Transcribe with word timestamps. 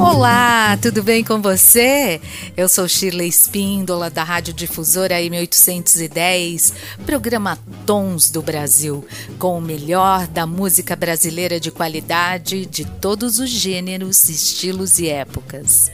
Olá, 0.00 0.76
tudo 0.82 1.02
bem 1.02 1.22
com 1.22 1.40
você? 1.40 2.20
Eu 2.56 2.68
sou 2.68 2.88
Shirley 2.88 3.28
Espíndola, 3.28 4.10
da 4.10 4.24
Rádio 4.24 4.52
Difusora 4.52 5.20
M810, 5.20 6.72
programa 7.06 7.58
Tons 7.86 8.28
do 8.28 8.42
Brasil, 8.42 9.06
com 9.38 9.56
o 9.56 9.60
melhor 9.60 10.26
da 10.26 10.46
música 10.46 10.96
brasileira 10.96 11.60
de 11.60 11.70
qualidade 11.70 12.66
de 12.66 12.84
todos 12.84 13.38
os 13.38 13.48
gêneros, 13.48 14.28
estilos 14.28 14.98
e 14.98 15.08
épocas. 15.08 15.92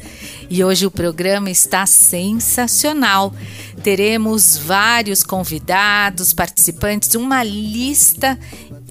E 0.49 0.65
hoje 0.65 0.87
o 0.87 0.91
programa 0.91 1.51
está 1.51 1.87
sensacional. 1.87 3.33
Teremos 3.85 4.57
vários 4.57 5.23
convidados, 5.23 6.33
participantes, 6.33 7.15
uma 7.15 7.45
lista 7.45 8.39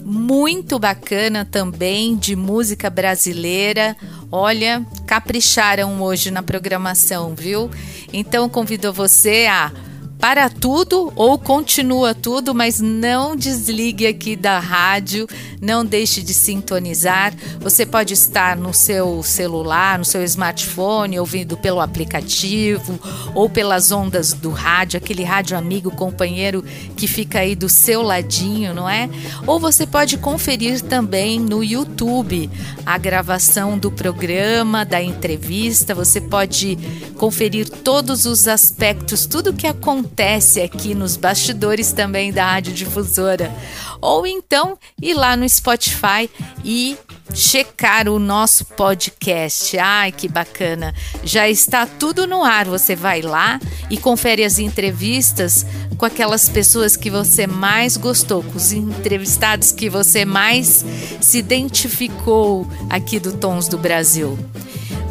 muito 0.10 0.80
bacana 0.80 1.46
também 1.46 2.18
de 2.18 2.36
música 2.36 2.90
brasileira. 2.90 3.96
Olha, 4.32 4.84
capricharam 5.06 6.02
hoje 6.02 6.32
na 6.32 6.42
programação, 6.42 7.36
viu? 7.36 7.70
Então 8.12 8.50
convido 8.50 8.92
você 8.92 9.46
a 9.48 9.72
para 10.20 10.50
tudo 10.50 11.14
ou 11.16 11.40
continua 11.40 12.14
tudo, 12.14 12.54
mas 12.54 12.82
não 12.82 13.38
desligue 13.38 14.06
aqui 14.06 14.36
da 14.36 14.60
rádio, 14.60 15.26
não 15.62 15.86
deixe 15.86 16.22
de 16.22 16.34
sintonizar. 16.34 17.34
Você 17.62 17.86
pode 17.86 18.14
estar 18.14 18.58
no 18.58 18.74
seu 18.74 19.24
celular, 19.24 19.98
no 19.98 20.04
seu 20.04 20.22
smartphone, 20.26 21.18
ouvindo 21.18 21.56
pelo 21.56 21.80
aplicativo 21.80 23.00
ou 23.34 23.50
pelas 23.50 23.94
ondas 23.94 24.34
do 24.34 24.50
rádio, 24.50 24.98
aquele 24.98 25.24
rádio 25.24 25.58
amigo, 25.58 25.90
companheiro 25.90 26.66
que 26.98 27.08
fica 27.08 27.40
aí 27.40 27.56
do 27.56 27.70
seu 27.70 28.02
ladinho, 28.02 28.74
não 28.74 28.90
é? 28.90 29.10
Ou 29.48 29.58
você 29.58 29.88
pode 29.88 30.18
conferir 30.18 30.82
também 30.82 31.40
no 31.40 31.64
YouTube 31.64 32.50
a 32.86 32.98
gravação 32.98 33.78
do 33.78 33.90
programa, 33.90 34.84
da 34.84 35.02
entrevista. 35.02 35.96
Você 35.96 36.20
pode 36.20 36.78
conferir 37.18 37.70
todos 37.70 38.26
os 38.26 38.50
aspectos, 38.50 39.26
tudo 39.26 39.54
que 39.54 39.66
acontece 39.66 40.09
acontece 40.10 40.60
aqui 40.60 40.96
nos 40.96 41.16
bastidores 41.16 41.92
também 41.92 42.34
da 42.34 42.44
Rádio 42.44 42.74
Difusora. 42.74 43.54
Ou 44.02 44.26
então 44.26 44.78
ir 45.02 45.14
lá 45.14 45.38
no 45.38 45.48
Spotify 45.48 46.30
e 46.64 46.98
checar 47.34 48.10
o 48.10 48.18
nosso 48.18 48.66
podcast. 48.66 49.78
Ai, 49.78 50.12
que 50.12 50.28
bacana! 50.28 50.94
Já 51.24 51.48
está 51.48 51.86
tudo 51.86 52.26
no 52.26 52.44
ar. 52.44 52.66
Você 52.66 52.96
vai 52.96 53.22
lá 53.22 53.60
e 53.90 53.98
confere 53.98 54.44
as 54.44 54.58
entrevistas 54.58 55.66
com 55.98 56.06
aquelas 56.06 56.50
pessoas 56.50 56.98
que 56.98 57.10
você 57.10 57.46
mais 57.46 57.96
gostou, 57.96 58.44
com 58.44 58.58
os 58.58 58.72
entrevistados 58.72 59.72
que 59.72 59.90
você 59.90 60.26
mais 60.26 60.84
se 61.22 61.38
identificou 61.38 62.68
aqui 62.90 63.20
do 63.20 63.34
Tons 63.34 63.68
do 63.68 63.78
Brasil. 63.78 64.38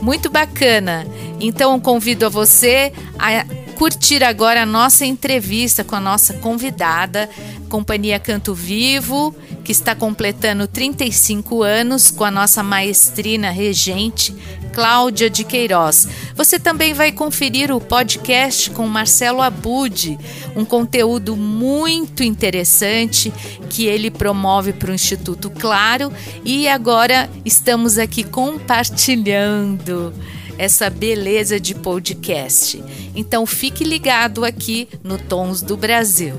Muito 0.02 0.28
bacana. 0.28 1.06
Então 1.41 1.78
convido 1.78 2.26
a 2.26 2.28
você 2.28 2.92
a 3.19 3.67
curtir 3.79 4.25
agora 4.25 4.62
a 4.62 4.67
nossa 4.67 5.07
entrevista 5.07 5.84
com 5.84 5.95
a 5.95 6.01
nossa 6.01 6.34
convidada, 6.34 7.31
Companhia 7.69 8.19
Canto 8.19 8.53
Vivo, 8.53 9.33
que 9.62 9.71
está 9.71 9.95
completando 9.95 10.67
35 10.67 11.62
anos 11.62 12.11
com 12.11 12.25
a 12.25 12.31
nossa 12.31 12.61
maestrina 12.61 13.51
regente, 13.51 14.34
Cláudia 14.75 15.31
de 15.31 15.45
Queiroz. 15.45 16.09
Você 16.34 16.59
também 16.59 16.93
vai 16.93 17.12
conferir 17.12 17.71
o 17.71 17.81
podcast 17.81 18.71
com 18.71 18.84
Marcelo 18.89 19.41
Abud, 19.41 20.19
um 20.56 20.65
conteúdo 20.65 21.37
muito 21.37 22.25
interessante 22.25 23.33
que 23.71 23.87
ele 23.87 24.11
promove 24.11 24.72
para 24.72 24.91
o 24.91 24.94
Instituto 24.94 25.50
Claro 25.50 26.12
e 26.44 26.67
agora 26.67 27.31
estamos 27.44 27.97
aqui 27.97 28.25
compartilhando 28.25 30.12
essa 30.58 30.91
beleza 30.91 31.58
de 31.60 31.74
podcast. 31.74 32.82
Então 33.14 33.46
fique 33.46 33.84
ligado 33.84 34.44
aqui 34.44 34.88
no 35.02 35.16
Tons 35.16 35.62
do 35.62 35.76
Brasil. 35.76 36.34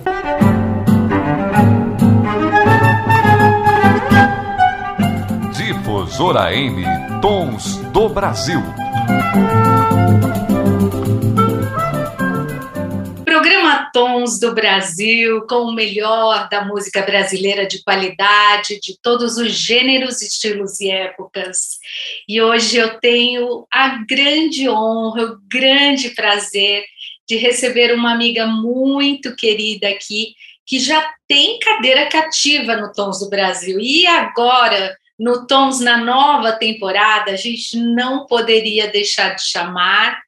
Difusora 5.56 6.54
M 6.54 6.84
Tons 7.22 7.78
do 7.94 8.10
Brasil. 8.10 8.62
Tons 13.92 14.40
do 14.40 14.54
Brasil, 14.54 15.46
com 15.48 15.64
o 15.64 15.74
melhor 15.74 16.48
da 16.50 16.66
música 16.66 17.02
brasileira 17.02 17.68
de 17.68 17.84
qualidade, 17.84 18.80
de 18.82 18.98
todos 19.02 19.38
os 19.38 19.52
gêneros, 19.52 20.22
estilos 20.22 20.80
e 20.80 20.90
épocas. 20.90 21.80
E 22.28 22.42
hoje 22.42 22.78
eu 22.78 23.00
tenho 23.00 23.68
a 23.72 24.04
grande 24.08 24.70
honra, 24.70 25.26
o 25.26 25.38
grande 25.48 26.10
prazer 26.12 26.84
de 27.28 27.36
receber 27.36 27.94
uma 27.94 28.12
amiga 28.12 28.48
muito 28.48 29.36
querida 29.36 29.88
aqui, 29.88 30.34
que 30.66 30.80
já 30.80 31.14
tem 31.28 31.60
cadeira 31.60 32.08
cativa 32.08 32.76
no 32.76 32.92
Tons 32.92 33.20
do 33.20 33.30
Brasil. 33.30 33.80
E 33.80 34.08
agora, 34.08 34.96
no 35.18 35.46
Tons 35.46 35.80
na 35.80 35.98
nova 35.98 36.54
temporada, 36.54 37.32
a 37.32 37.36
gente 37.36 37.78
não 37.78 38.26
poderia 38.26 38.88
deixar 38.88 39.36
de 39.36 39.44
chamar 39.44 40.20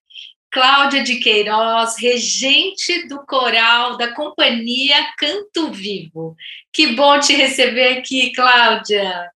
Cláudia 0.51 1.01
de 1.01 1.15
Queiroz, 1.15 1.95
regente 1.97 3.07
do 3.07 3.25
coral 3.25 3.97
da 3.97 4.13
companhia 4.13 4.97
Canto 5.17 5.71
Vivo. 5.71 6.35
Que 6.73 6.87
bom 6.87 7.17
te 7.19 7.33
receber 7.33 7.99
aqui, 7.99 8.33
Cláudia. 8.33 9.31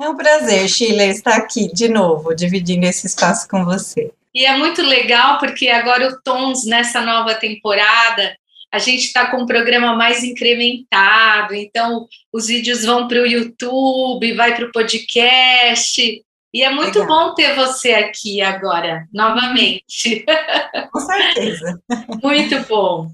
É 0.00 0.08
um 0.08 0.16
prazer, 0.16 0.68
Sheila, 0.68 1.04
estar 1.04 1.36
aqui 1.36 1.72
de 1.72 1.88
novo, 1.88 2.34
dividindo 2.34 2.86
esse 2.86 3.06
espaço 3.06 3.48
com 3.48 3.64
você. 3.64 4.12
E 4.34 4.44
é 4.44 4.56
muito 4.56 4.82
legal 4.82 5.38
porque 5.38 5.68
agora 5.68 6.08
o 6.08 6.20
Tons, 6.22 6.64
nessa 6.66 7.00
nova 7.00 7.34
temporada, 7.34 8.36
a 8.70 8.78
gente 8.78 9.04
está 9.04 9.30
com 9.30 9.42
um 9.42 9.46
programa 9.46 9.94
mais 9.94 10.22
incrementado, 10.22 11.54
então 11.54 12.06
os 12.32 12.48
vídeos 12.48 12.84
vão 12.84 13.08
para 13.08 13.22
o 13.22 13.26
YouTube, 13.26 14.34
vai 14.34 14.54
para 14.54 14.66
o 14.66 14.72
podcast, 14.72 16.22
e 16.52 16.62
é 16.62 16.70
muito 16.70 17.00
Legal. 17.00 17.28
bom 17.28 17.34
ter 17.34 17.54
você 17.54 17.92
aqui 17.92 18.40
agora, 18.40 19.06
novamente. 19.12 20.24
Com 20.90 21.00
certeza. 21.00 21.78
muito 22.22 22.58
bom. 22.60 23.10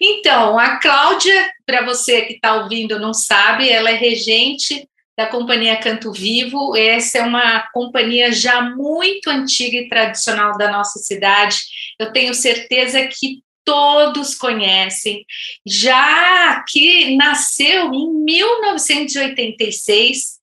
Então, 0.00 0.58
a 0.58 0.80
Cláudia, 0.80 1.48
para 1.64 1.84
você 1.84 2.22
que 2.22 2.34
está 2.34 2.62
ouvindo 2.62 2.98
não 2.98 3.14
sabe, 3.14 3.68
ela 3.68 3.90
é 3.90 3.94
regente 3.94 4.88
da 5.16 5.26
Companhia 5.26 5.76
Canto 5.76 6.12
Vivo. 6.12 6.76
Essa 6.76 7.18
é 7.18 7.22
uma 7.22 7.68
companhia 7.72 8.32
já 8.32 8.60
muito 8.60 9.30
antiga 9.30 9.76
e 9.76 9.88
tradicional 9.88 10.58
da 10.58 10.70
nossa 10.70 10.98
cidade. 10.98 11.58
Eu 11.98 12.12
tenho 12.12 12.34
certeza 12.34 13.06
que 13.06 13.42
todos 13.64 14.34
conhecem, 14.34 15.24
já 15.64 16.62
que 16.68 17.16
nasceu 17.16 17.94
em 17.94 18.12
1986 18.24 20.42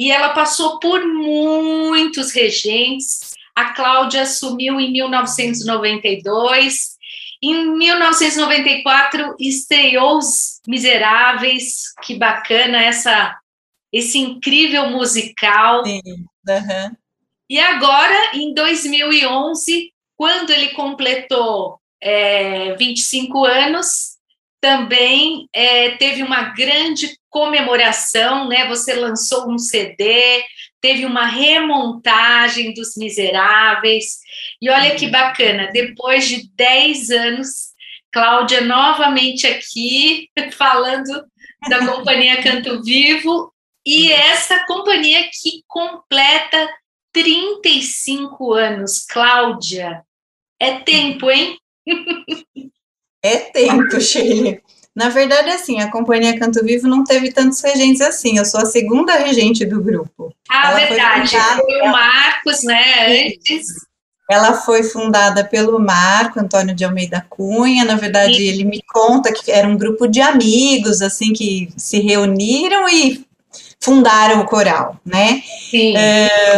e 0.00 0.10
ela 0.10 0.30
passou 0.30 0.80
por 0.80 1.06
muitos 1.06 2.32
regentes. 2.32 3.34
A 3.54 3.74
Cláudia 3.74 4.22
assumiu 4.22 4.80
em 4.80 4.90
1992. 4.90 6.96
Em 7.42 7.66
1994 7.76 9.36
estreou 9.38 10.16
Os 10.16 10.62
Miseráveis. 10.66 11.92
Que 12.02 12.14
bacana 12.14 12.82
essa 12.82 13.36
esse 13.92 14.16
incrível 14.16 14.88
musical. 14.88 15.84
Sim. 15.84 16.00
Uhum. 16.48 16.96
E 17.50 17.60
agora, 17.60 18.30
em 18.32 18.54
2011, 18.54 19.92
quando 20.16 20.48
ele 20.48 20.68
completou 20.68 21.78
é, 22.00 22.74
25 22.76 23.44
anos, 23.44 24.09
também 24.60 25.48
é, 25.54 25.92
teve 25.92 26.22
uma 26.22 26.50
grande 26.50 27.16
comemoração, 27.30 28.48
né? 28.48 28.68
Você 28.68 28.94
lançou 28.94 29.50
um 29.50 29.58
CD, 29.58 30.42
teve 30.80 31.06
uma 31.06 31.26
remontagem 31.26 32.74
dos 32.74 32.96
Miseráveis. 32.96 34.18
E 34.60 34.68
olha 34.68 34.94
que 34.96 35.08
bacana, 35.08 35.70
depois 35.72 36.28
de 36.28 36.48
10 36.54 37.10
anos, 37.10 37.70
Cláudia 38.12 38.60
novamente 38.62 39.46
aqui 39.46 40.28
falando 40.52 41.24
da 41.68 41.86
companhia 41.86 42.42
Canto 42.42 42.82
Vivo 42.82 43.52
e 43.86 44.10
essa 44.10 44.66
companhia 44.66 45.28
que 45.32 45.62
completa 45.66 46.68
35 47.12 48.52
anos. 48.52 49.06
Cláudia, 49.06 50.04
é 50.58 50.80
tempo, 50.80 51.30
hein? 51.30 51.56
É 53.22 53.36
tempo, 53.36 53.98
Sheila. 54.00 54.58
Na 54.94 55.08
verdade, 55.08 55.50
assim, 55.50 55.80
a 55.80 55.90
Companhia 55.90 56.38
Canto 56.38 56.64
Vivo 56.64 56.88
não 56.88 57.04
teve 57.04 57.32
tantos 57.32 57.60
regentes 57.60 58.00
assim. 58.00 58.38
Eu 58.38 58.44
sou 58.44 58.60
a 58.60 58.66
segunda 58.66 59.14
regente 59.14 59.64
do 59.64 59.80
grupo. 59.80 60.34
Ah, 60.48 60.70
ela 60.70 60.80
verdade. 60.80 61.30
Foi, 61.30 61.40
fundada, 61.40 61.62
foi 61.62 61.80
o 61.80 61.92
Marcos, 61.92 62.62
né? 62.64 63.26
Antes. 63.28 63.66
Ela 64.28 64.52
foi 64.54 64.82
fundada 64.82 65.44
pelo 65.44 65.78
Marco 65.80 66.38
Antônio 66.38 66.74
de 66.74 66.84
Almeida 66.84 67.24
Cunha. 67.28 67.84
Na 67.84 67.96
verdade, 67.96 68.36
Sim. 68.36 68.42
ele 68.42 68.64
me 68.64 68.82
conta 68.82 69.32
que 69.32 69.50
era 69.50 69.66
um 69.66 69.76
grupo 69.76 70.06
de 70.06 70.20
amigos, 70.20 71.02
assim, 71.02 71.32
que 71.32 71.72
se 71.76 72.00
reuniram 72.00 72.88
e 72.88 73.24
fundaram 73.80 74.40
o 74.40 74.44
coral, 74.44 75.00
né? 75.04 75.42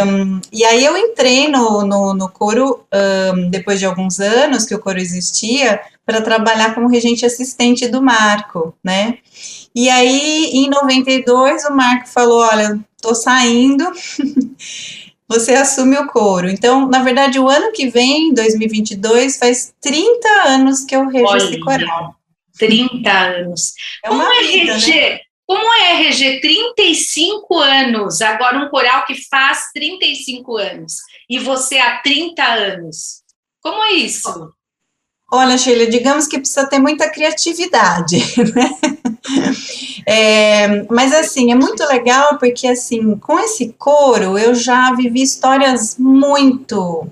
Um, 0.05 0.41
e 0.51 0.65
aí 0.65 0.83
eu 0.83 0.97
entrei 0.97 1.47
no, 1.47 1.85
no, 1.85 2.13
no 2.13 2.29
coro 2.29 2.85
um, 3.33 3.49
depois 3.49 3.79
de 3.79 3.85
alguns 3.85 4.19
anos 4.19 4.65
que 4.65 4.75
o 4.75 4.79
coro 4.79 4.99
existia 4.99 5.79
para 6.05 6.21
trabalhar 6.21 6.75
como 6.75 6.89
regente 6.89 7.25
assistente 7.25 7.87
do 7.87 8.01
Marco, 8.01 8.77
né? 8.83 9.19
E 9.73 9.89
aí 9.89 10.51
em 10.53 10.69
92 10.69 11.65
o 11.65 11.75
Marco 11.75 12.07
falou, 12.07 12.39
olha, 12.39 12.79
tô 13.01 13.15
saindo. 13.15 13.85
você 15.27 15.53
assume 15.53 15.97
o 15.97 16.07
coro. 16.07 16.49
Então, 16.49 16.87
na 16.87 17.01
verdade, 17.01 17.39
o 17.39 17.49
ano 17.49 17.71
que 17.71 17.89
vem, 17.89 18.33
2022, 18.33 19.37
faz 19.37 19.73
30 19.81 20.27
anos 20.47 20.83
que 20.83 20.95
eu 20.95 21.07
Olha, 21.07 21.37
esse 21.37 21.59
coral. 21.59 22.15
30 22.57 23.09
anos. 23.09 23.73
É 24.03 24.09
Como 24.09 24.21
é 24.21 24.43
vida, 24.43 24.73
reger? 24.73 25.11
Né? 25.13 25.19
Como 25.45 25.73
é 25.73 25.93
reger 25.97 26.39
35 26.39 27.59
anos, 27.59 28.21
agora 28.21 28.59
um 28.59 28.69
coral 28.69 29.05
que 29.05 29.15
faz 29.27 29.71
35 29.73 30.57
anos, 30.57 30.93
e 31.29 31.37
você 31.37 31.77
há 31.79 31.97
30 31.97 32.43
anos? 32.43 33.21
Como 33.61 33.83
é 33.83 33.93
isso? 33.93 34.53
Olha, 35.35 35.57
Sheila, 35.57 35.87
digamos 35.87 36.27
que 36.27 36.37
precisa 36.37 36.67
ter 36.67 36.77
muita 36.77 37.09
criatividade, 37.09 38.17
né? 38.53 38.69
É, 40.05 40.83
mas 40.91 41.11
assim, 41.11 41.51
é 41.51 41.55
muito 41.55 41.83
legal 41.87 42.37
porque 42.37 42.67
assim, 42.67 43.17
com 43.17 43.39
esse 43.39 43.73
coro 43.75 44.37
eu 44.37 44.53
já 44.53 44.93
vivi 44.93 45.23
histórias 45.23 45.97
muito 45.97 47.07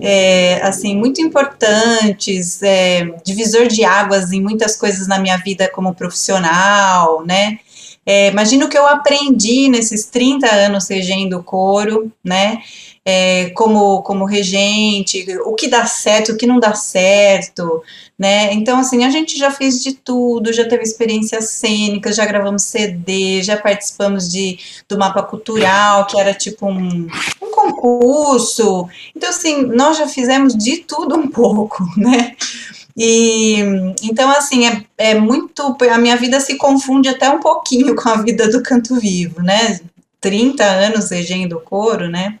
é, 0.00 0.60
assim, 0.64 0.96
muito 0.96 1.20
importantes, 1.20 2.60
é, 2.64 3.04
divisor 3.24 3.68
de 3.68 3.84
águas 3.84 4.32
em 4.32 4.42
muitas 4.42 4.74
coisas 4.74 5.06
na 5.06 5.20
minha 5.20 5.36
vida 5.36 5.70
como 5.72 5.94
profissional, 5.94 7.24
né? 7.24 7.60
É, 8.04 8.28
imagino 8.28 8.68
que 8.68 8.76
eu 8.76 8.88
aprendi 8.88 9.68
nesses 9.68 10.06
30 10.06 10.52
anos 10.52 10.88
regendo 10.88 11.42
coro, 11.44 12.10
né? 12.24 12.58
É, 13.08 13.50
como, 13.50 14.02
como 14.02 14.24
regente, 14.24 15.24
o 15.44 15.54
que 15.54 15.68
dá 15.68 15.86
certo, 15.86 16.32
o 16.32 16.36
que 16.36 16.44
não 16.44 16.58
dá 16.58 16.74
certo, 16.74 17.80
né? 18.18 18.52
Então, 18.52 18.80
assim, 18.80 19.04
a 19.04 19.10
gente 19.10 19.38
já 19.38 19.48
fez 19.48 19.80
de 19.80 19.92
tudo, 19.92 20.52
já 20.52 20.68
teve 20.68 20.82
experiências 20.82 21.50
cênicas, 21.50 22.16
já 22.16 22.26
gravamos 22.26 22.62
CD, 22.62 23.44
já 23.44 23.56
participamos 23.56 24.28
de, 24.28 24.58
do 24.88 24.98
mapa 24.98 25.22
cultural, 25.22 26.06
que 26.06 26.18
era 26.18 26.34
tipo 26.34 26.66
um, 26.66 27.06
um 27.40 27.50
concurso. 27.52 28.88
Então, 29.14 29.28
assim, 29.28 29.62
nós 29.66 29.98
já 29.98 30.08
fizemos 30.08 30.56
de 30.56 30.78
tudo 30.78 31.14
um 31.14 31.28
pouco, 31.28 31.84
né? 31.96 32.34
E 32.96 33.58
então, 34.02 34.30
assim, 34.30 34.66
é, 34.66 34.82
é 34.96 35.14
muito. 35.14 35.76
A 35.90 35.98
minha 35.98 36.16
vida 36.16 36.40
se 36.40 36.56
confunde 36.56 37.08
até 37.08 37.28
um 37.28 37.40
pouquinho 37.40 37.94
com 37.96 38.08
a 38.08 38.22
vida 38.22 38.48
do 38.50 38.62
canto 38.62 38.98
vivo, 38.98 39.42
né? 39.42 39.78
30 40.20 40.64
anos 40.64 41.10
regendo 41.10 41.60
coro, 41.60 42.08
né? 42.08 42.38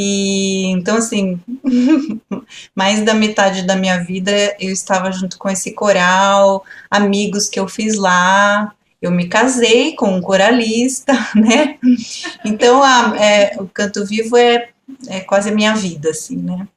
E 0.00 0.66
então, 0.66 0.96
assim, 0.98 1.40
mais 2.72 3.04
da 3.04 3.12
metade 3.12 3.66
da 3.66 3.74
minha 3.74 3.98
vida 3.98 4.30
eu 4.60 4.70
estava 4.70 5.10
junto 5.10 5.36
com 5.36 5.50
esse 5.50 5.72
coral, 5.72 6.64
amigos 6.88 7.48
que 7.48 7.58
eu 7.58 7.66
fiz 7.66 7.96
lá. 7.96 8.72
Eu 9.02 9.10
me 9.10 9.28
casei 9.28 9.96
com 9.96 10.14
um 10.14 10.20
coralista, 10.20 11.12
né? 11.34 11.78
Então, 12.44 12.80
a, 12.80 13.16
é, 13.18 13.56
o 13.58 13.66
canto 13.66 14.06
vivo 14.06 14.36
é, 14.36 14.68
é 15.08 15.20
quase 15.20 15.50
a 15.50 15.54
minha 15.54 15.74
vida, 15.74 16.10
assim, 16.10 16.36
né? 16.36 16.68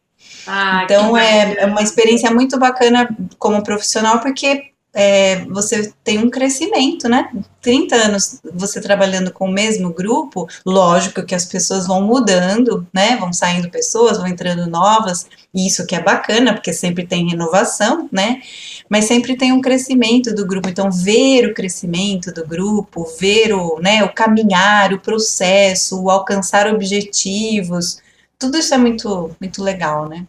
Ah, 0.48 0.82
então, 0.84 1.16
é, 1.16 1.58
é 1.60 1.66
uma 1.68 1.84
experiência 1.84 2.32
muito 2.32 2.58
bacana 2.58 3.08
como 3.38 3.64
profissional, 3.64 4.20
porque 4.20 4.71
é, 4.94 5.46
você 5.46 5.94
tem 6.04 6.18
um 6.20 6.30
crescimento, 6.30 7.08
né? 7.08 7.32
30 7.62 7.96
anos 7.96 8.42
você 8.54 8.82
trabalhando 8.82 9.32
com 9.32 9.46
o 9.46 9.52
mesmo 9.52 9.94
grupo, 9.94 10.48
lógico 10.66 11.24
que 11.24 11.36
as 11.36 11.46
pessoas 11.46 11.88
vão 11.88 12.02
mudando, 12.02 12.86
né? 12.94 13.16
Vão 13.18 13.32
saindo 13.32 13.70
pessoas, 13.70 14.18
vão 14.18 14.28
entrando 14.28 14.70
novas, 14.70 15.28
e 15.54 15.66
isso 15.68 15.86
que 15.86 15.96
é 15.96 16.02
bacana, 16.02 16.54
porque 16.54 16.74
sempre 16.74 17.06
tem 17.06 17.30
renovação, 17.30 18.10
né? 18.12 18.42
Mas 18.90 19.06
sempre 19.06 19.38
tem 19.38 19.52
um 19.54 19.62
crescimento 19.62 20.34
do 20.34 20.46
grupo. 20.46 20.68
Então, 20.70 20.92
ver 20.92 21.48
o 21.48 21.54
crescimento 21.54 22.32
do 22.34 22.46
grupo, 22.46 23.06
ver 23.20 23.54
o, 23.54 23.80
né, 23.80 24.04
o 24.04 24.14
caminhar, 24.14 24.94
o 24.94 25.00
processo, 25.00 26.02
o 26.02 26.10
alcançar 26.10 26.68
objetivos, 26.68 28.02
tudo 28.42 28.58
isso 28.58 28.74
é 28.74 28.78
muito, 28.78 29.36
muito 29.40 29.64
legal, 29.64 30.10
né? 30.10 30.26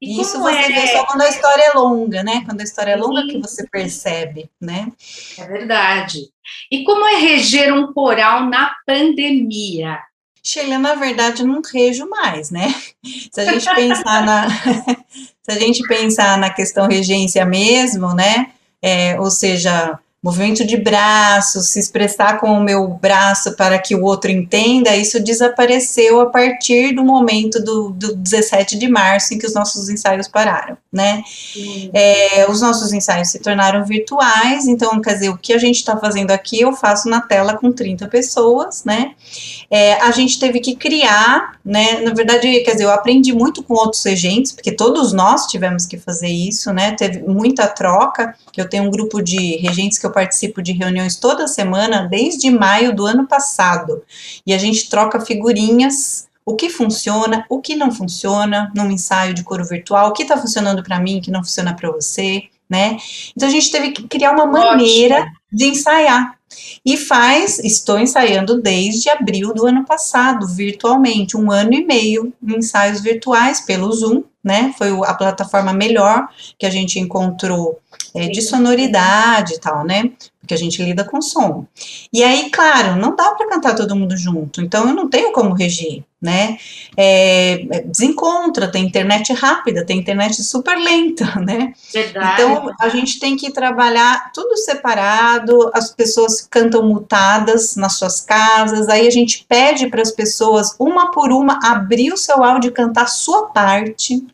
E 0.00 0.20
isso 0.20 0.40
você 0.40 0.56
é... 0.56 0.68
vê 0.68 0.86
só 0.88 1.04
quando 1.06 1.22
a 1.22 1.28
história 1.28 1.62
é 1.62 1.72
longa, 1.72 2.22
né? 2.22 2.42
Quando 2.46 2.60
a 2.60 2.64
história 2.64 2.92
é 2.92 2.96
longa 2.96 3.26
que 3.26 3.38
você 3.38 3.66
percebe, 3.66 4.48
né? 4.60 4.92
É 5.36 5.44
verdade. 5.44 6.30
E 6.70 6.84
como 6.84 7.04
é 7.06 7.16
reger 7.16 7.72
um 7.74 7.92
coral 7.92 8.46
na 8.46 8.74
pandemia? 8.86 9.98
Sheila, 10.42 10.78
na 10.78 10.94
verdade, 10.94 11.44
não 11.44 11.60
rejo 11.60 12.08
mais, 12.08 12.50
né? 12.50 12.74
Se 13.32 13.40
a 13.40 13.44
gente 13.44 13.74
pensar 13.74 14.24
na, 14.24 14.48
se 15.42 15.50
a 15.50 15.58
gente 15.58 15.82
pensar 15.86 16.38
na 16.38 16.50
questão 16.50 16.86
regência 16.86 17.44
mesmo, 17.44 18.14
né? 18.14 18.52
É, 18.80 19.18
ou 19.20 19.30
seja, 19.30 19.98
movimento 20.22 20.66
de 20.66 20.76
braços, 20.76 21.68
se 21.68 21.78
expressar 21.78 22.40
com 22.40 22.50
o 22.50 22.60
meu 22.60 22.88
braço 22.88 23.54
para 23.54 23.78
que 23.78 23.94
o 23.94 24.02
outro 24.02 24.30
entenda, 24.30 24.96
isso 24.96 25.22
desapareceu 25.22 26.20
a 26.20 26.26
partir 26.26 26.92
do 26.92 27.04
momento 27.04 27.62
do, 27.62 27.90
do 27.90 28.16
17 28.16 28.76
de 28.76 28.88
março 28.88 29.32
em 29.32 29.38
que 29.38 29.46
os 29.46 29.54
nossos 29.54 29.88
ensaios 29.88 30.26
pararam, 30.26 30.76
né? 30.92 31.22
É, 31.94 32.50
os 32.50 32.60
nossos 32.60 32.92
ensaios 32.92 33.28
se 33.28 33.38
tornaram 33.38 33.84
virtuais, 33.84 34.66
então, 34.66 35.00
quer 35.00 35.14
dizer, 35.14 35.28
o 35.28 35.38
que 35.38 35.52
a 35.52 35.58
gente 35.58 35.76
está 35.76 35.96
fazendo 35.96 36.32
aqui 36.32 36.60
eu 36.60 36.72
faço 36.72 37.08
na 37.08 37.20
tela 37.20 37.56
com 37.56 37.70
30 37.70 38.08
pessoas, 38.08 38.82
né? 38.84 39.12
É, 39.70 39.94
a 40.02 40.10
gente 40.10 40.40
teve 40.40 40.58
que 40.58 40.74
criar, 40.74 41.52
né? 41.64 42.00
Na 42.00 42.12
verdade, 42.12 42.60
quer 42.60 42.72
dizer, 42.72 42.84
eu 42.84 42.90
aprendi 42.90 43.32
muito 43.32 43.62
com 43.62 43.74
outros 43.74 44.02
regentes, 44.02 44.50
porque 44.50 44.72
todos 44.72 45.12
nós 45.12 45.46
tivemos 45.46 45.86
que 45.86 45.96
fazer 45.96 46.28
isso, 46.28 46.72
né? 46.72 46.92
Teve 46.92 47.22
muita 47.22 47.68
troca, 47.68 48.34
eu 48.56 48.68
tenho 48.68 48.84
um 48.84 48.90
grupo 48.90 49.22
de 49.22 49.56
regentes 49.58 49.96
que 49.96 50.07
eu 50.08 50.12
participo 50.12 50.62
de 50.62 50.72
reuniões 50.72 51.16
toda 51.16 51.46
semana 51.46 52.06
desde 52.06 52.50
maio 52.50 52.94
do 52.94 53.06
ano 53.06 53.26
passado. 53.26 54.02
E 54.46 54.52
a 54.52 54.58
gente 54.58 54.88
troca 54.90 55.20
figurinhas 55.20 56.28
o 56.44 56.56
que 56.56 56.70
funciona, 56.70 57.44
o 57.48 57.60
que 57.60 57.76
não 57.76 57.92
funciona 57.92 58.72
num 58.74 58.90
ensaio 58.90 59.34
de 59.34 59.44
coro 59.44 59.64
virtual, 59.64 60.08
o 60.08 60.12
que 60.12 60.22
está 60.22 60.36
funcionando 60.36 60.82
para 60.82 60.98
mim, 60.98 61.18
o 61.18 61.22
que 61.22 61.30
não 61.30 61.44
funciona 61.44 61.74
para 61.74 61.90
você, 61.90 62.44
né? 62.68 62.96
Então 63.36 63.46
a 63.46 63.52
gente 63.52 63.70
teve 63.70 63.90
que 63.90 64.08
criar 64.08 64.32
uma 64.32 64.46
maneira 64.46 65.16
Ótimo. 65.16 65.36
de 65.52 65.66
ensaiar. 65.66 66.37
E 66.84 66.96
faz, 66.96 67.58
estou 67.58 67.98
ensaiando 67.98 68.60
desde 68.60 69.10
abril 69.10 69.52
do 69.52 69.66
ano 69.66 69.84
passado, 69.84 70.46
virtualmente, 70.46 71.36
um 71.36 71.50
ano 71.50 71.74
e 71.74 71.84
meio 71.84 72.32
em 72.42 72.56
ensaios 72.56 73.00
virtuais 73.00 73.60
pelo 73.60 73.92
Zoom, 73.92 74.24
né? 74.42 74.74
Foi 74.78 74.90
a 75.04 75.14
plataforma 75.14 75.72
melhor 75.72 76.28
que 76.58 76.64
a 76.64 76.70
gente 76.70 76.98
encontrou 76.98 77.78
é, 78.14 78.28
de 78.28 78.40
sonoridade 78.40 79.54
e 79.54 79.60
tal, 79.60 79.84
né? 79.84 80.10
Porque 80.48 80.54
a 80.54 80.58
gente 80.58 80.82
lida 80.82 81.04
com 81.04 81.20
som. 81.20 81.66
E 82.10 82.24
aí, 82.24 82.48
claro, 82.48 82.96
não 82.96 83.14
dá 83.14 83.32
para 83.32 83.50
cantar 83.50 83.74
todo 83.74 83.94
mundo 83.94 84.16
junto, 84.16 84.62
então 84.62 84.88
eu 84.88 84.94
não 84.94 85.06
tenho 85.06 85.30
como 85.30 85.52
regir, 85.52 86.04
né? 86.22 86.56
É, 86.96 87.66
é, 87.70 87.82
desencontra, 87.82 88.72
tem 88.72 88.86
internet 88.86 89.30
rápida, 89.34 89.84
tem 89.84 89.98
internet 89.98 90.42
super 90.42 90.78
lenta, 90.78 91.34
né? 91.44 91.74
Verdade. 91.92 92.40
Então 92.40 92.70
a 92.80 92.88
gente 92.88 93.20
tem 93.20 93.36
que 93.36 93.52
trabalhar 93.52 94.32
tudo 94.32 94.56
separado, 94.56 95.70
as 95.74 95.90
pessoas 95.90 96.40
cantam 96.40 96.82
mutadas 96.82 97.76
nas 97.76 97.98
suas 97.98 98.22
casas, 98.22 98.88
aí 98.88 99.06
a 99.06 99.10
gente 99.10 99.44
pede 99.46 99.88
para 99.88 100.00
as 100.00 100.10
pessoas, 100.10 100.74
uma 100.78 101.10
por 101.10 101.30
uma, 101.30 101.58
abrir 101.62 102.10
o 102.10 102.16
seu 102.16 102.42
áudio 102.42 102.70
e 102.70 102.72
cantar 102.72 103.02
a 103.02 103.06
sua 103.06 103.48
parte 103.48 104.24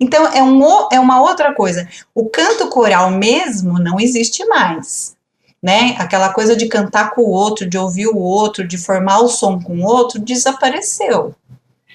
então, 0.00 0.26
é, 0.28 0.42
um, 0.42 0.88
é 0.92 1.00
uma 1.00 1.20
outra 1.20 1.54
coisa. 1.54 1.88
O 2.14 2.28
canto 2.28 2.68
coral 2.68 3.10
mesmo 3.10 3.78
não 3.78 4.00
existe 4.00 4.44
mais. 4.46 5.16
Né? 5.62 5.96
Aquela 5.98 6.32
coisa 6.32 6.54
de 6.54 6.68
cantar 6.68 7.10
com 7.10 7.22
o 7.22 7.30
outro, 7.30 7.68
de 7.68 7.76
ouvir 7.76 8.06
o 8.06 8.18
outro, 8.18 8.66
de 8.66 8.78
formar 8.78 9.20
o 9.20 9.28
som 9.28 9.60
com 9.60 9.80
o 9.80 9.84
outro, 9.84 10.20
desapareceu. 10.20 11.34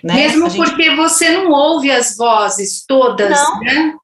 Né? 0.04 0.16
Mesmo 0.16 0.50
gente... 0.50 0.66
porque 0.66 0.96
você 0.96 1.32
não 1.32 1.50
ouve 1.50 1.90
as 1.90 2.18
vozes 2.18 2.84
todas, 2.86 3.30
não. 3.30 3.60
né? 3.62 3.96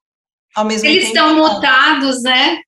Ao 0.56 0.63
mesmo 0.63 0.88
Eles 0.88 1.12
tempo, 1.12 1.18
estão 1.18 1.36
mutados, 1.36 2.24
né? 2.24 2.60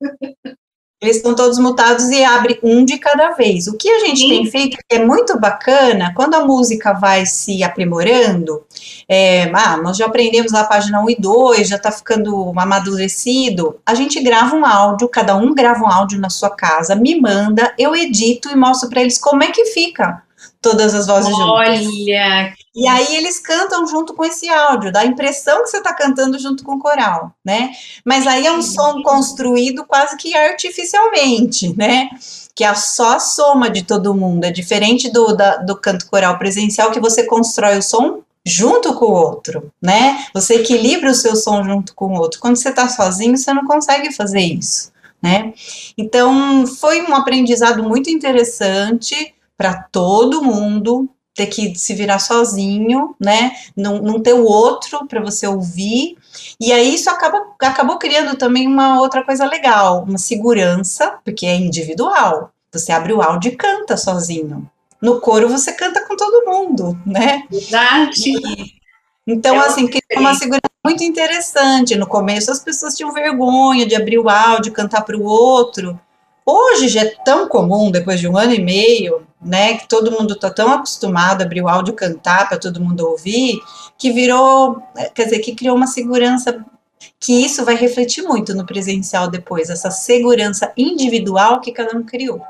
Eles 1.01 1.17
estão 1.17 1.33
todos 1.33 1.57
mutados 1.57 2.09
e 2.09 2.23
abre 2.23 2.59
um 2.61 2.85
de 2.85 2.99
cada 2.99 3.31
vez. 3.31 3.67
O 3.67 3.75
que 3.75 3.89
a 3.89 3.99
gente 3.99 4.19
Sim. 4.19 4.29
tem 4.29 4.45
feito 4.51 4.77
é 4.89 4.99
muito 4.99 5.39
bacana, 5.39 6.13
quando 6.13 6.35
a 6.35 6.45
música 6.45 6.93
vai 6.93 7.25
se 7.25 7.63
aprimorando, 7.63 8.63
é, 9.07 9.51
ah, 9.53 9.77
nós 9.77 9.97
já 9.97 10.05
aprendemos 10.05 10.53
a 10.53 10.63
página 10.63 11.01
1 11.01 11.09
e 11.09 11.15
2, 11.19 11.67
já 11.67 11.75
está 11.75 11.91
ficando 11.91 12.53
amadurecido, 12.57 13.79
a 13.85 13.93
gente 13.93 14.21
grava 14.21 14.55
um 14.55 14.65
áudio, 14.65 15.07
cada 15.09 15.35
um 15.35 15.53
grava 15.53 15.83
um 15.83 15.91
áudio 15.91 16.19
na 16.19 16.29
sua 16.29 16.49
casa, 16.49 16.95
me 16.95 17.19
manda, 17.19 17.73
eu 17.77 17.95
edito 17.95 18.49
e 18.49 18.55
mostro 18.55 18.89
para 18.89 19.01
eles 19.01 19.17
como 19.17 19.43
é 19.43 19.51
que 19.51 19.65
fica 19.65 20.23
todas 20.61 20.93
as 20.93 21.07
vozes 21.07 21.33
Olha. 21.33 21.75
juntas. 21.75 21.87
Olha! 21.87 22.53
E 22.73 22.87
aí 22.87 23.15
eles 23.17 23.37
cantam 23.37 23.85
junto 23.85 24.13
com 24.13 24.23
esse 24.23 24.47
áudio, 24.47 24.93
dá 24.93 25.01
a 25.01 25.05
impressão 25.05 25.61
que 25.61 25.69
você 25.69 25.77
está 25.77 25.93
cantando 25.93 26.39
junto 26.39 26.63
com 26.63 26.75
o 26.75 26.79
coral, 26.79 27.33
né? 27.43 27.71
Mas 28.05 28.25
aí 28.25 28.45
é 28.45 28.51
um 28.51 28.61
som 28.61 29.01
construído 29.01 29.83
quase 29.83 30.15
que 30.15 30.35
artificialmente, 30.37 31.75
né? 31.75 32.09
Que 32.55 32.63
é 32.63 32.73
só 32.73 33.15
a 33.15 33.19
soma 33.19 33.69
de 33.69 33.83
todo 33.83 34.15
mundo, 34.15 34.45
é 34.45 34.51
diferente 34.51 35.11
do, 35.11 35.35
da, 35.35 35.57
do 35.57 35.75
canto 35.75 36.07
coral 36.07 36.37
presencial 36.37 36.91
que 36.91 36.99
você 36.99 37.25
constrói 37.25 37.77
o 37.77 37.83
som 37.83 38.21
junto 38.45 38.93
com 38.95 39.05
o 39.05 39.13
outro, 39.13 39.71
né? 39.81 40.25
Você 40.33 40.55
equilibra 40.55 41.11
o 41.11 41.15
seu 41.15 41.35
som 41.35 41.63
junto 41.63 41.93
com 41.93 42.07
o 42.07 42.19
outro. 42.19 42.39
Quando 42.39 42.55
você 42.55 42.69
está 42.69 42.87
sozinho, 42.87 43.37
você 43.37 43.53
não 43.53 43.65
consegue 43.65 44.11
fazer 44.11 44.41
isso, 44.41 44.91
né? 45.21 45.53
Então, 45.97 46.65
foi 46.65 47.01
um 47.01 47.15
aprendizado 47.15 47.83
muito 47.83 48.09
interessante 48.09 49.33
para 49.57 49.83
todo 49.91 50.43
mundo 50.43 51.07
ter 51.33 51.47
que 51.47 51.75
se 51.75 51.93
virar 51.93 52.19
sozinho, 52.19 53.15
né? 53.19 53.55
Não, 53.75 54.01
não 54.01 54.19
ter 54.19 54.33
o 54.33 54.43
outro 54.43 55.07
para 55.07 55.21
você 55.21 55.47
ouvir. 55.47 56.17
E 56.59 56.71
aí 56.71 56.95
isso 56.95 57.09
acaba, 57.09 57.45
acabou 57.61 57.97
criando 57.97 58.35
também 58.35 58.67
uma 58.67 58.99
outra 58.99 59.23
coisa 59.23 59.45
legal, 59.45 60.03
uma 60.03 60.17
segurança, 60.17 61.19
porque 61.23 61.45
é 61.45 61.55
individual. 61.55 62.51
Você 62.73 62.91
abre 62.91 63.13
o 63.13 63.21
áudio 63.21 63.51
e 63.51 63.55
canta 63.55 63.97
sozinho. 63.97 64.69
No 65.01 65.19
coro 65.19 65.49
você 65.49 65.73
canta 65.73 66.05
com 66.07 66.15
todo 66.15 66.45
mundo, 66.45 66.99
né? 67.05 67.43
Verdade. 67.49 68.33
Então, 69.25 69.55
é 69.55 69.67
assim, 69.67 69.87
que 69.87 69.99
uma 70.15 70.33
segurança 70.33 70.61
muito 70.85 71.03
interessante. 71.03 71.95
No 71.95 72.07
começo 72.07 72.51
as 72.51 72.59
pessoas 72.59 72.95
tinham 72.95 73.11
vergonha 73.11 73.85
de 73.85 73.95
abrir 73.95 74.19
o 74.19 74.29
áudio, 74.29 74.73
cantar 74.73 75.03
para 75.03 75.17
o 75.17 75.23
outro. 75.23 75.99
Hoje 76.45 76.87
já 76.87 77.01
é 77.01 77.15
tão 77.23 77.47
comum, 77.47 77.91
depois 77.91 78.19
de 78.19 78.27
um 78.27 78.35
ano 78.35 78.53
e 78.53 78.61
meio, 78.61 79.25
né, 79.41 79.77
que 79.77 79.87
todo 79.87 80.11
mundo 80.11 80.33
está 80.33 80.49
tão 80.49 80.71
acostumado 80.71 81.41
a 81.41 81.45
abrir 81.45 81.61
o 81.61 81.67
áudio 81.67 81.93
cantar 81.93 82.49
para 82.49 82.57
todo 82.57 82.81
mundo 82.81 83.07
ouvir, 83.07 83.59
que 83.97 84.11
virou, 84.11 84.81
quer 85.13 85.25
dizer, 85.25 85.39
que 85.39 85.55
criou 85.55 85.75
uma 85.75 85.87
segurança 85.87 86.65
que 87.19 87.45
isso 87.45 87.63
vai 87.63 87.75
refletir 87.75 88.23
muito 88.23 88.53
no 88.53 88.65
presencial 88.65 89.27
depois, 89.29 89.69
essa 89.69 89.91
segurança 89.91 90.71
individual 90.75 91.61
que 91.61 91.71
cada 91.71 91.97
um 91.97 92.03
criou. 92.03 92.41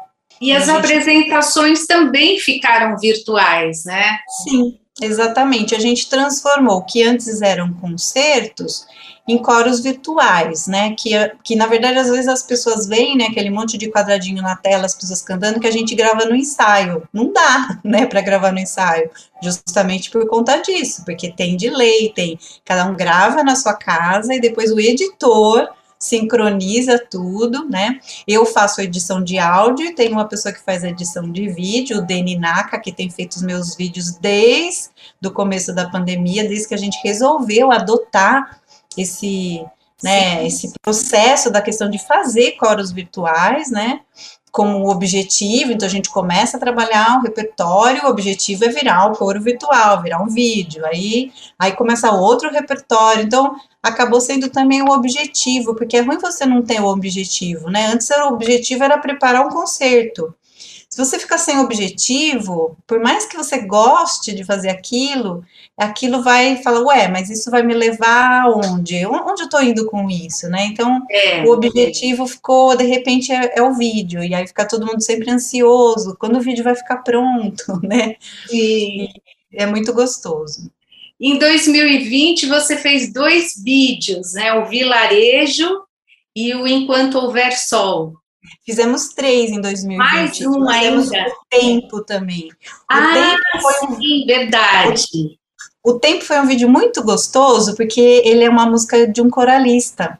E 0.41 0.51
as 0.51 0.65
gente... 0.65 0.77
apresentações 0.77 1.85
também 1.85 2.39
ficaram 2.39 2.97
virtuais, 2.97 3.85
né? 3.85 4.17
Sim, 4.43 4.79
exatamente. 4.99 5.75
A 5.75 5.79
gente 5.79 6.09
transformou 6.09 6.77
o 6.77 6.83
que 6.83 7.03
antes 7.03 7.43
eram 7.43 7.71
concertos 7.73 8.87
em 9.27 9.37
coros 9.37 9.81
virtuais, 9.81 10.65
né? 10.65 10.95
Que, 10.97 11.11
que 11.43 11.55
na 11.55 11.67
verdade 11.67 11.99
às 11.99 12.09
vezes 12.09 12.27
as 12.27 12.41
pessoas 12.41 12.87
veem, 12.87 13.15
né? 13.15 13.25
Aquele 13.25 13.51
monte 13.51 13.77
de 13.77 13.91
quadradinho 13.91 14.41
na 14.41 14.55
tela, 14.55 14.87
as 14.87 14.95
pessoas 14.95 15.21
cantando, 15.21 15.59
que 15.59 15.67
a 15.67 15.71
gente 15.71 15.93
grava 15.93 16.25
no 16.25 16.35
ensaio. 16.35 17.07
Não 17.13 17.31
dá, 17.31 17.79
né? 17.85 18.07
Para 18.07 18.21
gravar 18.21 18.51
no 18.51 18.59
ensaio, 18.59 19.11
justamente 19.43 20.09
por 20.09 20.27
conta 20.27 20.57
disso, 20.57 21.05
porque 21.05 21.31
tem 21.31 21.55
delay, 21.55 22.11
tem 22.15 22.39
cada 22.65 22.85
um 22.85 22.95
grava 22.95 23.43
na 23.43 23.55
sua 23.55 23.75
casa 23.75 24.33
e 24.33 24.41
depois 24.41 24.71
o 24.71 24.79
editor 24.79 25.69
sincroniza 26.01 26.97
tudo, 26.97 27.69
né? 27.69 27.99
Eu 28.27 28.43
faço 28.43 28.81
edição 28.81 29.23
de 29.23 29.37
áudio, 29.37 29.93
tem 29.93 30.11
uma 30.11 30.27
pessoa 30.27 30.51
que 30.51 30.59
faz 30.59 30.83
edição 30.83 31.31
de 31.31 31.47
vídeo, 31.47 31.99
o 31.99 32.01
Deni 32.01 32.35
Naka, 32.35 32.79
que 32.79 32.91
tem 32.91 33.07
feito 33.07 33.33
os 33.33 33.43
meus 33.43 33.75
vídeos 33.75 34.15
desde 34.15 34.89
o 35.23 35.31
começo 35.31 35.73
da 35.73 35.87
pandemia, 35.87 36.47
desde 36.47 36.67
que 36.67 36.73
a 36.73 36.77
gente 36.77 36.99
resolveu 37.03 37.71
adotar 37.71 38.59
esse, 38.97 39.63
né, 40.03 40.45
esse 40.45 40.73
processo 40.81 41.51
da 41.51 41.61
questão 41.61 41.87
de 41.87 41.99
fazer 41.99 42.53
coros 42.53 42.91
virtuais, 42.91 43.69
né, 43.69 44.01
como 44.51 44.89
objetivo, 44.89 45.71
então 45.71 45.87
a 45.87 45.91
gente 45.91 46.09
começa 46.09 46.57
a 46.57 46.59
trabalhar 46.59 47.17
o 47.17 47.21
repertório, 47.21 48.03
o 48.03 48.09
objetivo 48.09 48.65
é 48.65 48.67
virar 48.67 49.07
o 49.07 49.15
coro 49.15 49.41
virtual, 49.41 50.01
virar 50.01 50.21
um 50.21 50.27
vídeo, 50.27 50.85
aí, 50.85 51.31
aí 51.57 51.71
começa 51.71 52.11
outro 52.11 52.51
repertório, 52.51 53.23
então 53.23 53.55
acabou 53.81 54.19
sendo 54.19 54.49
também 54.49 54.81
o 54.81 54.91
objetivo, 54.91 55.73
porque 55.73 55.97
é 55.97 56.01
ruim 56.01 56.19
você 56.19 56.45
não 56.45 56.61
ter 56.61 56.81
o 56.81 56.87
objetivo, 56.87 57.69
né, 57.69 57.87
antes 57.87 58.09
o 58.09 58.27
objetivo 58.33 58.83
era 58.83 58.97
preparar 58.97 59.45
um 59.45 59.49
concerto, 59.49 60.35
se 60.91 60.97
você 60.97 61.17
ficar 61.17 61.37
sem 61.37 61.57
objetivo, 61.57 62.77
por 62.85 62.99
mais 62.99 63.25
que 63.25 63.37
você 63.37 63.59
goste 63.59 64.35
de 64.35 64.43
fazer 64.43 64.67
aquilo, 64.67 65.41
aquilo 65.77 66.21
vai 66.21 66.61
falar, 66.61 66.81
ué, 66.81 67.07
mas 67.07 67.29
isso 67.29 67.49
vai 67.49 67.63
me 67.63 67.73
levar 67.73 68.41
aonde? 68.41 69.05
Onde 69.05 69.43
eu 69.43 69.45
estou 69.45 69.63
indo 69.63 69.85
com 69.85 70.09
isso, 70.09 70.49
né? 70.49 70.65
Então, 70.65 71.01
é, 71.09 71.43
o 71.43 71.53
objetivo 71.53 72.25
é. 72.25 72.27
ficou, 72.27 72.75
de 72.75 72.83
repente, 72.83 73.31
é, 73.31 73.59
é, 73.59 73.61
o 73.61 73.73
vídeo, 73.73 74.21
e 74.21 74.35
aí 74.35 74.45
fica 74.45 74.67
todo 74.67 74.85
mundo 74.85 75.01
sempre 75.01 75.31
ansioso, 75.31 76.17
quando 76.19 76.35
o 76.35 76.41
vídeo 76.41 76.61
vai 76.61 76.75
ficar 76.75 76.97
pronto, 76.97 77.79
né? 77.87 78.17
E 78.51 79.07
é 79.53 79.65
muito 79.65 79.93
gostoso. 79.93 80.69
Em 81.17 81.39
2020, 81.39 82.47
você 82.47 82.75
fez 82.75 83.13
dois 83.13 83.53
vídeos, 83.63 84.33
né? 84.33 84.55
O 84.55 84.65
Vilarejo 84.65 85.83
e 86.35 86.53
o 86.53 86.67
Enquanto 86.67 87.15
Houver 87.15 87.57
Sol. 87.57 88.20
Fizemos 88.65 89.09
três 89.09 89.51
em 89.51 89.61
2020. 89.61 89.97
Mais 89.97 90.41
um 90.41 90.69
ainda. 90.69 91.27
O 91.27 91.49
tempo 91.49 92.03
também. 92.03 92.49
O 92.49 92.53
ah, 92.89 93.13
tempo 93.13 93.61
foi 93.61 93.87
um... 93.87 93.95
sim, 93.95 94.25
verdade. 94.25 95.37
O, 95.83 95.91
o 95.91 95.99
tempo 95.99 96.23
foi 96.23 96.39
um 96.39 96.47
vídeo 96.47 96.69
muito 96.69 97.03
gostoso, 97.03 97.75
porque 97.75 97.99
ele 97.99 98.43
é 98.43 98.49
uma 98.49 98.65
música 98.65 99.07
de 99.07 99.21
um 99.21 99.29
coralista. 99.29 100.19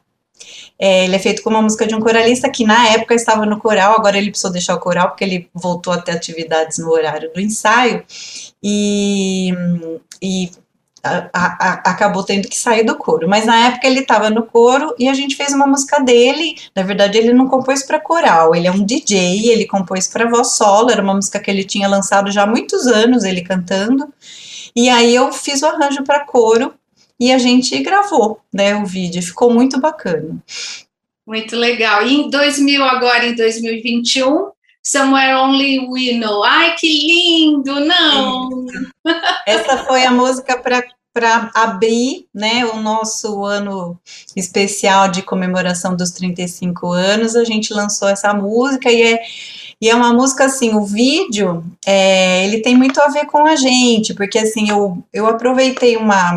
É, 0.78 1.04
ele 1.04 1.14
é 1.14 1.18
feito 1.18 1.42
com 1.42 1.50
uma 1.50 1.62
música 1.62 1.86
de 1.86 1.94
um 1.94 2.00
coralista 2.00 2.50
que 2.50 2.64
na 2.64 2.88
época 2.88 3.14
estava 3.14 3.46
no 3.46 3.60
coral, 3.60 3.94
agora 3.96 4.18
ele 4.18 4.30
precisou 4.30 4.50
deixar 4.50 4.74
o 4.74 4.80
coral 4.80 5.10
porque 5.10 5.22
ele 5.22 5.48
voltou 5.54 5.92
a 5.92 6.00
ter 6.00 6.10
atividades 6.10 6.78
no 6.78 6.90
horário 6.90 7.32
do 7.32 7.40
ensaio. 7.40 8.04
E, 8.60 9.52
e 10.20 10.50
a, 11.02 11.28
a, 11.32 11.72
acabou 11.90 12.22
tendo 12.22 12.48
que 12.48 12.56
sair 12.56 12.84
do 12.84 12.96
coro. 12.96 13.28
Mas 13.28 13.44
na 13.44 13.68
época 13.68 13.86
ele 13.86 14.00
estava 14.00 14.30
no 14.30 14.44
coro 14.44 14.94
e 14.98 15.08
a 15.08 15.14
gente 15.14 15.34
fez 15.34 15.52
uma 15.52 15.66
música 15.66 16.00
dele. 16.00 16.56
Na 16.74 16.82
verdade, 16.82 17.18
ele 17.18 17.32
não 17.32 17.48
compôs 17.48 17.82
para 17.82 17.98
coral, 17.98 18.54
ele 18.54 18.68
é 18.68 18.70
um 18.70 18.84
DJ, 18.84 19.50
ele 19.50 19.66
compôs 19.66 20.06
para 20.06 20.28
voz 20.28 20.56
solo. 20.56 20.90
Era 20.90 21.02
uma 21.02 21.14
música 21.14 21.40
que 21.40 21.50
ele 21.50 21.64
tinha 21.64 21.88
lançado 21.88 22.30
já 22.30 22.44
há 22.44 22.46
muitos 22.46 22.86
anos, 22.86 23.24
ele 23.24 23.42
cantando. 23.42 24.12
E 24.74 24.88
aí 24.88 25.14
eu 25.14 25.32
fiz 25.32 25.62
o 25.62 25.66
arranjo 25.66 26.04
para 26.04 26.24
coro 26.24 26.72
e 27.18 27.32
a 27.32 27.38
gente 27.38 27.78
gravou, 27.82 28.40
né, 28.52 28.74
o 28.76 28.86
vídeo. 28.86 29.22
Ficou 29.22 29.52
muito 29.52 29.80
bacana. 29.80 30.42
Muito 31.26 31.56
legal. 31.56 32.06
E 32.06 32.14
em 32.14 32.30
2000 32.30 32.82
agora 32.84 33.26
em 33.26 33.34
2021 33.34 34.51
Somewhere 34.82 35.34
Only 35.34 35.86
We 35.88 36.18
Know. 36.18 36.42
Ai, 36.42 36.74
que 36.76 36.86
lindo! 36.86 37.80
Não! 37.80 38.66
Essa 39.46 39.78
foi 39.84 40.04
a 40.04 40.10
música 40.10 40.58
para 40.58 40.82
para 41.12 41.50
abrir 41.54 42.26
né, 42.34 42.64
o 42.64 42.80
nosso 42.80 43.44
ano 43.44 43.98
especial 44.34 45.08
de 45.08 45.20
comemoração 45.20 45.94
dos 45.94 46.10
35 46.12 46.90
anos, 46.90 47.36
a 47.36 47.44
gente 47.44 47.74
lançou 47.74 48.08
essa 48.08 48.32
música 48.32 48.90
e 48.90 49.02
é, 49.02 49.22
e 49.78 49.90
é 49.90 49.94
uma 49.94 50.12
música 50.12 50.44
assim, 50.44 50.74
o 50.74 50.86
vídeo, 50.86 51.64
é, 51.84 52.46
ele 52.46 52.62
tem 52.62 52.76
muito 52.76 53.00
a 53.00 53.08
ver 53.08 53.26
com 53.26 53.46
a 53.46 53.56
gente, 53.56 54.14
porque 54.14 54.38
assim, 54.38 54.70
eu, 54.70 55.04
eu 55.12 55.26
aproveitei 55.26 55.96
uma, 55.96 56.36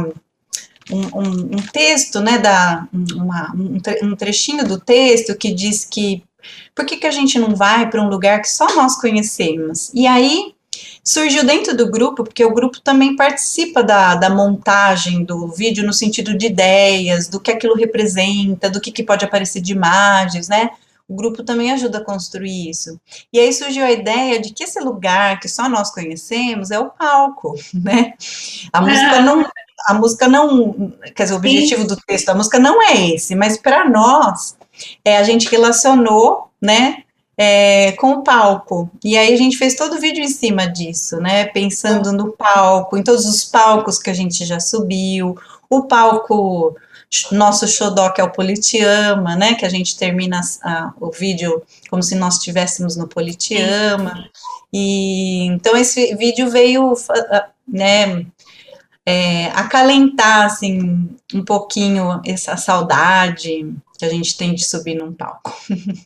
um, 0.92 1.00
um, 1.14 1.30
um 1.54 1.62
texto, 1.72 2.20
né, 2.20 2.38
da, 2.40 2.88
uma, 2.92 3.54
um 4.02 4.16
trechinho 4.16 4.68
do 4.68 4.80
texto 4.80 5.38
que 5.38 5.54
diz 5.54 5.86
que 5.86 6.24
por 6.76 6.86
que, 6.86 6.98
que 6.98 7.08
a 7.08 7.12
gente 7.12 7.40
não 7.40 7.56
vai 7.56 7.90
para 7.90 8.02
um 8.02 8.10
lugar 8.10 8.42
que 8.42 8.50
só 8.50 8.68
nós 8.76 9.00
conhecemos? 9.00 9.90
E 9.94 10.06
aí 10.06 10.54
surgiu 11.02 11.46
dentro 11.46 11.76
do 11.76 11.90
grupo, 11.90 12.24
porque 12.24 12.44
o 12.44 12.54
grupo 12.54 12.82
também 12.82 13.16
participa 13.16 13.82
da, 13.82 14.16
da 14.16 14.30
montagem 14.30 15.24
do 15.24 15.48
vídeo 15.48 15.86
no 15.86 15.94
sentido 15.94 16.38
de 16.38 16.48
ideias, 16.48 17.28
do 17.30 17.40
que 17.40 17.52
aquilo 17.52 17.76
representa, 17.76 18.70
do 18.70 18.82
que, 18.82 18.92
que 18.92 19.04
pode 19.04 19.24
aparecer 19.24 19.62
de 19.62 19.72
imagens, 19.72 20.50
né? 20.50 20.72
O 21.08 21.16
grupo 21.16 21.44
também 21.44 21.72
ajuda 21.72 22.00
a 22.00 22.04
construir 22.04 22.70
isso. 22.70 23.00
E 23.32 23.40
aí 23.40 23.54
surgiu 23.54 23.86
a 23.86 23.92
ideia 23.92 24.42
de 24.42 24.52
que 24.52 24.64
esse 24.64 24.80
lugar 24.80 25.40
que 25.40 25.48
só 25.48 25.70
nós 25.70 25.92
conhecemos 25.92 26.72
é 26.72 26.80
o 26.80 26.90
palco, 26.90 27.56
né? 27.74 28.14
A 28.74 28.82
música 28.82 29.22
não, 29.22 29.46
a 29.86 29.94
música 29.94 30.28
não, 30.28 30.92
quer 31.16 31.24
dizer, 31.24 31.36
o 31.36 31.38
objetivo 31.38 31.86
do 31.86 31.96
texto, 31.96 32.30
a 32.30 32.36
música 32.36 32.60
não 32.60 32.82
é 32.82 33.12
esse, 33.12 33.36
mas 33.36 33.58
para 33.58 33.88
nós 33.88 34.58
é, 35.04 35.18
a 35.18 35.24
gente 35.24 35.50
relacionou, 35.50 36.50
né, 36.62 37.04
é, 37.38 37.92
com 37.94 38.14
o 38.14 38.24
palco. 38.24 38.90
E 39.04 39.18
aí 39.18 39.34
a 39.34 39.38
gente 39.38 39.58
fez 39.58 39.76
todo 39.76 39.96
o 39.96 40.00
vídeo 40.00 40.24
em 40.24 40.30
cima 40.30 40.68
disso, 40.68 41.18
né, 41.18 41.46
pensando 41.46 42.12
no 42.12 42.32
palco, 42.32 42.98
em 42.98 43.04
todos 43.04 43.26
os 43.26 43.44
palcos 43.44 44.00
que 44.00 44.10
a 44.10 44.14
gente 44.14 44.46
já 44.46 44.60
subiu, 44.60 45.38
o 45.70 45.84
palco 45.84 46.76
nosso 47.32 47.68
xodó 47.68 48.10
que 48.10 48.20
é 48.20 48.24
o 48.24 48.32
Politeama, 48.32 49.36
né, 49.36 49.54
que 49.56 49.66
a 49.66 49.70
gente 49.70 49.98
termina 49.98 50.42
a, 50.64 50.94
o 51.00 51.12
vídeo 51.12 51.62
como 51.90 52.04
se 52.04 52.16
nós 52.16 52.36
estivéssemos 52.36 52.96
no 52.96 53.08
Politeama. 53.08 54.30
E 54.74 55.46
então 55.46 55.78
esse 55.78 56.16
vídeo 56.16 56.50
veio, 56.50 56.94
né, 57.68 58.26
é, 59.06 59.48
acalentar 59.48 60.46
assim 60.46 61.10
um 61.34 61.44
pouquinho 61.44 62.22
essa 62.26 62.58
saudade 62.58 63.74
que 63.98 64.06
a 64.06 64.10
gente 64.10 64.38
tem 64.38 64.54
de 64.54 64.66
subir 64.66 64.96
num 64.96 65.14
palco. 65.14 65.54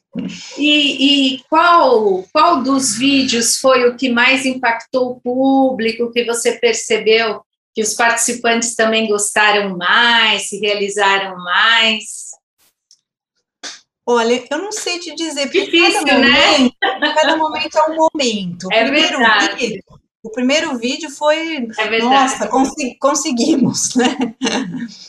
E, 0.58 1.36
e, 1.36 1.44
qual, 1.50 2.24
qual 2.34 2.62
dos 2.62 2.98
vídeos 2.98 3.58
foi 3.58 3.88
o 3.88 3.96
que 3.96 4.10
mais 4.10 4.46
impactou 4.46 5.12
o 5.12 5.22
público, 5.22 6.12
que 6.12 6.26
você 6.26 6.54
percebeu 6.54 7.42
que 7.74 7.82
os 7.82 7.94
participantes 7.94 8.76
também 8.76 9.08
gostaram 9.08 9.78
mais, 9.78 10.50
se 10.50 10.60
realizaram 10.60 11.38
mais? 11.38 12.30
Olha, 14.06 14.44
eu 14.50 14.58
não 14.58 14.72
sei 14.72 15.00
te 15.00 15.16
dizer, 15.16 15.44
porque 15.44 15.66
Difícil, 15.66 16.06
cada, 16.06 16.18
né? 16.18 16.28
momento, 16.28 16.76
né? 16.82 17.14
cada 17.16 17.38
momento 17.38 17.78
é 17.78 17.86
um 17.86 17.96
momento. 17.96 18.68
É 18.74 18.84
verdade. 18.84 19.68
Vídeo, 19.68 19.84
o 20.24 20.32
primeiro 20.32 20.78
vídeo 20.78 21.10
foi, 21.10 21.68
é 21.78 22.00
nossa, 22.00 22.50
conseguimos, 23.00 23.96
né? 23.96 24.36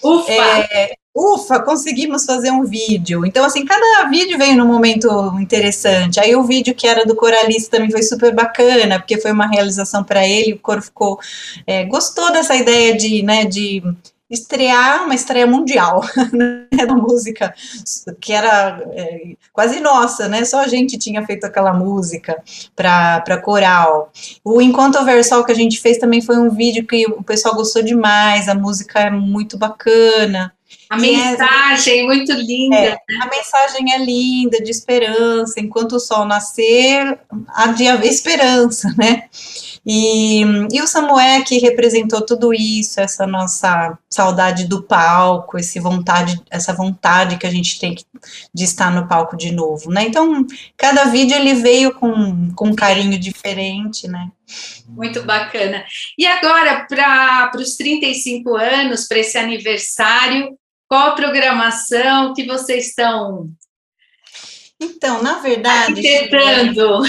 Ufa! 0.03 0.31
É, 0.31 0.95
ufa, 1.15 1.61
conseguimos 1.61 2.25
fazer 2.25 2.51
um 2.51 2.65
vídeo. 2.65 3.27
Então, 3.27 3.45
assim, 3.45 3.65
cada 3.65 4.09
vídeo 4.09 4.39
veio 4.39 4.57
num 4.57 4.67
momento 4.67 5.09
interessante. 5.41 6.21
Aí 6.21 6.35
o 6.37 6.45
vídeo 6.45 6.75
que 6.75 6.87
era 6.87 7.05
do 7.05 7.17
coralista 7.17 7.77
também 7.77 7.91
foi 7.91 8.03
super 8.03 8.35
bacana, 8.35 8.99
porque 8.99 9.21
foi 9.21 9.33
uma 9.33 9.47
realização 9.47 10.05
para 10.05 10.27
ele, 10.27 10.55
o 10.55 10.59
coro 10.59 10.83
ficou, 10.83 11.19
é, 11.67 11.85
gostou 11.85 12.33
dessa 12.33 12.55
ideia 12.55 12.97
de, 12.97 13.23
né, 13.23 13.45
de 13.45 13.83
estrear 14.31 15.05
uma 15.05 15.15
estreia 15.15 15.47
mundial 15.47 16.05
né, 16.33 16.87
da 16.87 16.95
música, 16.95 17.53
que 18.21 18.33
era 18.33 18.81
é, 18.93 19.35
quase 19.53 19.81
nossa, 19.81 20.29
né? 20.29 20.45
Só 20.45 20.61
a 20.61 20.69
gente 20.69 20.97
tinha 20.97 21.27
feito 21.27 21.45
aquela 21.45 21.75
música 21.75 22.41
para 22.77 23.43
coral. 23.43 24.13
O 24.45 24.63
Enquanto 24.63 25.05
Versal 25.05 25.45
que 25.45 25.51
a 25.51 25.57
gente 25.57 25.81
fez 25.81 25.99
também 25.99 26.21
foi 26.21 26.39
um 26.39 26.51
vídeo 26.51 26.87
que 26.87 27.05
o 27.07 27.25
pessoal 27.25 27.57
gostou 27.57 27.83
demais, 27.83 28.49
a 28.49 28.55
música 28.55 29.01
é 29.01 29.11
muito 29.11 29.59
bacana. 29.59 30.53
A 30.91 30.97
mensagem 30.97 32.01
é, 32.01 32.03
muito 32.03 32.33
linda. 32.33 32.77
É, 32.77 32.91
né? 32.91 32.99
A 33.23 33.29
mensagem 33.29 33.93
é 33.95 33.99
linda, 33.99 34.61
de 34.61 34.73
esperança. 34.73 35.61
Enquanto 35.61 35.93
o 35.93 36.01
sol 36.01 36.25
nascer, 36.25 37.17
há 37.47 37.69
de 37.69 37.87
haver 37.87 38.09
esperança, 38.09 38.93
né? 38.99 39.23
E, 39.87 40.43
e 40.73 40.83
o 40.83 40.89
Samuel 40.89 41.45
que 41.45 41.59
representou 41.59 42.21
tudo 42.23 42.53
isso, 42.53 43.01
essa 43.01 43.25
nossa 43.25 43.97
saudade 44.11 44.67
do 44.67 44.83
palco, 44.83 45.57
esse 45.57 45.79
vontade, 45.79 46.43
essa 46.51 46.75
vontade 46.75 47.39
que 47.39 47.47
a 47.47 47.51
gente 47.51 47.79
tem 47.79 47.95
de 48.53 48.65
estar 48.65 48.91
no 48.91 49.07
palco 49.07 49.37
de 49.37 49.53
novo, 49.53 49.91
né? 49.91 50.03
Então, 50.03 50.45
cada 50.77 51.05
vídeo 51.05 51.37
ele 51.37 51.55
veio 51.55 51.95
com, 51.95 52.53
com 52.55 52.67
um 52.67 52.75
carinho 52.75 53.17
diferente, 53.17 54.09
né? 54.09 54.29
Muito 54.89 55.23
bacana. 55.23 55.85
E 56.19 56.27
agora, 56.27 56.85
para 56.89 57.53
os 57.55 57.77
35 57.77 58.57
anos, 58.57 59.07
para 59.07 59.21
esse 59.21 59.39
aniversário, 59.39 60.59
qual 60.91 61.11
a 61.11 61.15
programação 61.15 62.35
que 62.35 62.45
vocês 62.45 62.89
estão 62.89 63.49
então, 64.83 65.23
na 65.23 65.41
verdade, 65.41 65.93
Arquitetando. 65.93 67.03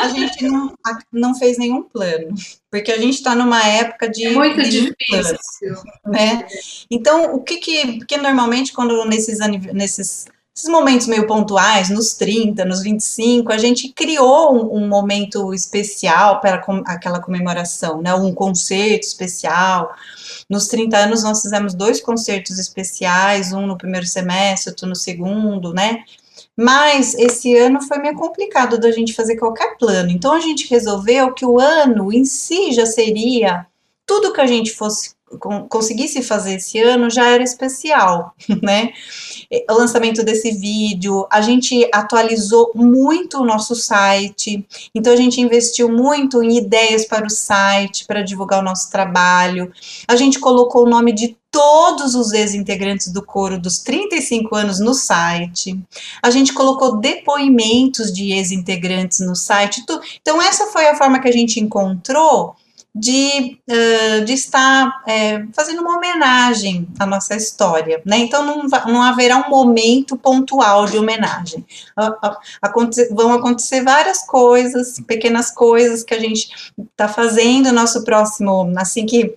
a 0.00 0.08
gente 0.10 0.44
não, 0.44 0.72
não 1.12 1.34
fez 1.34 1.58
nenhum 1.58 1.82
plano, 1.82 2.32
porque 2.70 2.92
a 2.92 2.98
gente 2.98 3.16
está 3.16 3.34
numa 3.34 3.66
época 3.66 4.08
de. 4.08 4.26
É 4.26 4.30
muito 4.30 4.62
difícil. 4.62 4.94
Plano, 5.60 5.82
né? 6.06 6.46
Então, 6.88 7.34
o 7.34 7.42
que 7.42 7.56
que. 7.56 7.98
Porque 7.98 8.16
normalmente, 8.16 8.72
quando 8.72 9.04
nesses, 9.06 9.40
nesses 9.72 10.26
esses 10.54 10.68
momentos 10.68 11.06
meio 11.06 11.26
pontuais, 11.26 11.88
nos 11.90 12.14
30, 12.14 12.64
nos 12.64 12.82
25, 12.82 13.52
a 13.52 13.58
gente 13.58 13.92
criou 13.92 14.54
um, 14.54 14.82
um 14.82 14.88
momento 14.88 15.54
especial 15.54 16.40
para 16.40 16.58
com, 16.58 16.82
aquela 16.86 17.20
comemoração, 17.20 18.02
né? 18.02 18.12
Um 18.14 18.34
concerto 18.34 19.06
especial. 19.06 19.94
Nos 20.48 20.66
30 20.66 20.96
anos, 20.96 21.22
nós 21.22 21.40
fizemos 21.40 21.72
dois 21.72 22.00
concertos 22.00 22.58
especiais, 22.58 23.52
um 23.52 23.66
no 23.66 23.78
primeiro 23.78 24.06
semestre, 24.06 24.70
outro 24.70 24.88
no 24.88 24.96
segundo, 24.96 25.72
né? 25.72 26.02
Mas 26.56 27.14
esse 27.14 27.56
ano 27.56 27.80
foi 27.80 27.98
meio 27.98 28.16
complicado 28.16 28.78
da 28.78 28.90
gente 28.90 29.14
fazer 29.14 29.36
qualquer 29.36 29.78
plano. 29.78 30.10
Então 30.10 30.32
a 30.32 30.40
gente 30.40 30.68
resolveu 30.68 31.32
que 31.32 31.46
o 31.46 31.60
ano 31.60 32.12
em 32.12 32.24
si 32.24 32.72
já 32.72 32.84
seria 32.84 33.66
tudo 34.04 34.32
que 34.32 34.40
a 34.40 34.46
gente 34.46 34.72
fosse 34.72 35.14
conseguisse 35.38 36.22
fazer 36.22 36.54
esse 36.54 36.78
ano 36.80 37.08
já 37.08 37.26
era 37.28 37.42
especial, 37.42 38.34
né? 38.62 38.92
O 39.68 39.74
lançamento 39.74 40.24
desse 40.24 40.52
vídeo, 40.52 41.26
a 41.30 41.40
gente 41.40 41.88
atualizou 41.92 42.72
muito 42.74 43.38
o 43.38 43.44
nosso 43.44 43.74
site, 43.74 44.66
então 44.94 45.12
a 45.12 45.16
gente 45.16 45.40
investiu 45.40 45.88
muito 45.88 46.42
em 46.42 46.56
ideias 46.56 47.04
para 47.04 47.26
o 47.26 47.30
site, 47.30 48.06
para 48.06 48.22
divulgar 48.22 48.60
o 48.60 48.64
nosso 48.64 48.90
trabalho. 48.90 49.72
A 50.06 50.16
gente 50.16 50.38
colocou 50.38 50.84
o 50.84 50.88
nome 50.88 51.12
de 51.12 51.36
todos 51.50 52.14
os 52.14 52.32
ex-integrantes 52.32 53.12
do 53.12 53.22
coro 53.22 53.58
dos 53.58 53.78
35 53.80 54.54
anos 54.54 54.78
no 54.78 54.94
site. 54.94 55.78
A 56.22 56.30
gente 56.30 56.52
colocou 56.52 56.98
depoimentos 56.98 58.12
de 58.12 58.32
ex-integrantes 58.32 59.20
no 59.20 59.34
site. 59.34 59.82
Então, 60.20 60.40
essa 60.40 60.66
foi 60.68 60.86
a 60.86 60.96
forma 60.96 61.18
que 61.18 61.28
a 61.28 61.32
gente 61.32 61.58
encontrou 61.58 62.54
de, 62.94 63.58
uh, 63.68 64.24
de 64.24 64.32
estar 64.32 65.02
é, 65.06 65.44
fazendo 65.54 65.80
uma 65.80 65.96
homenagem 65.96 66.88
à 66.98 67.06
nossa 67.06 67.36
história, 67.36 68.02
né? 68.04 68.18
Então 68.18 68.44
não, 68.44 68.64
não 68.86 69.02
haverá 69.02 69.36
um 69.36 69.48
momento 69.48 70.16
pontual 70.16 70.86
de 70.86 70.98
homenagem. 70.98 71.64
Vão 73.12 73.32
acontecer 73.32 73.82
várias 73.82 74.26
coisas, 74.26 75.00
pequenas 75.06 75.50
coisas 75.50 76.02
que 76.02 76.14
a 76.14 76.18
gente 76.18 76.48
está 76.78 77.08
fazendo. 77.08 77.72
Nosso 77.72 78.04
próximo, 78.04 78.72
assim 78.76 79.06
que 79.06 79.34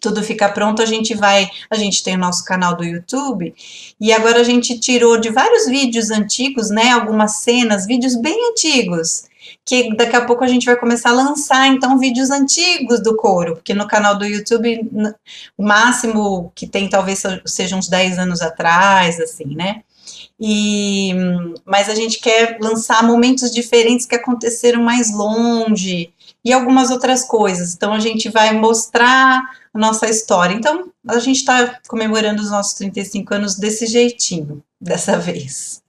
tudo 0.00 0.22
ficar 0.22 0.50
pronto, 0.50 0.80
a 0.80 0.86
gente 0.86 1.14
vai. 1.14 1.48
A 1.70 1.76
gente 1.76 2.02
tem 2.02 2.14
o 2.14 2.18
nosso 2.18 2.44
canal 2.44 2.76
do 2.76 2.84
YouTube 2.84 3.54
e 4.00 4.12
agora 4.12 4.40
a 4.40 4.44
gente 4.44 4.78
tirou 4.78 5.18
de 5.18 5.30
vários 5.30 5.66
vídeos 5.66 6.10
antigos, 6.10 6.70
né? 6.70 6.92
Algumas 6.92 7.36
cenas, 7.36 7.86
vídeos 7.86 8.14
bem 8.14 8.50
antigos. 8.50 9.24
Que 9.66 9.96
daqui 9.96 10.14
a 10.14 10.24
pouco 10.24 10.44
a 10.44 10.46
gente 10.46 10.64
vai 10.64 10.76
começar 10.76 11.10
a 11.10 11.12
lançar 11.12 11.66
então 11.66 11.98
vídeos 11.98 12.30
antigos 12.30 13.02
do 13.02 13.16
coro, 13.16 13.56
porque 13.56 13.74
no 13.74 13.88
canal 13.88 14.16
do 14.16 14.24
YouTube 14.24 14.88
o 15.58 15.64
máximo 15.64 16.52
que 16.54 16.68
tem 16.68 16.88
talvez 16.88 17.22
seja 17.44 17.74
uns 17.76 17.88
10 17.88 18.18
anos 18.20 18.40
atrás, 18.40 19.20
assim, 19.20 19.56
né? 19.56 19.82
E, 20.38 21.12
mas 21.64 21.88
a 21.88 21.94
gente 21.94 22.20
quer 22.20 22.58
lançar 22.60 23.02
momentos 23.02 23.50
diferentes 23.50 24.06
que 24.06 24.14
aconteceram 24.14 24.82
mais 24.82 25.12
longe 25.12 26.12
e 26.44 26.52
algumas 26.52 26.90
outras 26.90 27.24
coisas. 27.24 27.74
Então 27.74 27.92
a 27.92 27.98
gente 27.98 28.28
vai 28.28 28.52
mostrar 28.52 29.42
a 29.74 29.78
nossa 29.78 30.08
história. 30.08 30.54
Então, 30.54 30.90
a 31.06 31.18
gente 31.18 31.38
está 31.38 31.78
comemorando 31.88 32.42
os 32.42 32.50
nossos 32.50 32.74
35 32.74 33.34
anos 33.34 33.56
desse 33.56 33.86
jeitinho, 33.86 34.62
dessa 34.80 35.18
vez. 35.18 35.82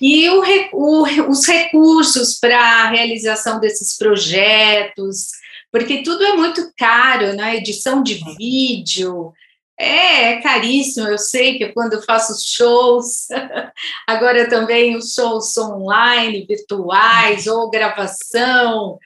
E 0.00 0.28
o, 0.28 0.42
o, 0.72 1.02
os 1.28 1.46
recursos 1.46 2.38
para 2.38 2.58
a 2.58 2.88
realização 2.88 3.60
desses 3.60 3.96
projetos, 3.96 5.28
porque 5.70 6.02
tudo 6.02 6.24
é 6.24 6.36
muito 6.36 6.72
caro, 6.76 7.34
né? 7.34 7.56
Edição 7.56 8.02
de 8.02 8.20
vídeo. 8.36 9.32
É, 9.78 10.34
é 10.34 10.40
caríssimo, 10.40 11.08
eu 11.08 11.18
sei 11.18 11.58
que 11.58 11.72
quando 11.72 11.94
eu 11.94 12.02
faço 12.02 12.34
shows, 12.40 13.26
agora 14.06 14.48
também 14.48 14.96
os 14.96 15.14
shows 15.14 15.56
online, 15.58 16.46
virtuais, 16.46 17.48
ou 17.48 17.70
gravação, 17.70 18.98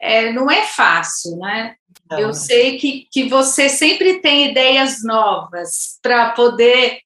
é, 0.00 0.32
não 0.32 0.50
é 0.50 0.62
fácil, 0.64 1.36
né? 1.36 1.76
Não. 2.10 2.18
Eu 2.18 2.34
sei 2.34 2.76
que, 2.76 3.06
que 3.10 3.28
você 3.28 3.68
sempre 3.68 4.20
tem 4.20 4.50
ideias 4.50 5.02
novas 5.02 5.98
para 6.02 6.30
poder 6.30 7.00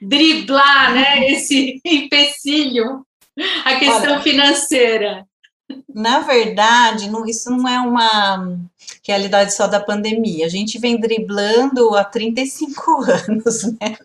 driblar 0.00 0.94
né, 0.94 1.30
esse 1.30 1.80
empecilho, 1.84 3.04
a 3.64 3.76
questão 3.76 4.14
Olha, 4.14 4.20
financeira. 4.20 5.26
Na 5.94 6.20
verdade, 6.20 7.08
não, 7.08 7.24
isso 7.24 7.50
não 7.50 7.68
é 7.68 7.78
uma 7.80 8.58
realidade 9.06 9.54
só 9.54 9.66
da 9.66 9.80
pandemia. 9.80 10.44
A 10.44 10.48
gente 10.48 10.78
vem 10.78 11.00
driblando 11.00 11.94
há 11.94 12.04
35 12.04 13.02
anos, 13.28 13.62
né? 13.80 13.96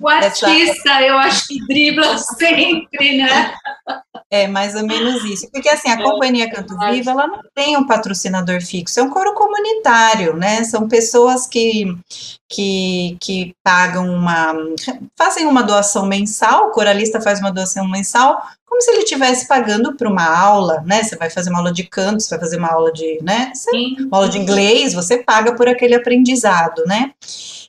O 0.00 0.08
artista, 0.08 0.90
Essa... 0.90 1.02
eu 1.02 1.18
acho 1.18 1.48
que 1.48 1.66
dribla 1.66 2.16
sempre, 2.38 3.18
né? 3.18 3.54
É, 4.30 4.46
mais 4.46 4.74
ou 4.74 4.86
menos 4.86 5.24
isso. 5.24 5.50
Porque, 5.50 5.68
assim, 5.68 5.88
a 5.88 5.94
é, 5.94 6.02
Companhia 6.02 6.50
Canto 6.50 6.78
Viva, 6.78 7.10
ela 7.10 7.26
não 7.26 7.40
tem 7.54 7.76
um 7.76 7.86
patrocinador 7.86 8.60
fixo, 8.62 9.00
é 9.00 9.02
um 9.02 9.10
coro 9.10 9.34
comunitário, 9.34 10.34
né? 10.36 10.64
São 10.64 10.88
pessoas 10.88 11.46
que, 11.46 11.96
que, 12.48 13.16
que 13.20 13.54
pagam 13.62 14.08
uma... 14.08 14.54
fazem 15.16 15.46
uma 15.46 15.62
doação 15.62 16.06
mensal, 16.06 16.68
o 16.68 16.70
coralista 16.70 17.20
faz 17.20 17.38
uma 17.40 17.52
doação 17.52 17.88
mensal, 17.88 18.42
como 18.74 18.82
se 18.82 18.90
ele 18.90 19.02
estivesse 19.04 19.46
pagando 19.46 19.94
para 19.94 20.10
uma 20.10 20.26
aula, 20.36 20.82
né? 20.84 21.04
Você 21.04 21.14
vai 21.14 21.30
fazer 21.30 21.48
uma 21.48 21.60
aula 21.60 21.72
de 21.72 21.84
canto, 21.84 22.20
você 22.20 22.30
vai 22.30 22.40
fazer 22.40 22.56
uma 22.56 22.72
aula 22.72 22.92
de, 22.92 23.20
né? 23.22 23.52
Uma 24.00 24.18
aula 24.18 24.28
de 24.28 24.36
inglês, 24.36 24.92
você 24.92 25.18
paga 25.18 25.54
por 25.54 25.68
aquele 25.68 25.94
aprendizado, 25.94 26.84
né? 26.84 27.12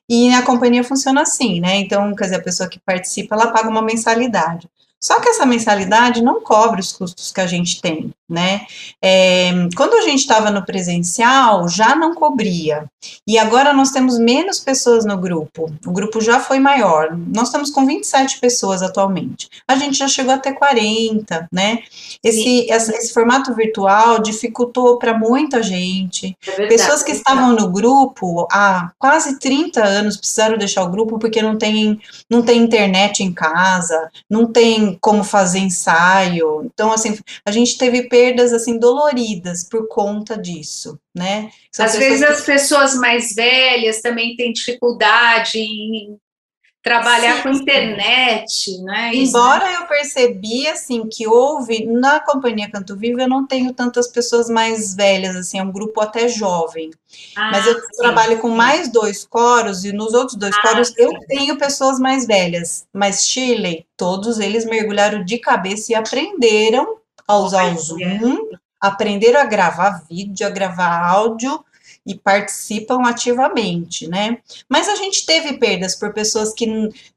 E 0.10 0.34
a 0.34 0.42
companhia 0.42 0.84
funciona 0.84 1.22
assim, 1.22 1.60
né? 1.60 1.76
Então, 1.76 2.16
quer 2.16 2.24
dizer, 2.24 2.36
a 2.38 2.42
pessoa 2.42 2.68
que 2.68 2.80
participa, 2.80 3.36
ela 3.36 3.52
paga 3.52 3.70
uma 3.70 3.84
mensalidade. 3.84 4.68
Só 5.06 5.20
que 5.20 5.30
essa 5.30 5.46
mensalidade 5.46 6.24
não 6.24 6.42
cobre 6.42 6.82
os 6.82 6.92
custos 6.92 7.32
que 7.32 7.40
a 7.40 7.46
gente 7.46 7.80
tem, 7.80 8.12
né? 8.28 8.66
É, 9.00 9.52
quando 9.78 9.94
a 9.94 10.02
gente 10.02 10.22
estava 10.22 10.50
no 10.50 10.66
presencial, 10.66 11.70
já 11.70 11.96
não 11.96 12.16
cobria. 12.16 12.86
E 13.28 13.38
agora 13.38 13.72
nós 13.72 13.92
temos 13.92 14.18
menos 14.18 14.60
pessoas 14.60 15.06
no 15.06 15.16
grupo. 15.16 15.72
O 15.86 15.92
grupo 15.92 16.20
já 16.20 16.40
foi 16.40 16.58
maior. 16.58 17.16
Nós 17.16 17.50
estamos 17.50 17.70
com 17.70 17.86
27 17.86 18.40
pessoas 18.40 18.82
atualmente. 18.82 19.48
A 19.68 19.76
gente 19.76 19.96
já 19.96 20.08
chegou 20.08 20.34
até 20.34 20.52
40, 20.52 21.50
né? 21.52 21.84
Esse, 22.24 22.66
esse, 22.68 22.92
esse 22.96 23.14
formato 23.14 23.54
virtual 23.54 24.20
dificultou 24.20 24.98
para 24.98 25.16
muita 25.16 25.62
gente. 25.62 26.36
É 26.48 26.66
pessoas 26.66 27.04
que 27.04 27.12
estavam 27.12 27.52
no 27.52 27.70
grupo 27.70 28.48
há 28.52 28.92
quase 28.98 29.38
30 29.38 29.84
anos 29.84 30.18
precisaram 30.18 30.58
deixar 30.58 30.82
o 30.82 30.90
grupo 30.90 31.20
porque 31.20 31.44
não 31.44 31.60
tem, 31.60 32.02
não 32.28 32.42
tem 32.42 32.64
internet 32.64 33.22
em 33.22 33.32
casa, 33.32 34.10
não 34.28 34.52
tem 34.52 34.95
como 35.00 35.24
fazer 35.24 35.60
ensaio. 35.60 36.64
Então, 36.66 36.92
assim, 36.92 37.18
a 37.46 37.52
gente 37.52 37.78
teve 37.78 38.10
perdas 38.10 38.54
assim 38.54 38.78
doloridas 38.78 39.64
por 39.64 39.88
conta 39.88 40.38
disso, 40.38 41.00
né? 41.14 41.50
São 41.72 41.86
Às 41.86 41.96
vezes 41.96 42.20
que... 42.20 42.26
as 42.26 42.42
pessoas 42.42 42.96
mais 42.96 43.34
velhas 43.34 44.02
também 44.02 44.36
têm 44.36 44.54
dificuldade 44.54 45.60
em 45.60 46.18
trabalhar 46.86 47.38
Sim. 47.38 47.42
com 47.42 47.50
internet, 47.50 48.78
né? 48.84 49.10
Embora 49.12 49.74
eu 49.74 49.88
percebi 49.88 50.68
assim 50.68 51.10
que 51.10 51.28
houve 51.28 51.84
na 51.84 52.20
companhia 52.20 52.70
Canto 52.70 52.96
Vivo, 52.96 53.20
eu 53.20 53.28
não 53.28 53.48
tenho 53.48 53.74
tantas 53.74 54.08
pessoas 54.08 54.48
mais 54.52 54.94
velhas, 54.94 55.36
assim, 55.36 55.58
é 55.58 55.64
um 55.64 55.72
grupo 55.72 56.00
até 56.00 56.28
jovem. 56.28 56.92
Ah, 57.36 57.50
Mas 57.52 57.66
eu 57.66 57.74
sim, 57.74 57.88
trabalho 57.98 58.38
com 58.38 58.50
mais 58.50 58.88
dois 58.92 59.26
coros 59.26 59.84
e 59.84 59.92
nos 59.92 60.14
outros 60.14 60.38
dois 60.38 60.56
ah, 60.56 60.62
coros 60.62 60.90
sim. 60.90 60.94
eu 61.00 61.12
tenho 61.28 61.58
pessoas 61.58 61.98
mais 61.98 62.28
velhas. 62.28 62.86
Mas 62.94 63.26
Shirley, 63.26 63.88
todos 63.98 64.40
eles 64.40 64.64
mergulharam 64.64 65.26
de 65.26 65.40
cabeça 65.40 65.92
e 65.92 65.96
aprenderam 65.96 66.98
a 67.28 67.36
usar 67.38 67.74
o 67.74 67.80
Zoom, 67.80 68.52
aprenderam 68.80 69.42
a 69.42 69.46
gravar 69.46 70.04
vídeo, 70.08 70.46
a 70.46 70.52
gravar 70.52 71.04
áudio 71.10 71.66
e 72.06 72.14
participam 72.14 73.02
ativamente, 73.04 74.08
né? 74.08 74.38
Mas 74.70 74.88
a 74.88 74.96
gente 74.96 75.26
teve 75.26 75.58
perdas 75.58 75.96
por 75.96 76.14
pessoas 76.14 76.54
que 76.54 76.68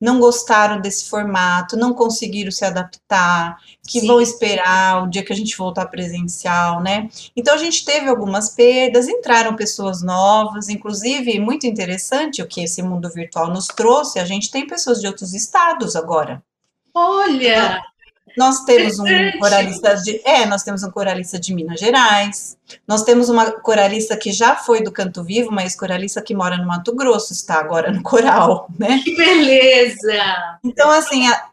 não 0.01 0.19
gostaram 0.19 0.81
desse 0.81 1.11
formato, 1.11 1.77
não 1.77 1.93
conseguiram 1.93 2.51
se 2.51 2.65
adaptar, 2.65 3.59
que 3.87 4.01
Sim. 4.01 4.07
vão 4.07 4.21
esperar 4.21 5.05
o 5.05 5.11
dia 5.11 5.23
que 5.23 5.33
a 5.33 5.37
gente 5.37 5.57
voltar 5.57 5.87
presencial, 5.87 6.81
né? 6.81 7.11
Então 7.37 7.55
a 7.55 7.59
gente 7.59 7.85
teve 7.85 8.09
algumas 8.09 8.51
perdas, 8.51 9.09
entraram 9.09 9.55
pessoas 9.55 10.03
novas, 10.03 10.69
inclusive 10.71 11.39
muito 11.39 11.67
interessante 11.67 12.41
o 12.41 12.47
que 12.47 12.63
esse 12.63 12.83
mundo 12.83 13.11
virtual 13.11 13.49
nos 13.51 13.67
trouxe, 13.67 14.19
a 14.19 14.25
gente 14.25 14.51
tem 14.51 14.67
pessoas 14.67 15.01
de 15.01 15.07
outros 15.07 15.35
estados 15.35 15.97
agora. 15.97 16.43
Olha! 16.95 17.83
Nós 18.39 18.65
temos 18.65 19.01
um 19.01 19.05
coralista 19.41 19.97
de, 19.97 20.21
é, 20.25 20.47
nós 20.47 20.63
temos 20.63 20.85
um 20.85 20.91
coralista 20.91 21.41
de 21.41 21.53
Minas 21.53 21.81
Gerais. 21.81 22.57
Nós 22.87 23.03
temos 23.03 23.29
uma 23.29 23.51
coralista 23.51 24.17
que 24.17 24.31
já 24.31 24.55
foi 24.55 24.81
do 24.81 24.93
Canto 24.93 25.25
Vivo, 25.25 25.51
mas 25.51 25.75
coralista 25.75 26.23
que 26.23 26.37
mora 26.37 26.57
no 26.57 26.67
Mato 26.67 26.95
Grosso, 26.95 27.33
está 27.33 27.59
agora 27.59 27.91
no 27.91 28.01
coral, 28.03 28.69
né? 28.79 29.01
Que 29.03 29.17
beleza! 29.17 30.23
Então, 30.63 30.89
assim, 30.89 31.27
a, 31.27 31.49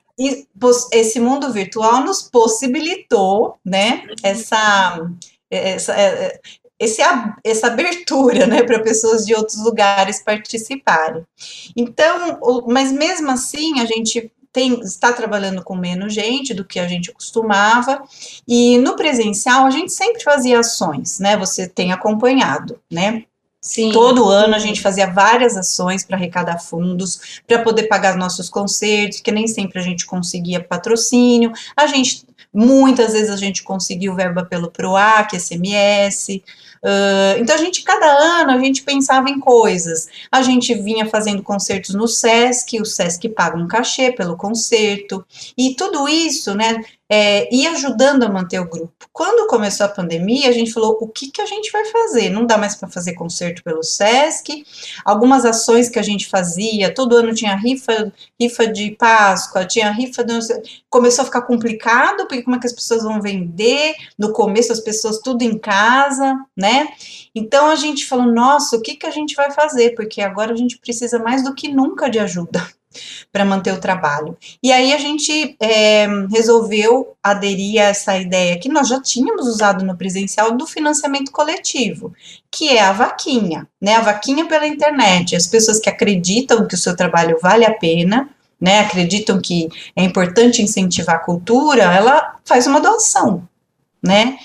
esse 0.91 1.19
mundo 1.19 1.51
virtual 1.51 2.01
nos 2.01 2.21
possibilitou, 2.21 3.57
né, 3.65 4.03
essa, 4.23 5.09
essa, 5.49 5.93
é, 5.93 6.05
é, 6.05 6.39
esse, 6.79 7.01
essa 7.43 7.67
abertura, 7.67 8.45
né, 8.47 8.63
para 8.63 8.79
pessoas 8.79 9.25
de 9.25 9.33
outros 9.33 9.63
lugares 9.63 10.21
participarem. 10.23 11.25
Então, 11.75 12.63
mas 12.67 12.91
mesmo 12.91 13.31
assim, 13.31 13.79
a 13.79 13.85
gente 13.85 14.31
tem, 14.55 14.79
está 14.79 15.11
trabalhando 15.11 15.61
com 15.61 15.75
menos 15.75 16.13
gente 16.13 16.53
do 16.53 16.63
que 16.63 16.79
a 16.79 16.87
gente 16.87 17.11
costumava, 17.11 18.01
e 18.47 18.77
no 18.77 18.95
presencial 18.95 19.65
a 19.65 19.69
gente 19.69 19.91
sempre 19.91 20.23
fazia 20.23 20.61
ações, 20.61 21.19
né? 21.19 21.35
Você 21.35 21.67
tem 21.67 21.91
acompanhado, 21.91 22.79
né? 22.89 23.23
Sim. 23.59 23.91
Todo 23.91 24.29
ano 24.29 24.55
a 24.55 24.59
gente 24.59 24.79
fazia 24.79 25.11
várias 25.11 25.57
ações 25.57 26.05
para 26.05 26.15
arrecadar 26.15 26.59
fundos, 26.59 27.41
para 27.45 27.63
poder 27.63 27.89
pagar 27.89 28.15
nossos 28.15 28.49
concertos, 28.49 29.19
que 29.19 29.31
nem 29.31 29.45
sempre 29.45 29.77
a 29.77 29.83
gente 29.83 30.05
conseguia 30.05 30.63
patrocínio. 30.63 31.51
A 31.75 31.85
gente, 31.85 32.25
muitas 32.53 33.11
vezes 33.11 33.31
a 33.31 33.35
gente 33.35 33.61
conseguiu 33.61 34.15
verba 34.15 34.45
pelo 34.45 34.71
PROAC, 34.71 35.37
SMS, 35.37 36.41
Uh, 36.85 37.41
então 37.41 37.55
a 37.55 37.57
gente, 37.57 37.81
cada 37.83 38.05
ano, 38.05 38.51
a 38.51 38.59
gente 38.59 38.83
pensava 38.83 39.27
em 39.27 39.39
coisas. 39.39 40.07
A 40.31 40.43
gente 40.43 40.71
vinha 40.75 41.07
fazendo 41.07 41.41
concertos 41.41 41.95
no 41.95 42.07
SESC, 42.07 42.79
o 42.79 42.85
SESC 42.85 43.27
paga 43.29 43.57
um 43.57 43.67
cachê 43.67 44.11
pelo 44.11 44.37
concerto, 44.37 45.25
e 45.57 45.73
tudo 45.73 46.07
isso, 46.07 46.53
né, 46.53 46.83
é, 47.09 47.53
e 47.53 47.67
ajudando 47.67 48.23
a 48.23 48.29
manter 48.29 48.59
o 48.59 48.67
grupo. 48.67 49.07
Quando 49.13 49.47
começou 49.47 49.85
a 49.85 49.89
pandemia, 49.89 50.49
a 50.49 50.51
gente 50.51 50.73
falou: 50.73 50.97
o 50.99 51.07
que, 51.07 51.29
que 51.29 51.41
a 51.41 51.45
gente 51.45 51.71
vai 51.71 51.85
fazer? 51.85 52.29
Não 52.29 52.45
dá 52.45 52.57
mais 52.57 52.75
para 52.75 52.89
fazer 52.89 53.13
concerto 53.13 53.63
pelo 53.63 53.83
SESC. 53.83 54.65
Algumas 55.03 55.45
ações 55.45 55.87
que 55.87 55.99
a 55.99 56.03
gente 56.03 56.27
fazia, 56.27 56.93
todo 56.93 57.15
ano 57.15 57.33
tinha 57.33 57.55
rifa, 57.55 58.11
rifa 58.39 58.67
de 58.67 58.91
Páscoa, 58.91 59.65
tinha 59.65 59.91
rifa 59.91 60.23
de. 60.23 60.33
Começou 60.89 61.23
a 61.23 61.25
ficar 61.25 61.43
complicado, 61.43 62.27
porque 62.27 62.41
como 62.41 62.55
é 62.55 62.59
que 62.59 62.67
as 62.67 62.73
pessoas 62.73 63.03
vão 63.03 63.21
vender? 63.21 63.93
No 64.17 64.33
começo, 64.33 64.71
as 64.71 64.79
pessoas 64.79 65.19
tudo 65.19 65.43
em 65.43 65.57
casa, 65.57 66.35
né? 66.57 66.87
Então 67.35 67.69
a 67.69 67.75
gente 67.75 68.05
falou: 68.05 68.25
nossa, 68.25 68.77
o 68.77 68.81
que, 68.81 68.95
que 68.95 69.05
a 69.05 69.11
gente 69.11 69.35
vai 69.35 69.51
fazer? 69.51 69.91
Porque 69.95 70.21
agora 70.21 70.53
a 70.53 70.57
gente 70.57 70.79
precisa 70.79 71.19
mais 71.19 71.43
do 71.43 71.53
que 71.53 71.67
nunca 71.67 72.09
de 72.09 72.17
ajuda 72.17 72.65
para 73.31 73.45
manter 73.45 73.73
o 73.73 73.79
trabalho. 73.79 74.37
E 74.61 74.71
aí 74.71 74.93
a 74.93 74.97
gente 74.97 75.55
é, 75.59 76.07
resolveu 76.31 77.15
aderir 77.21 77.81
a 77.81 77.85
essa 77.85 78.17
ideia 78.17 78.59
que 78.59 78.69
nós 78.69 78.87
já 78.87 79.01
tínhamos 79.01 79.47
usado 79.47 79.83
no 79.83 79.97
presencial 79.97 80.51
do 80.51 80.65
financiamento 80.65 81.31
coletivo, 81.31 82.13
que 82.51 82.69
é 82.69 82.81
a 82.81 82.91
vaquinha, 82.91 83.67
né? 83.81 83.95
A 83.95 84.01
vaquinha 84.01 84.45
pela 84.45 84.67
internet. 84.67 85.35
As 85.35 85.47
pessoas 85.47 85.79
que 85.79 85.89
acreditam 85.89 86.67
que 86.67 86.75
o 86.75 86.77
seu 86.77 86.95
trabalho 86.95 87.37
vale 87.41 87.65
a 87.65 87.73
pena, 87.73 88.29
né? 88.59 88.79
Acreditam 88.79 89.39
que 89.41 89.69
é 89.95 90.03
importante 90.03 90.61
incentivar 90.61 91.17
a 91.17 91.19
cultura, 91.19 91.83
ela 91.83 92.35
faz 92.45 92.67
uma 92.67 92.79
doação, 92.79 93.47
né? 94.01 94.37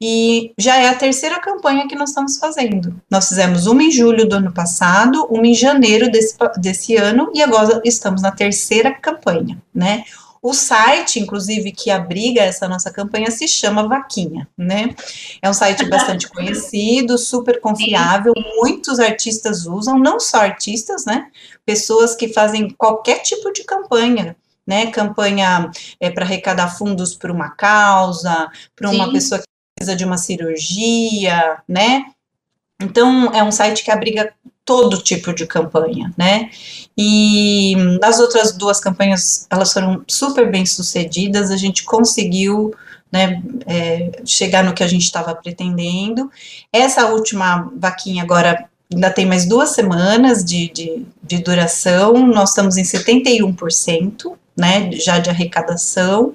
E 0.00 0.52
já 0.58 0.76
é 0.76 0.88
a 0.88 0.94
terceira 0.94 1.40
campanha 1.40 1.88
que 1.88 1.96
nós 1.96 2.10
estamos 2.10 2.36
fazendo. 2.36 3.00
Nós 3.10 3.28
fizemos 3.28 3.66
uma 3.66 3.82
em 3.82 3.90
julho 3.90 4.28
do 4.28 4.36
ano 4.36 4.52
passado, 4.52 5.26
uma 5.30 5.46
em 5.46 5.54
janeiro 5.54 6.10
desse, 6.10 6.36
desse 6.58 6.96
ano, 6.96 7.30
e 7.34 7.42
agora 7.42 7.80
estamos 7.84 8.20
na 8.20 8.30
terceira 8.30 8.92
campanha, 8.92 9.60
né? 9.74 10.04
O 10.42 10.52
site, 10.52 11.18
inclusive, 11.18 11.72
que 11.72 11.90
abriga 11.90 12.40
essa 12.40 12.68
nossa 12.68 12.88
campanha 12.92 13.30
se 13.32 13.48
chama 13.48 13.88
Vaquinha, 13.88 14.46
né? 14.56 14.94
É 15.42 15.50
um 15.50 15.52
site 15.52 15.84
bastante 15.90 16.28
conhecido, 16.28 17.18
super 17.18 17.60
confiável, 17.60 18.32
muitos 18.56 19.00
artistas 19.00 19.66
usam, 19.66 19.98
não 19.98 20.20
só 20.20 20.38
artistas, 20.38 21.04
né? 21.04 21.26
Pessoas 21.64 22.14
que 22.14 22.28
fazem 22.28 22.70
qualquer 22.70 23.22
tipo 23.22 23.52
de 23.52 23.64
campanha, 23.64 24.36
né? 24.64 24.86
Campanha 24.92 25.70
é, 25.98 26.10
para 26.10 26.24
arrecadar 26.24 26.68
fundos 26.68 27.14
para 27.14 27.32
uma 27.32 27.50
causa, 27.50 28.48
para 28.76 28.90
uma 28.90 29.10
pessoa 29.10 29.40
que 29.40 29.55
precisa 29.76 29.94
de 29.94 30.04
uma 30.04 30.16
cirurgia, 30.16 31.58
né? 31.68 32.06
Então, 32.80 33.32
é 33.32 33.42
um 33.42 33.52
site 33.52 33.84
que 33.84 33.90
abriga 33.90 34.32
todo 34.64 35.02
tipo 35.02 35.32
de 35.32 35.46
campanha, 35.46 36.12
né? 36.16 36.50
E 36.96 37.76
nas 38.00 38.18
outras 38.18 38.52
duas 38.52 38.80
campanhas, 38.80 39.46
elas 39.50 39.72
foram 39.72 40.02
super 40.08 40.50
bem 40.50 40.66
sucedidas, 40.66 41.50
a 41.50 41.56
gente 41.56 41.84
conseguiu 41.84 42.74
né, 43.12 43.40
é, 43.66 44.10
chegar 44.24 44.64
no 44.64 44.74
que 44.74 44.82
a 44.82 44.88
gente 44.88 45.04
estava 45.04 45.34
pretendendo. 45.34 46.30
Essa 46.72 47.06
última 47.06 47.70
vaquinha 47.76 48.22
agora 48.22 48.68
ainda 48.92 49.10
tem 49.10 49.26
mais 49.26 49.46
duas 49.46 49.70
semanas 49.70 50.44
de, 50.44 50.68
de, 50.68 51.06
de 51.22 51.38
duração, 51.38 52.26
nós 52.26 52.50
estamos 52.50 52.76
em 52.76 52.82
71%, 52.82 54.32
né, 54.56 54.90
já 54.92 55.18
de 55.18 55.28
arrecadação. 55.28 56.34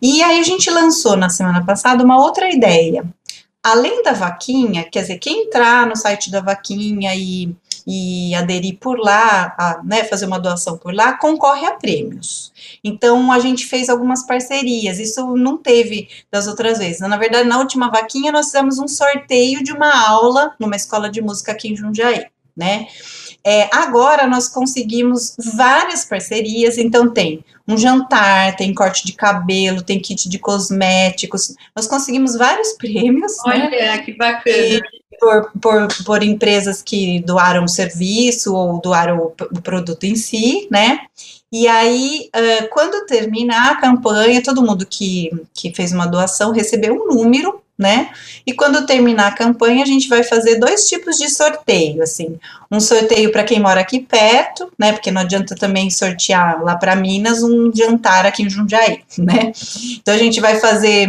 E 0.00 0.22
aí 0.22 0.40
a 0.40 0.42
gente 0.42 0.70
lançou 0.70 1.16
na 1.16 1.28
semana 1.28 1.64
passada 1.64 2.02
uma 2.02 2.18
outra 2.18 2.50
ideia. 2.50 3.04
Além 3.62 4.02
da 4.02 4.12
vaquinha, 4.12 4.84
quer 4.84 5.02
dizer, 5.02 5.18
quem 5.18 5.44
entrar 5.44 5.86
no 5.86 5.94
site 5.94 6.30
da 6.30 6.40
vaquinha 6.40 7.14
e, 7.14 7.54
e 7.86 8.34
aderir 8.34 8.78
por 8.78 8.98
lá, 8.98 9.54
a, 9.58 9.82
né, 9.84 10.02
fazer 10.04 10.24
uma 10.24 10.38
doação 10.38 10.78
por 10.78 10.94
lá, 10.94 11.12
concorre 11.12 11.66
a 11.66 11.72
prêmios. 11.72 12.52
Então 12.82 13.30
a 13.30 13.38
gente 13.38 13.66
fez 13.66 13.90
algumas 13.90 14.24
parcerias, 14.26 14.98
isso 14.98 15.36
não 15.36 15.58
teve 15.58 16.08
das 16.30 16.46
outras 16.46 16.78
vezes. 16.78 17.00
Na 17.00 17.18
verdade, 17.18 17.48
na 17.48 17.58
última 17.58 17.90
vaquinha 17.90 18.32
nós 18.32 18.46
fizemos 18.46 18.78
um 18.78 18.88
sorteio 18.88 19.62
de 19.62 19.72
uma 19.72 20.08
aula 20.08 20.54
numa 20.58 20.76
escola 20.76 21.10
de 21.10 21.20
música 21.20 21.52
aqui 21.52 21.68
em 21.68 21.76
Jundiaí, 21.76 22.26
né? 22.56 22.86
É, 23.44 23.68
agora 23.74 24.26
nós 24.26 24.48
conseguimos 24.48 25.34
várias 25.54 26.04
parcerias, 26.04 26.76
então 26.76 27.10
tem 27.10 27.44
um 27.66 27.76
jantar, 27.76 28.56
tem 28.56 28.74
corte 28.74 29.06
de 29.06 29.12
cabelo, 29.12 29.82
tem 29.82 30.00
kit 30.00 30.28
de 30.28 30.38
cosméticos. 30.38 31.54
Nós 31.74 31.86
conseguimos 31.86 32.36
vários 32.36 32.72
prêmios. 32.78 33.32
Né? 33.46 33.52
Olha, 33.52 33.70
né? 33.70 33.98
que 33.98 34.12
bacana. 34.12 34.80
Por, 35.18 35.52
por, 35.60 36.04
por, 36.04 36.22
empresas 36.22 36.80
que 36.80 37.20
doaram 37.20 37.64
o 37.64 37.68
serviço 37.68 38.54
ou 38.54 38.80
doaram 38.80 39.18
o, 39.18 39.34
o 39.52 39.60
produto 39.60 40.04
em 40.04 40.16
si, 40.16 40.66
né? 40.70 41.00
E 41.52 41.66
aí, 41.66 42.30
quando 42.70 43.04
terminar 43.06 43.72
a 43.72 43.80
campanha, 43.80 44.42
todo 44.42 44.62
mundo 44.62 44.86
que, 44.86 45.30
que 45.52 45.74
fez 45.74 45.92
uma 45.92 46.06
doação 46.06 46.52
recebeu 46.52 46.94
um 46.94 47.08
número, 47.08 47.60
né? 47.80 48.10
E 48.46 48.52
quando 48.52 48.84
terminar 48.84 49.28
a 49.28 49.34
campanha, 49.34 49.82
a 49.82 49.86
gente 49.86 50.06
vai 50.06 50.22
fazer 50.22 50.56
dois 50.56 50.86
tipos 50.86 51.16
de 51.16 51.30
sorteio, 51.30 52.02
assim. 52.02 52.38
Um 52.70 52.78
sorteio 52.78 53.32
para 53.32 53.42
quem 53.42 53.58
mora 53.58 53.80
aqui 53.80 54.00
perto, 54.00 54.70
né? 54.78 54.92
Porque 54.92 55.10
não 55.10 55.22
adianta 55.22 55.54
também 55.56 55.88
sortear 55.88 56.62
lá 56.62 56.76
para 56.76 56.94
Minas 56.94 57.42
um 57.42 57.72
jantar 57.74 58.26
aqui 58.26 58.42
em 58.42 58.50
Jundiaí, 58.50 59.00
né? 59.16 59.50
Então 59.96 60.14
a 60.14 60.18
gente 60.18 60.40
vai 60.40 60.60
fazer 60.60 61.08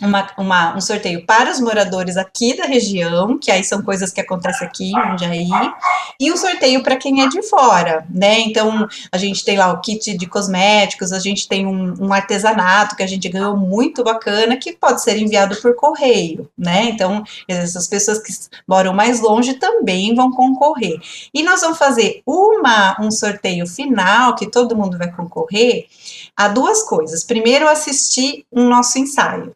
uma, 0.00 0.26
uma, 0.36 0.76
um 0.76 0.80
sorteio 0.80 1.24
para 1.24 1.50
os 1.50 1.60
moradores 1.60 2.16
aqui 2.16 2.56
da 2.56 2.64
região, 2.64 3.38
que 3.38 3.50
aí 3.50 3.64
são 3.64 3.82
coisas 3.82 4.12
que 4.12 4.20
acontecem 4.20 4.66
aqui 4.66 4.90
em 4.90 5.18
Jundiaí, 5.18 5.72
e 6.20 6.32
um 6.32 6.36
sorteio 6.36 6.82
para 6.82 6.96
quem 6.96 7.22
é 7.22 7.28
de 7.28 7.42
fora, 7.42 8.06
né? 8.10 8.40
Então, 8.40 8.86
a 9.10 9.18
gente 9.18 9.44
tem 9.44 9.56
lá 9.56 9.72
o 9.72 9.80
kit 9.80 10.16
de 10.16 10.26
cosméticos, 10.26 11.12
a 11.12 11.18
gente 11.18 11.48
tem 11.48 11.66
um, 11.66 11.94
um, 12.00 12.12
artesanato 12.12 12.96
que 12.96 13.02
a 13.02 13.06
gente 13.06 13.28
ganhou 13.28 13.56
muito 13.56 14.02
bacana, 14.04 14.56
que 14.56 14.72
pode 14.72 15.02
ser 15.02 15.16
enviado 15.16 15.56
por 15.56 15.74
correio, 15.74 16.48
né? 16.56 16.84
Então, 16.84 17.22
essas 17.46 17.86
pessoas 17.86 18.18
que 18.18 18.32
moram 18.66 18.92
mais 18.92 19.20
longe 19.20 19.54
também 19.54 20.14
vão 20.14 20.30
concorrer. 20.30 21.00
E 21.32 21.42
nós 21.42 21.60
vamos 21.60 21.78
fazer 21.78 22.22
uma, 22.26 22.96
um 23.00 23.10
sorteio 23.10 23.66
final, 23.66 24.34
que 24.34 24.50
todo 24.50 24.76
mundo 24.76 24.98
vai 24.98 25.10
concorrer, 25.10 25.86
a 26.36 26.48
duas 26.48 26.82
coisas. 26.82 27.24
Primeiro, 27.24 27.68
assistir 27.68 28.44
um 28.52 28.68
nosso 28.68 28.98
ensaio 28.98 29.52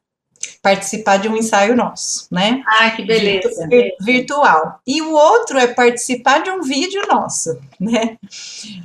participar 0.63 1.17
de 1.19 1.29
um 1.29 1.37
ensaio 1.37 1.75
nosso, 1.77 2.27
né? 2.31 2.63
Ah, 2.67 2.91
que 2.91 3.05
beleza. 3.05 3.69
virtual. 4.01 4.81
E 4.87 5.03
o 5.03 5.13
outro 5.13 5.59
é 5.59 5.67
participar 5.67 6.43
de 6.43 6.51
um 6.51 6.63
vídeo 6.63 7.03
nosso, 7.09 7.59
né? 7.81 8.17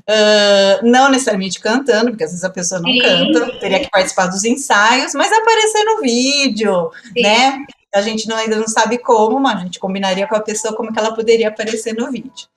Uh, 0.10 0.86
não 0.88 1.10
necessariamente 1.10 1.60
cantando, 1.60 2.12
porque 2.12 2.24
às 2.24 2.32
vezes 2.32 2.43
a 2.43 2.50
pessoa 2.50 2.82
não 2.82 2.89
Sim. 2.89 3.00
canta, 3.00 3.60
teria 3.60 3.80
que 3.80 3.89
participar 3.89 4.28
dos 4.28 4.43
ensaios, 4.43 5.13
mas 5.13 5.32
aparecer 5.32 5.84
no 5.84 6.02
vídeo, 6.02 6.91
Sim. 7.13 7.22
né? 7.22 7.65
A 7.93 8.02
gente 8.02 8.28
não, 8.28 8.36
ainda 8.36 8.58
não 8.58 8.67
sabe 8.67 8.98
como, 8.98 9.39
mas 9.39 9.58
a 9.58 9.63
gente 9.63 9.80
combinaria 9.80 10.28
com 10.28 10.36
a 10.36 10.41
pessoa 10.41 10.76
como 10.76 10.91
que 10.91 11.00
ela 11.00 11.15
poderia 11.15 11.48
aparecer 11.48 11.93
no 11.93 12.12
vídeo. 12.12 12.48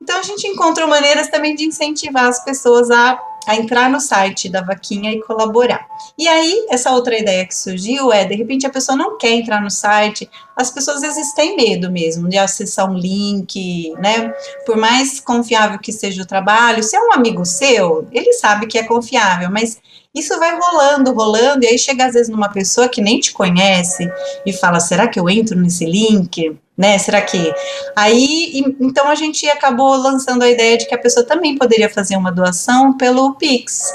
Então 0.00 0.18
a 0.18 0.22
gente 0.22 0.46
encontra 0.46 0.86
maneiras 0.86 1.28
também 1.28 1.54
de 1.54 1.64
incentivar 1.64 2.24
as 2.24 2.44
pessoas 2.44 2.90
a 2.90 3.20
a 3.46 3.56
entrar 3.56 3.90
no 3.90 4.00
site 4.00 4.48
da 4.48 4.62
vaquinha 4.62 5.12
e 5.12 5.22
colaborar. 5.22 5.86
E 6.16 6.28
aí, 6.28 6.66
essa 6.70 6.90
outra 6.92 7.18
ideia 7.18 7.46
que 7.46 7.54
surgiu 7.54 8.12
é, 8.12 8.24
de 8.24 8.34
repente, 8.34 8.66
a 8.66 8.70
pessoa 8.70 8.96
não 8.96 9.18
quer 9.18 9.32
entrar 9.32 9.60
no 9.60 9.70
site, 9.70 10.28
as 10.56 10.70
pessoas 10.70 11.02
às 11.02 11.14
vezes 11.14 11.32
têm 11.34 11.56
medo 11.56 11.90
mesmo 11.90 12.28
de 12.28 12.38
acessar 12.38 12.90
um 12.90 12.96
link, 12.96 13.92
né? 13.98 14.32
Por 14.66 14.76
mais 14.76 15.20
confiável 15.20 15.78
que 15.78 15.92
seja 15.92 16.22
o 16.22 16.26
trabalho, 16.26 16.82
se 16.82 16.96
é 16.96 17.00
um 17.00 17.12
amigo 17.12 17.44
seu, 17.44 18.06
ele 18.12 18.32
sabe 18.34 18.66
que 18.66 18.78
é 18.78 18.84
confiável, 18.84 19.50
mas 19.50 19.80
isso 20.14 20.38
vai 20.38 20.58
rolando, 20.58 21.12
rolando, 21.12 21.64
e 21.64 21.68
aí 21.68 21.78
chega 21.78 22.06
às 22.06 22.12
vezes 22.12 22.28
numa 22.28 22.50
pessoa 22.50 22.88
que 22.88 23.00
nem 23.00 23.18
te 23.18 23.32
conhece 23.32 24.10
e 24.44 24.52
fala: 24.52 24.78
será 24.78 25.08
que 25.08 25.18
eu 25.18 25.28
entro 25.28 25.58
nesse 25.58 25.86
link? 25.86 26.56
Né? 26.76 26.98
Será 26.98 27.20
que. 27.20 27.52
Aí, 27.94 28.62
então 28.80 29.08
a 29.08 29.14
gente 29.14 29.48
acabou 29.48 29.94
lançando 29.96 30.42
a 30.42 30.48
ideia 30.48 30.78
de 30.78 30.86
que 30.86 30.94
a 30.94 30.98
pessoa 30.98 31.24
também 31.24 31.56
poderia 31.56 31.90
fazer 31.90 32.16
uma 32.16 32.32
doação 32.32 32.96
pelo 32.96 33.34
Pix. 33.34 33.92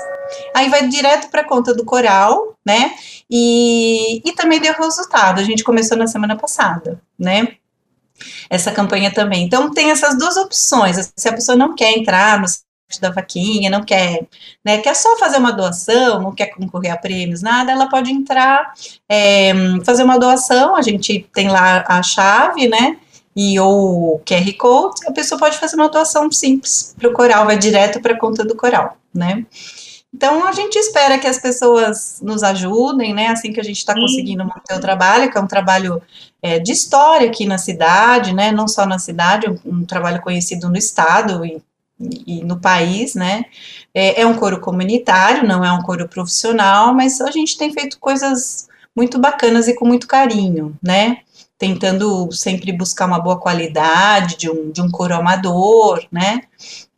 Aí 0.54 0.70
vai 0.70 0.88
direto 0.88 1.30
para 1.30 1.42
a 1.42 1.48
conta 1.48 1.74
do 1.74 1.86
coral, 1.86 2.56
né? 2.66 2.94
E, 3.30 4.22
e 4.24 4.32
também 4.34 4.60
deu 4.60 4.74
resultado. 4.74 5.40
A 5.40 5.44
gente 5.44 5.64
começou 5.64 5.98
na 5.98 6.08
semana 6.08 6.36
passada, 6.36 7.02
né? 7.18 7.56
Essa 8.50 8.72
campanha 8.72 9.14
também. 9.14 9.44
Então 9.44 9.72
tem 9.72 9.92
essas 9.92 10.18
duas 10.18 10.38
opções. 10.38 11.12
Se 11.16 11.30
a 11.30 11.34
pessoa 11.34 11.58
não 11.58 11.76
quer 11.76 11.98
entrar 11.98 12.40
no 12.40 12.46
da 13.02 13.12
vaquinha, 13.12 13.70
não 13.70 13.84
quer, 13.84 14.26
né, 14.64 14.78
quer 14.78 14.96
só 14.96 15.18
fazer 15.18 15.38
uma 15.38 15.52
doação, 15.52 16.22
não 16.22 16.34
quer 16.34 16.48
concorrer 16.48 16.94
a 16.94 16.98
prêmios, 16.98 17.42
nada, 17.42 17.72
ela 17.72 17.90
pode 17.90 18.12
entrar, 18.12 18.74
é, 19.10 19.54
fazer 19.84 20.04
uma 20.04 20.18
doação, 20.18 20.76
a 20.76 20.82
gente 20.82 21.28
tem 21.34 21.50
lá 21.50 21.84
a 21.86 22.02
chave, 22.02 22.68
né, 22.68 22.98
e 23.36 23.60
ou 23.60 24.20
QR 24.26 24.54
Code, 24.58 25.06
a 25.06 25.12
pessoa 25.12 25.38
pode 25.38 25.58
fazer 25.58 25.76
uma 25.76 25.90
doação 25.90 26.32
simples 26.32 26.96
para 26.98 27.10
o 27.10 27.14
coral, 27.14 27.46
vai 27.46 27.58
direto 27.58 28.00
para 28.02 28.14
a 28.14 28.20
conta 28.20 28.46
do 28.46 28.56
coral, 28.56 28.98
né. 29.14 29.46
Então, 30.14 30.48
a 30.48 30.54
gente 30.54 30.78
espera 30.78 31.20
que 31.20 31.28
as 31.28 31.38
pessoas 31.38 32.20
nos 32.24 32.42
ajudem, 32.42 33.14
né, 33.14 33.28
assim 33.28 33.52
que 33.52 33.60
a 33.60 33.64
gente 33.64 33.78
está 33.78 33.94
conseguindo 33.94 34.46
manter 34.46 34.76
o 34.76 34.80
trabalho, 34.80 35.30
que 35.30 35.38
é 35.38 35.42
um 35.42 35.46
trabalho 35.48 36.02
é, 36.42 36.58
de 36.58 36.72
história 36.72 37.28
aqui 37.28 37.46
na 37.46 37.58
cidade, 37.58 38.34
né, 38.34 38.52
não 38.52 38.68
só 38.68 38.86
na 38.86 38.98
cidade, 38.98 39.48
um, 39.50 39.58
um 39.66 39.86
trabalho 39.86 40.22
conhecido 40.22 40.70
no 40.70 40.78
estado 40.78 41.46
e 41.46 41.62
e 42.00 42.44
no 42.44 42.60
país, 42.60 43.16
né? 43.16 43.46
É, 43.94 44.22
é, 44.22 44.26
um 44.26 44.36
coro 44.36 44.60
comunitário, 44.60 45.48
não 45.48 45.64
é 45.64 45.72
um 45.72 45.82
coro 45.82 46.08
profissional, 46.08 46.94
mas 46.94 47.20
a 47.22 47.32
gente 47.32 47.58
tem 47.58 47.74
feito 47.74 48.00
coisas 48.00 48.68
muito 48.96 49.20
bacanas 49.20 49.68
e 49.68 49.74
com 49.74 49.86
muito 49.86 50.08
carinho, 50.08 50.78
né? 50.82 51.20
Tentando 51.58 52.32
sempre 52.32 52.72
buscar 52.72 53.08
uma 53.08 53.20
boa 53.20 53.40
qualidade 53.40 54.38
de 54.38 54.50
um, 54.50 54.72
de 54.72 54.82
um 54.82 54.90
coro 54.90 55.16
amador, 55.16 56.06
né? 56.12 56.42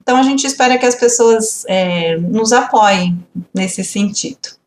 Então 0.02 0.18
a 0.18 0.24
gente 0.24 0.46
espera 0.46 0.78
que 0.78 0.86
as 0.86 0.96
pessoas 0.96 1.64
é, 1.68 2.18
nos 2.18 2.52
apoiem 2.52 3.24
nesse 3.54 3.84
sentido. 3.84 4.59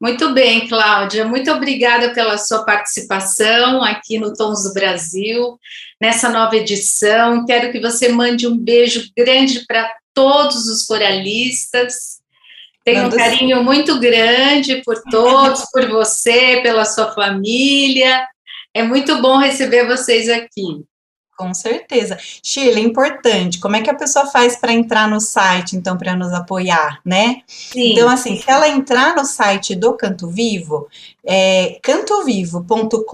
Muito 0.00 0.32
bem, 0.32 0.68
Cláudia. 0.68 1.24
Muito 1.24 1.50
obrigada 1.50 2.14
pela 2.14 2.38
sua 2.38 2.64
participação 2.64 3.82
aqui 3.82 4.16
no 4.16 4.32
Tons 4.32 4.62
do 4.62 4.72
Brasil, 4.72 5.58
nessa 6.00 6.28
nova 6.28 6.54
edição. 6.56 7.44
Quero 7.44 7.72
que 7.72 7.80
você 7.80 8.08
mande 8.08 8.46
um 8.46 8.56
beijo 8.56 9.10
grande 9.16 9.64
para 9.66 9.92
todos 10.14 10.68
os 10.68 10.84
coralistas. 10.84 12.18
Tenho 12.84 13.08
um 13.08 13.10
carinho 13.10 13.62
muito 13.62 13.98
grande 13.98 14.82
por 14.84 15.02
todos, 15.10 15.68
por 15.70 15.88
você, 15.88 16.60
pela 16.62 16.84
sua 16.84 17.12
família. 17.12 18.26
É 18.72 18.82
muito 18.82 19.20
bom 19.20 19.36
receber 19.36 19.86
vocês 19.86 20.28
aqui. 20.28 20.84
Com 21.38 21.54
certeza. 21.54 22.18
Sheila, 22.42 22.80
importante, 22.80 23.60
como 23.60 23.76
é 23.76 23.80
que 23.80 23.88
a 23.88 23.94
pessoa 23.94 24.26
faz 24.26 24.56
para 24.56 24.72
entrar 24.72 25.08
no 25.08 25.20
site, 25.20 25.76
então, 25.76 25.96
para 25.96 26.16
nos 26.16 26.32
apoiar, 26.32 26.98
né? 27.04 27.42
Sim. 27.46 27.92
Então, 27.92 28.08
assim, 28.08 28.36
se 28.36 28.50
ela 28.50 28.68
entrar 28.68 29.14
no 29.14 29.24
site 29.24 29.76
do 29.76 29.92
Canto 29.92 30.26
Vivo, 30.26 30.88
é, 31.24 31.78
cantovivo.com.br, 31.80 33.04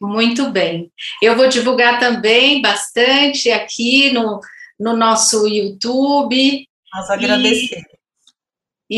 Muito 0.00 0.50
bem. 0.50 0.92
Eu 1.20 1.36
vou 1.36 1.48
divulgar 1.48 1.98
também 1.98 2.60
bastante 2.60 3.50
aqui 3.50 4.12
no, 4.12 4.40
no 4.78 4.96
nosso 4.96 5.48
YouTube. 5.48 6.68
Nós 6.92 7.10
agradecemos 7.10 7.86
e 7.92 7.93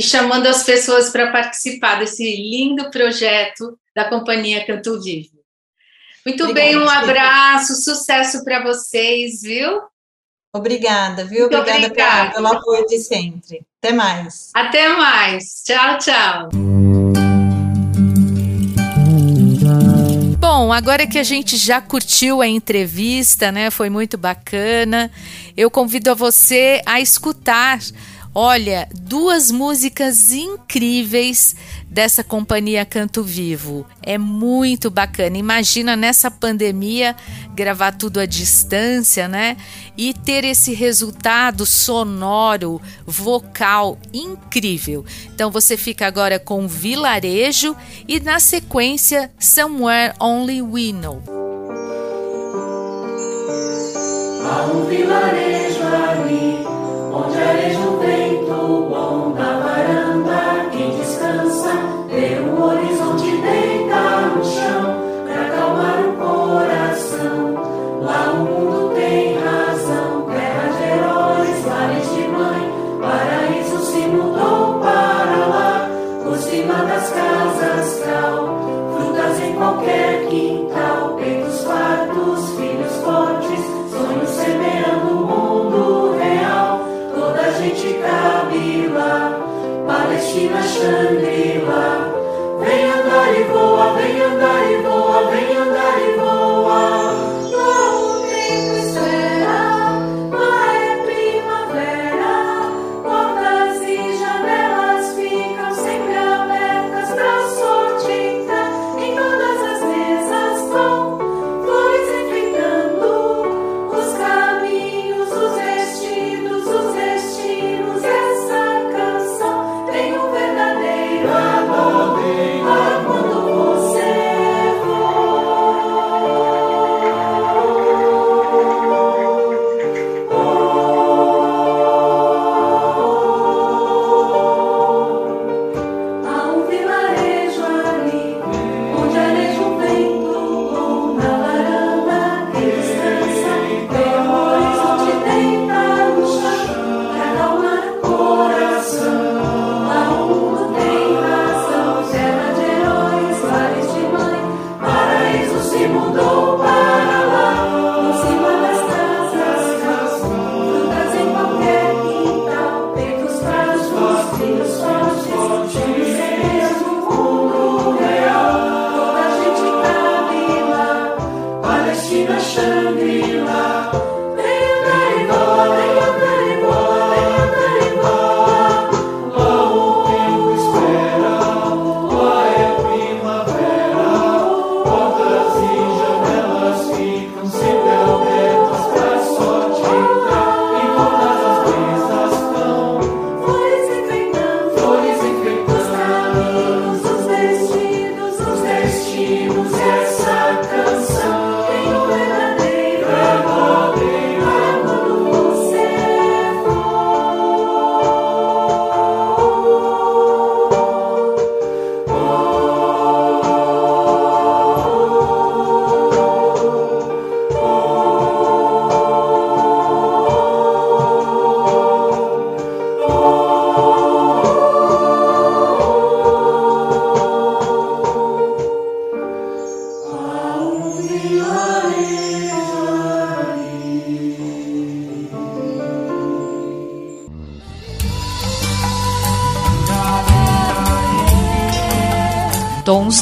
chamando 0.03 0.47
as 0.47 0.65
pessoas 0.65 1.11
para 1.11 1.31
participar 1.31 1.99
desse 1.99 2.25
lindo 2.37 2.91
projeto 2.91 3.79
da 3.95 4.09
Companhia 4.09 4.65
Canto 4.67 5.01
Vivo. 5.01 5.37
Muito 6.25 6.43
Obrigada, 6.43 6.67
bem, 6.67 6.77
um 6.77 6.89
abraço, 6.89 7.77
sucesso 7.77 8.45
para 8.45 8.63
vocês, 8.63 9.43
viu? 9.43 9.81
Obrigada, 10.53 11.25
viu? 11.25 11.43
Muito 11.43 11.57
obrigada, 11.57 11.87
obrigada. 11.87 12.33
pelo 12.33 12.47
apoio 12.49 12.87
de 12.87 12.99
sempre. 12.99 13.63
Até 13.81 13.93
mais. 13.93 14.51
Até 14.55 14.89
mais. 14.89 15.63
Tchau, 15.65 15.99
tchau. 15.99 16.49
Bom, 20.39 20.73
agora 20.73 21.07
que 21.07 21.19
a 21.19 21.23
gente 21.23 21.57
já 21.57 21.81
curtiu 21.81 22.41
a 22.41 22.49
entrevista, 22.49 23.53
né? 23.53 23.71
Foi 23.71 23.91
muito 23.91 24.17
bacana. 24.17 25.11
Eu 25.57 25.71
convido 25.71 26.11
a 26.11 26.15
você 26.15 26.81
a 26.87 27.01
escutar 27.01 27.79
Olha, 28.39 28.87
duas 28.93 29.51
músicas 29.51 30.31
incríveis 30.31 31.57
dessa 31.89 32.23
companhia 32.23 32.85
Canto 32.85 33.23
Vivo. 33.23 33.87
É 34.03 34.19
muito 34.19 34.91
bacana. 34.91 35.39
Imagina 35.39 35.97
nessa 35.97 36.31
pandemia 36.31 37.17
gravar 37.55 37.93
tudo 37.93 38.21
à 38.21 38.27
distância, 38.27 39.27
né? 39.27 39.57
E 39.97 40.13
ter 40.13 40.45
esse 40.45 40.75
resultado 40.75 41.65
sonoro, 41.65 42.79
vocal 43.07 43.97
incrível. 44.13 45.03
Então 45.35 45.51
você 45.51 45.75
fica 45.75 46.07
agora 46.07 46.39
com 46.39 46.69
Vilarejo 46.69 47.75
e 48.07 48.21
na 48.21 48.39
sequência 48.39 49.33
Somewhere 49.39 50.13
Only 50.21 50.61
We 50.61 50.93
Know. 50.93 51.23
Há 54.45 54.67
um 54.67 54.85
vilarejo 54.85 55.83
ali, 55.83 56.67
onde 57.15 57.39
arejo 57.39 57.86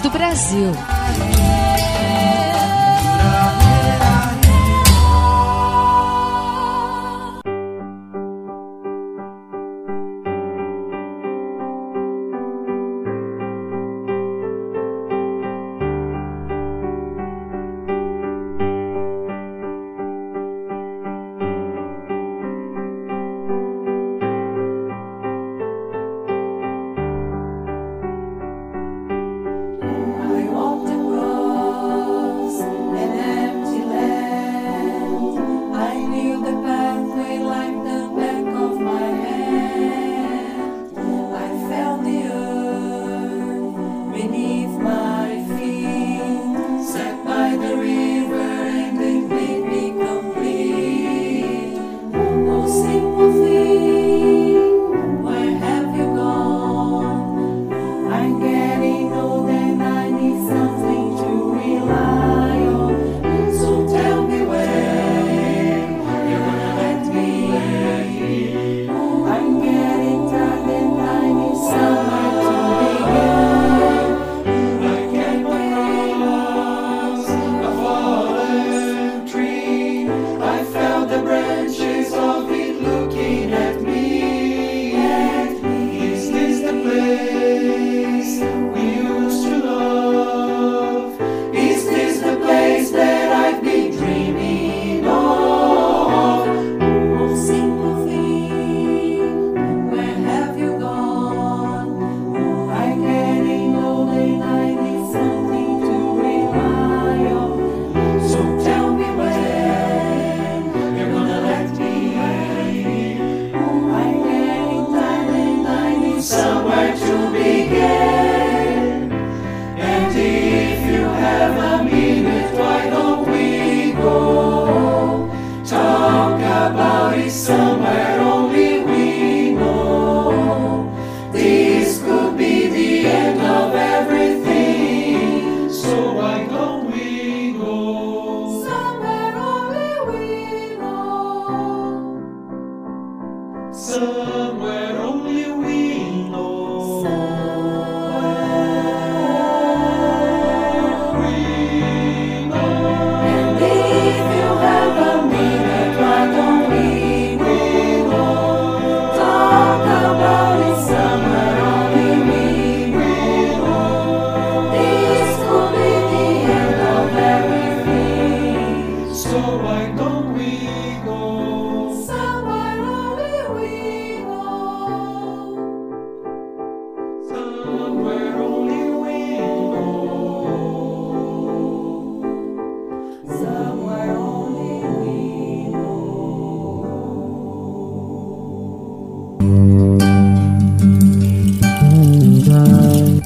do 0.04 0.10
Brasil. 0.10 0.93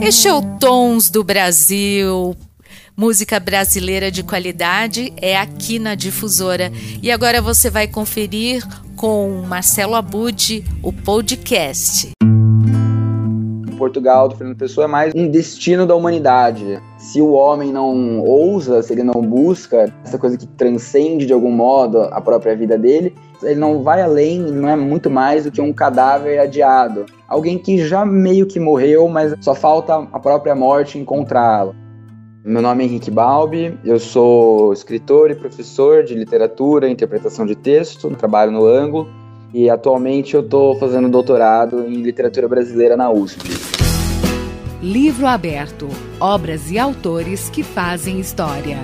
Este 0.08 0.26
é 0.26 0.32
o 0.32 0.40
Tons 0.40 1.10
do 1.10 1.22
Brasil. 1.22 2.34
Música 2.96 3.38
brasileira 3.38 4.10
de 4.10 4.22
qualidade 4.22 5.12
é 5.20 5.36
aqui 5.36 5.78
na 5.78 5.94
Difusora. 5.94 6.72
E 7.02 7.10
agora 7.10 7.42
você 7.42 7.68
vai 7.68 7.86
conferir 7.86 8.66
com 8.96 9.42
Marcelo 9.46 9.94
Abud 9.94 10.64
o 10.82 10.94
podcast. 10.94 12.12
Portugal 13.76 14.30
do 14.30 14.36
Fernando 14.36 14.56
Pessoa 14.56 14.86
é 14.86 14.88
mais 14.88 15.12
um 15.14 15.28
destino 15.30 15.86
da 15.86 15.94
humanidade. 15.94 16.80
Se 16.96 17.20
o 17.20 17.32
homem 17.32 17.70
não 17.70 18.20
ousa, 18.20 18.82
se 18.82 18.94
ele 18.94 19.02
não 19.02 19.20
busca 19.20 19.92
essa 20.02 20.16
coisa 20.16 20.38
que 20.38 20.46
transcende 20.46 21.26
de 21.26 21.34
algum 21.34 21.52
modo 21.52 22.00
a 22.00 22.20
própria 22.22 22.56
vida 22.56 22.78
dele, 22.78 23.14
ele 23.42 23.60
não 23.60 23.82
vai 23.82 24.00
além, 24.00 24.40
não 24.40 24.70
é 24.70 24.74
muito 24.74 25.10
mais 25.10 25.44
do 25.44 25.50
que 25.52 25.60
um 25.60 25.70
cadáver 25.70 26.40
adiado. 26.40 27.04
Alguém 27.28 27.58
que 27.58 27.86
já 27.86 28.06
meio 28.06 28.46
que 28.46 28.58
morreu, 28.58 29.06
mas 29.06 29.34
só 29.42 29.54
falta 29.54 30.08
a 30.10 30.18
própria 30.18 30.54
morte 30.54 30.98
encontrá-lo. 30.98 31.76
Meu 32.42 32.62
nome 32.62 32.82
é 32.82 32.86
Henrique 32.86 33.10
Balbi, 33.10 33.78
eu 33.84 34.00
sou 34.00 34.72
escritor 34.72 35.30
e 35.30 35.34
professor 35.34 36.02
de 36.02 36.14
literatura 36.14 36.88
e 36.88 36.92
interpretação 36.92 37.44
de 37.44 37.54
texto, 37.54 38.08
trabalho 38.16 38.50
no 38.50 38.64
Ângulo 38.64 39.06
e 39.52 39.68
atualmente 39.68 40.34
eu 40.34 40.40
estou 40.40 40.74
fazendo 40.76 41.10
doutorado 41.10 41.86
em 41.86 42.00
literatura 42.00 42.48
brasileira 42.48 42.96
na 42.96 43.10
USP. 43.10 43.50
Livro 44.80 45.26
aberto: 45.26 45.86
obras 46.18 46.70
e 46.70 46.78
autores 46.78 47.50
que 47.50 47.62
fazem 47.62 48.18
história. 48.18 48.78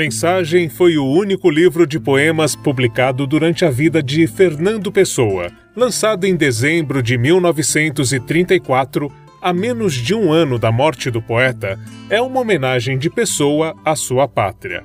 Mensagem 0.00 0.70
foi 0.70 0.96
o 0.96 1.04
único 1.04 1.50
livro 1.50 1.86
de 1.86 2.00
poemas 2.00 2.56
publicado 2.56 3.26
durante 3.26 3.66
a 3.66 3.70
vida 3.70 4.02
de 4.02 4.26
Fernando 4.26 4.90
Pessoa. 4.90 5.50
Lançado 5.76 6.24
em 6.24 6.34
dezembro 6.34 7.02
de 7.02 7.18
1934, 7.18 9.12
a 9.42 9.52
menos 9.52 9.92
de 9.92 10.14
um 10.14 10.32
ano 10.32 10.58
da 10.58 10.72
morte 10.72 11.10
do 11.10 11.20
poeta, 11.20 11.78
é 12.08 12.18
uma 12.18 12.40
homenagem 12.40 12.96
de 12.96 13.10
Pessoa 13.10 13.76
à 13.84 13.94
sua 13.94 14.26
pátria. 14.26 14.82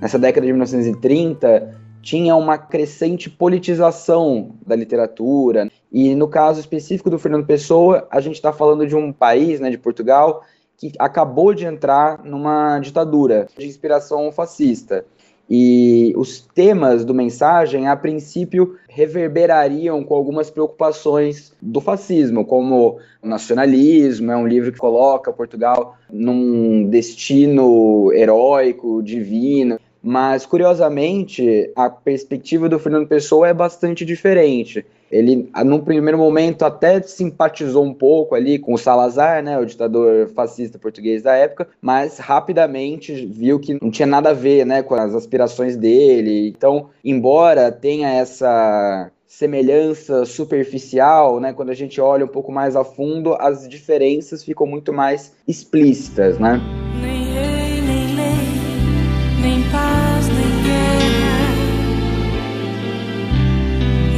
Nessa 0.00 0.20
década 0.20 0.46
de 0.46 0.52
1930, 0.52 1.76
tinha 2.00 2.36
uma 2.36 2.56
crescente 2.56 3.28
politização 3.28 4.54
da 4.64 4.76
literatura. 4.76 5.68
E 5.90 6.14
no 6.14 6.28
caso 6.28 6.60
específico 6.60 7.10
do 7.10 7.18
Fernando 7.18 7.44
Pessoa, 7.44 8.06
a 8.08 8.20
gente 8.20 8.36
está 8.36 8.52
falando 8.52 8.86
de 8.86 8.94
um 8.94 9.12
país, 9.12 9.58
né, 9.58 9.68
de 9.68 9.78
Portugal, 9.78 10.44
que 10.76 10.92
acabou 10.98 11.54
de 11.54 11.64
entrar 11.64 12.22
numa 12.24 12.78
ditadura 12.78 13.46
de 13.56 13.66
inspiração 13.66 14.30
fascista. 14.32 15.04
E 15.48 16.14
os 16.16 16.40
temas 16.40 17.04
do 17.04 17.12
mensagem, 17.12 17.86
a 17.86 17.94
princípio, 17.94 18.78
reverberariam 18.88 20.02
com 20.02 20.14
algumas 20.14 20.50
preocupações 20.50 21.52
do 21.60 21.80
fascismo, 21.82 22.46
como 22.46 22.98
o 23.22 23.28
nacionalismo, 23.28 24.32
é 24.32 24.36
um 24.36 24.46
livro 24.46 24.72
que 24.72 24.78
coloca 24.78 25.32
Portugal 25.32 25.96
num 26.10 26.88
destino 26.88 28.10
heróico, 28.14 29.02
divino. 29.02 29.78
Mas, 30.02 30.44
curiosamente, 30.44 31.70
a 31.74 31.88
perspectiva 31.88 32.68
do 32.68 32.78
Fernando 32.78 33.08
Pessoa 33.08 33.48
é 33.48 33.54
bastante 33.54 34.04
diferente. 34.04 34.84
Ele, 35.14 35.48
num 35.64 35.78
primeiro 35.78 36.18
momento, 36.18 36.64
até 36.64 37.00
simpatizou 37.00 37.84
um 37.84 37.94
pouco 37.94 38.34
ali 38.34 38.58
com 38.58 38.74
o 38.74 38.78
Salazar, 38.78 39.44
né, 39.44 39.56
o 39.56 39.64
ditador 39.64 40.28
fascista 40.34 40.76
português 40.76 41.22
da 41.22 41.36
época, 41.36 41.68
mas 41.80 42.18
rapidamente 42.18 43.24
viu 43.24 43.60
que 43.60 43.78
não 43.80 43.92
tinha 43.92 44.06
nada 44.06 44.30
a 44.30 44.32
ver 44.34 44.66
né, 44.66 44.82
com 44.82 44.96
as 44.96 45.14
aspirações 45.14 45.76
dele. 45.76 46.48
Então, 46.48 46.88
embora 47.04 47.70
tenha 47.70 48.08
essa 48.08 49.08
semelhança 49.24 50.24
superficial, 50.24 51.38
né, 51.38 51.52
quando 51.52 51.70
a 51.70 51.74
gente 51.74 52.00
olha 52.00 52.24
um 52.24 52.28
pouco 52.28 52.50
mais 52.50 52.74
a 52.74 52.82
fundo, 52.82 53.36
as 53.38 53.68
diferenças 53.68 54.42
ficam 54.42 54.66
muito 54.66 54.92
mais 54.92 55.32
explícitas, 55.46 56.40
né? 56.40 56.60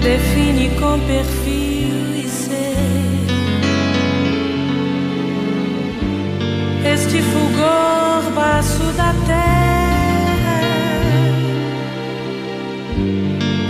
Define 0.06 0.68
com 0.78 1.00
perfil 1.00 2.14
e 2.14 2.28
ser 2.28 2.76
este 6.94 7.20
fulgor 7.22 8.32
baço 8.32 8.84
da 8.96 9.12
terra 9.26 10.60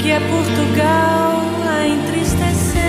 que 0.02 0.10
é 0.10 0.20
Portugal 0.20 1.40
a 1.70 1.88
entristecer. 1.88 2.84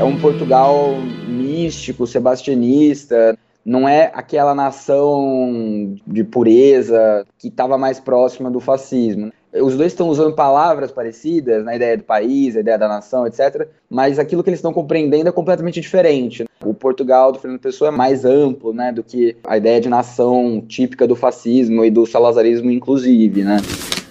É 0.00 0.02
um 0.02 0.18
Portugal 0.18 0.94
místico, 1.28 2.06
sebastianista, 2.06 3.38
não 3.62 3.86
é 3.86 4.10
aquela 4.14 4.54
nação 4.54 5.94
de 6.06 6.24
pureza 6.24 7.26
que 7.36 7.48
estava 7.48 7.76
mais 7.76 8.00
próxima 8.00 8.50
do 8.50 8.60
fascismo 8.60 9.30
os 9.54 9.76
dois 9.76 9.92
estão 9.92 10.08
usando 10.08 10.34
palavras 10.34 10.90
parecidas 10.90 11.64
na 11.64 11.76
ideia 11.76 11.96
do 11.96 12.04
país, 12.04 12.56
a 12.56 12.60
ideia 12.60 12.78
da 12.78 12.88
nação, 12.88 13.26
etc. 13.26 13.68
Mas 13.90 14.18
aquilo 14.18 14.42
que 14.42 14.48
eles 14.48 14.58
estão 14.58 14.72
compreendendo 14.72 15.28
é 15.28 15.32
completamente 15.32 15.80
diferente. 15.80 16.44
O 16.64 16.72
Portugal 16.72 17.32
do 17.32 17.38
Fernando 17.38 17.60
Pessoa 17.60 17.88
é 17.88 17.90
mais 17.90 18.24
amplo, 18.24 18.72
né, 18.72 18.92
do 18.92 19.02
que 19.02 19.36
a 19.44 19.56
ideia 19.56 19.80
de 19.80 19.88
nação 19.88 20.64
típica 20.66 21.06
do 21.06 21.16
fascismo 21.16 21.84
e 21.84 21.90
do 21.90 22.06
salazarismo, 22.06 22.70
inclusive, 22.70 23.44
né. 23.44 23.58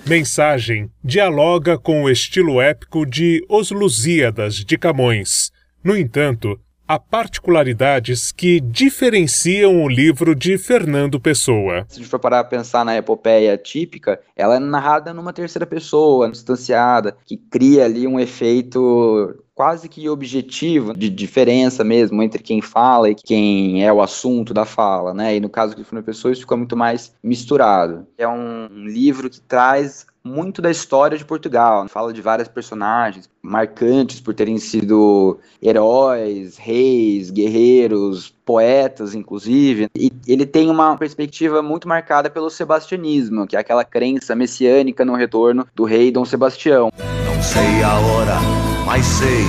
Mensagem 0.06 0.89
dialoga 1.04 1.78
com 1.78 2.04
o 2.04 2.10
estilo 2.10 2.60
épico 2.60 3.06
de 3.06 3.44
Os 3.48 3.72
Lusíadas 3.72 4.56
de 4.56 4.78
Camões. 4.78 5.52
No 5.84 5.96
entanto, 5.96 6.60
há 6.92 7.00
particularidades 7.00 8.34
que 8.34 8.60
diferenciam 8.60 9.82
o 9.82 9.88
livro 9.88 10.36
de 10.36 10.58
Fernando 10.58 11.22
Pessoa. 11.22 11.86
Se 11.88 11.96
a 11.96 12.02
gente 12.02 12.10
for 12.10 12.20
parar 12.20 12.42
a 12.42 12.44
pensar 12.44 12.84
na 12.84 12.98
epopeia 12.98 13.58
típica, 13.58 14.20
ela 14.36 14.58
é 14.58 14.60
narrada 14.60 15.14
numa 15.14 15.32
terceira 15.32 15.66
pessoa, 15.66 16.30
distanciada, 16.30 17.16
que 17.26 17.38
cria 17.38 17.86
ali 17.86 18.06
um 18.06 18.20
efeito 18.20 19.42
quase 19.56 19.88
que 19.88 20.10
objetivo 20.10 20.94
de 20.94 21.10
diferença 21.10 21.82
mesmo 21.82 22.22
entre 22.22 22.44
quem 22.44 22.62
fala 22.62 23.10
e 23.10 23.16
quem 23.16 23.86
é 23.86 23.94
o 23.94 24.02
assunto 24.02 24.54
da 24.54 24.66
fala, 24.66 25.14
né? 25.14 25.38
E 25.38 25.39
no 25.39 25.50
caso 25.50 25.74
de 25.74 25.86
Fernando 25.86 26.04
Pessoa 26.04 26.34
isso 26.34 26.42
fica 26.42 26.58
muito 26.58 26.76
mais 26.76 27.14
misturado. 27.24 28.06
É 28.18 28.28
um 28.28 28.68
livro 28.68 29.30
que 29.30 29.39
traz 29.39 30.06
muito 30.24 30.61
da 30.61 30.69
história 30.69 31.17
de 31.17 31.26
Portugal. 31.26 31.88
Fala 31.88 32.13
de 32.13 32.22
várias 32.22 32.47
personagens 32.47 33.30
marcantes 33.41 34.22
por 34.22 34.34
terem 34.34 34.57
sido 34.57 35.39
heróis, 35.61 36.57
reis, 36.57 37.32
guerreiros, 37.32 38.34
poetas, 38.45 39.15
inclusive. 39.15 39.89
E 39.95 40.11
ele 40.28 40.45
tem 40.45 40.69
uma 40.69 40.95
perspectiva 40.97 41.61
muito 41.61 41.88
marcada 41.88 42.30
pelo 42.30 42.49
sebastianismo, 42.49 43.47
que 43.47 43.55
é 43.55 43.59
aquela 43.59 43.84
crença 43.84 44.36
messiânica 44.36 45.03
no 45.03 45.15
retorno 45.15 45.67
do 45.76 45.84
rei 45.84 46.11
Dom 46.11 46.26
Sebastião. 46.26 46.91
Não 47.26 47.41
sei 47.41 47.84
a 47.84 47.95
hora, 47.99 48.38
mas 48.86 49.05
sei 49.05 49.43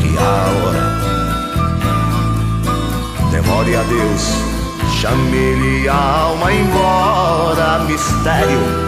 que 0.00 0.18
a 0.18 0.44
hora. 0.66 0.96
Demore 3.30 3.74
a 3.76 3.82
Deus, 3.82 4.22
chame-lhe 5.00 5.88
a 5.88 5.94
alma 5.94 6.52
embora, 6.52 7.84
mistério 7.84 8.85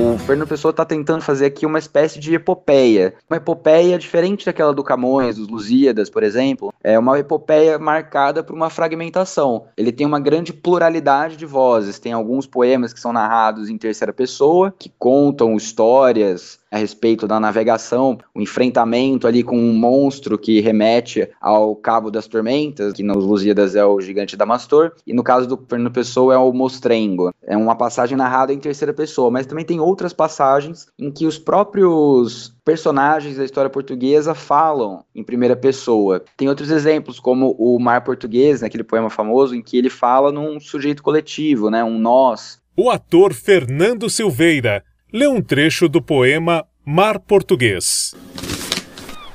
o 0.00 0.16
Fernando 0.16 0.46
Pessoa 0.46 0.70
está 0.70 0.84
tentando 0.84 1.22
fazer 1.22 1.46
aqui 1.46 1.66
uma 1.66 1.78
espécie 1.78 2.20
de 2.20 2.32
epopeia. 2.32 3.14
Uma 3.28 3.38
epopeia 3.38 3.98
diferente 3.98 4.46
daquela 4.46 4.72
do 4.72 4.84
Camões, 4.84 5.36
dos 5.36 5.48
Lusíadas, 5.48 6.08
por 6.08 6.22
exemplo. 6.22 6.72
É 6.84 6.96
uma 6.96 7.18
epopeia 7.18 7.78
marcada 7.80 8.44
por 8.44 8.54
uma 8.54 8.70
fragmentação. 8.70 9.66
Ele 9.76 9.90
tem 9.90 10.06
uma 10.06 10.20
grande 10.20 10.52
pluralidade 10.52 11.36
de 11.36 11.44
vozes. 11.44 11.98
Tem 11.98 12.12
alguns 12.12 12.46
poemas 12.46 12.92
que 12.92 13.00
são 13.00 13.12
narrados 13.12 13.68
em 13.68 13.76
terceira 13.76 14.12
pessoa, 14.12 14.72
que 14.78 14.92
contam 14.98 15.56
histórias 15.56 16.60
a 16.70 16.78
respeito 16.78 17.26
da 17.26 17.40
navegação, 17.40 18.18
o 18.34 18.40
enfrentamento 18.40 19.26
ali 19.26 19.42
com 19.42 19.58
um 19.58 19.72
monstro 19.72 20.38
que 20.38 20.60
remete 20.60 21.28
ao 21.40 21.74
Cabo 21.74 22.10
das 22.10 22.26
Tormentas, 22.26 22.92
que 22.92 23.02
nos 23.02 23.24
Lusíadas 23.24 23.74
é 23.74 23.84
o 23.84 24.00
Gigante 24.00 24.36
Damastor, 24.36 24.92
e 25.06 25.12
no 25.12 25.22
caso 25.22 25.46
do 25.46 25.56
Fernando 25.68 25.92
Pessoa 25.92 26.34
é 26.34 26.38
o 26.38 26.52
Mostrengo. 26.52 27.32
É 27.42 27.56
uma 27.56 27.74
passagem 27.74 28.16
narrada 28.16 28.52
em 28.52 28.58
terceira 28.58 28.92
pessoa, 28.92 29.30
mas 29.30 29.46
também 29.46 29.64
tem 29.64 29.80
outras 29.80 30.12
passagens 30.12 30.86
em 30.98 31.10
que 31.10 31.26
os 31.26 31.38
próprios 31.38 32.54
personagens 32.64 33.38
da 33.38 33.44
história 33.44 33.70
portuguesa 33.70 34.34
falam 34.34 35.04
em 35.14 35.24
primeira 35.24 35.56
pessoa. 35.56 36.22
Tem 36.36 36.48
outros 36.48 36.70
exemplos, 36.70 37.18
como 37.18 37.56
o 37.58 37.78
Mar 37.78 38.04
Português, 38.04 38.62
aquele 38.62 38.84
poema 38.84 39.08
famoso, 39.08 39.54
em 39.54 39.62
que 39.62 39.78
ele 39.78 39.88
fala 39.88 40.30
num 40.30 40.60
sujeito 40.60 41.02
coletivo, 41.02 41.70
né, 41.70 41.82
um 41.82 41.98
nós. 41.98 42.60
O 42.76 42.90
ator 42.90 43.32
Fernando 43.32 44.08
Silveira 44.10 44.84
lê 45.12 45.26
um 45.26 45.40
trecho 45.40 45.88
do 45.88 46.02
poema 46.02 46.66
Mar 46.84 47.18
Português. 47.18 48.14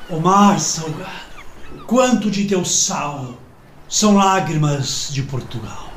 O 0.08 0.20
mar 0.20 0.60
salgado, 0.60 1.10
quanto 1.88 2.30
de 2.30 2.46
teu 2.46 2.64
sal 2.64 3.40
são 3.90 4.16
lágrimas 4.16 5.10
de 5.12 5.24
Portugal. 5.24 5.92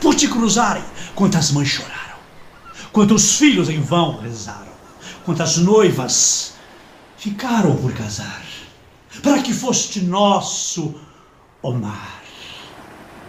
Por 0.00 0.14
te 0.14 0.26
cruzarem, 0.26 0.84
quantas 1.14 1.50
mães 1.50 1.68
choraram, 1.68 2.16
quantos 2.92 3.36
filhos 3.36 3.68
em 3.68 3.80
vão 3.80 4.20
rezaram, 4.20 4.72
quantas 5.24 5.58
noivas 5.58 6.54
ficaram 7.18 7.76
por 7.76 7.92
casar, 7.92 8.42
para 9.22 9.42
que 9.42 9.52
foste 9.52 10.00
nosso, 10.00 10.94
Omar. 11.60 12.22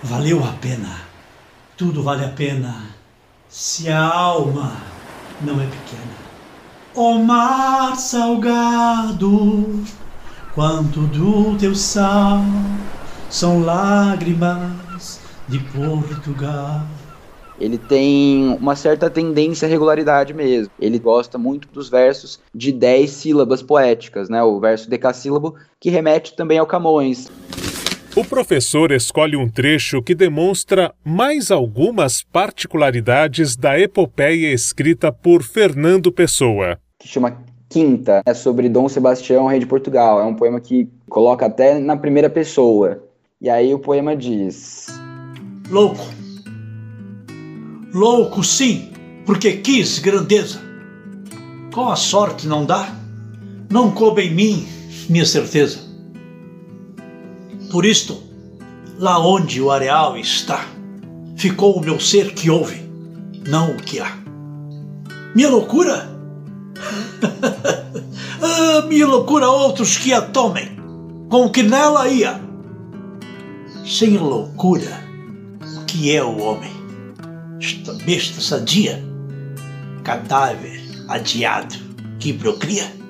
Valeu 0.02 0.44
a 0.44 0.54
pena, 0.54 1.02
tudo 1.76 2.02
vale 2.02 2.24
a 2.24 2.30
pena, 2.30 2.96
se 3.50 3.90
a 3.90 4.02
alma 4.02 4.95
não 5.42 5.62
é 5.62 5.66
pequena. 5.66 6.26
Omar 6.94 7.96
salgado, 7.98 9.84
quanto 10.54 11.02
do 11.08 11.58
teu 11.58 11.76
sal 11.76 12.42
são 13.30 13.62
lágrimas 13.64 15.20
de 15.48 15.60
Portugal. 15.60 16.82
Ele 17.60 17.78
tem 17.78 18.58
uma 18.60 18.76
certa 18.76 19.10
tendência 19.10 19.66
à 19.66 19.70
regularidade 19.70 20.34
mesmo. 20.34 20.72
Ele 20.80 21.00
gosta 21.00 21.38
muito 21.38 21.68
dos 21.70 21.90
versos 21.90 22.40
de 22.54 22.72
10 22.72 23.10
sílabas 23.10 23.62
poéticas, 23.62 24.30
né? 24.30 24.44
O 24.44 24.60
verso 24.60 24.90
decassílabo, 24.90 25.56
que 25.80 25.90
remete 25.90 26.36
também 26.36 26.60
ao 26.60 26.66
Camões. 26.66 27.30
O 28.16 28.24
professor 28.24 28.94
escolhe 28.94 29.36
um 29.36 29.50
trecho 29.50 30.02
que 30.02 30.16
demonstra 30.16 30.96
mais 31.04 31.52
algumas 31.52 32.24
particularidades 32.24 33.58
da 33.58 33.78
epopeia 33.78 34.54
escrita 34.54 35.12
por 35.12 35.44
Fernando 35.44 36.10
Pessoa. 36.14 36.80
Que 36.98 37.10
chama 37.10 37.44
Quinta, 37.68 38.22
é 38.26 38.34
sobre 38.34 38.70
Dom 38.70 38.88
Sebastião, 38.88 39.48
rei 39.48 39.60
de 39.60 39.66
Portugal. 39.66 40.22
É 40.22 40.24
um 40.24 40.34
poema 40.34 40.62
que 40.62 40.88
coloca 41.10 41.46
até 41.46 41.78
na 41.78 41.98
primeira 41.98 42.30
pessoa. 42.30 43.04
E 43.42 43.50
aí 43.50 43.74
o 43.74 43.80
poema 43.80 44.16
diz: 44.16 44.88
Louco. 45.70 46.06
Louco, 47.94 48.42
sim, 48.46 48.94
porque 49.26 49.58
quis 49.58 50.00
grandeza. 50.00 50.62
Com 51.74 51.90
a 51.90 51.98
sorte 51.98 52.48
não 52.48 52.66
dá, 52.66 52.96
não 53.70 53.92
coube 53.92 54.22
em 54.22 54.34
mim 54.34 54.68
minha 55.10 55.26
certeza. 55.26 55.85
Por 57.72 57.86
isto, 57.86 58.22
lá 59.00 59.20
onde 59.20 59.62
o 59.62 59.72
areal 59.72 60.18
está, 60.18 60.66
ficou 61.36 61.76
o 61.76 61.82
meu 61.82 62.00
ser 62.00 62.34
que 62.34 62.50
ouve, 62.50 62.82
não 63.48 63.72
o 63.72 63.78
que 63.78 64.00
há. 64.00 64.18
Minha 65.36 65.50
loucura? 65.50 66.10
ah, 68.42 68.86
minha 68.88 69.08
loucura 69.08 69.50
outros 69.50 69.98
que 69.98 70.14
a 70.14 70.22
tomem, 70.22 70.78
com 71.30 71.46
o 71.46 71.50
que 71.50 71.64
nela 71.64 72.08
ia. 72.08 72.40
Sem 73.86 74.18
loucura, 74.18 75.04
o 75.82 75.86
que 75.86 76.16
é 76.16 76.24
o 76.24 76.38
homem? 76.40 76.72
Esta 77.60 77.94
besta 77.94 78.42
sadia, 78.42 79.04
cadáver 80.04 80.82
adiado 81.08 81.76
que 82.20 82.34
procria? 82.34 83.05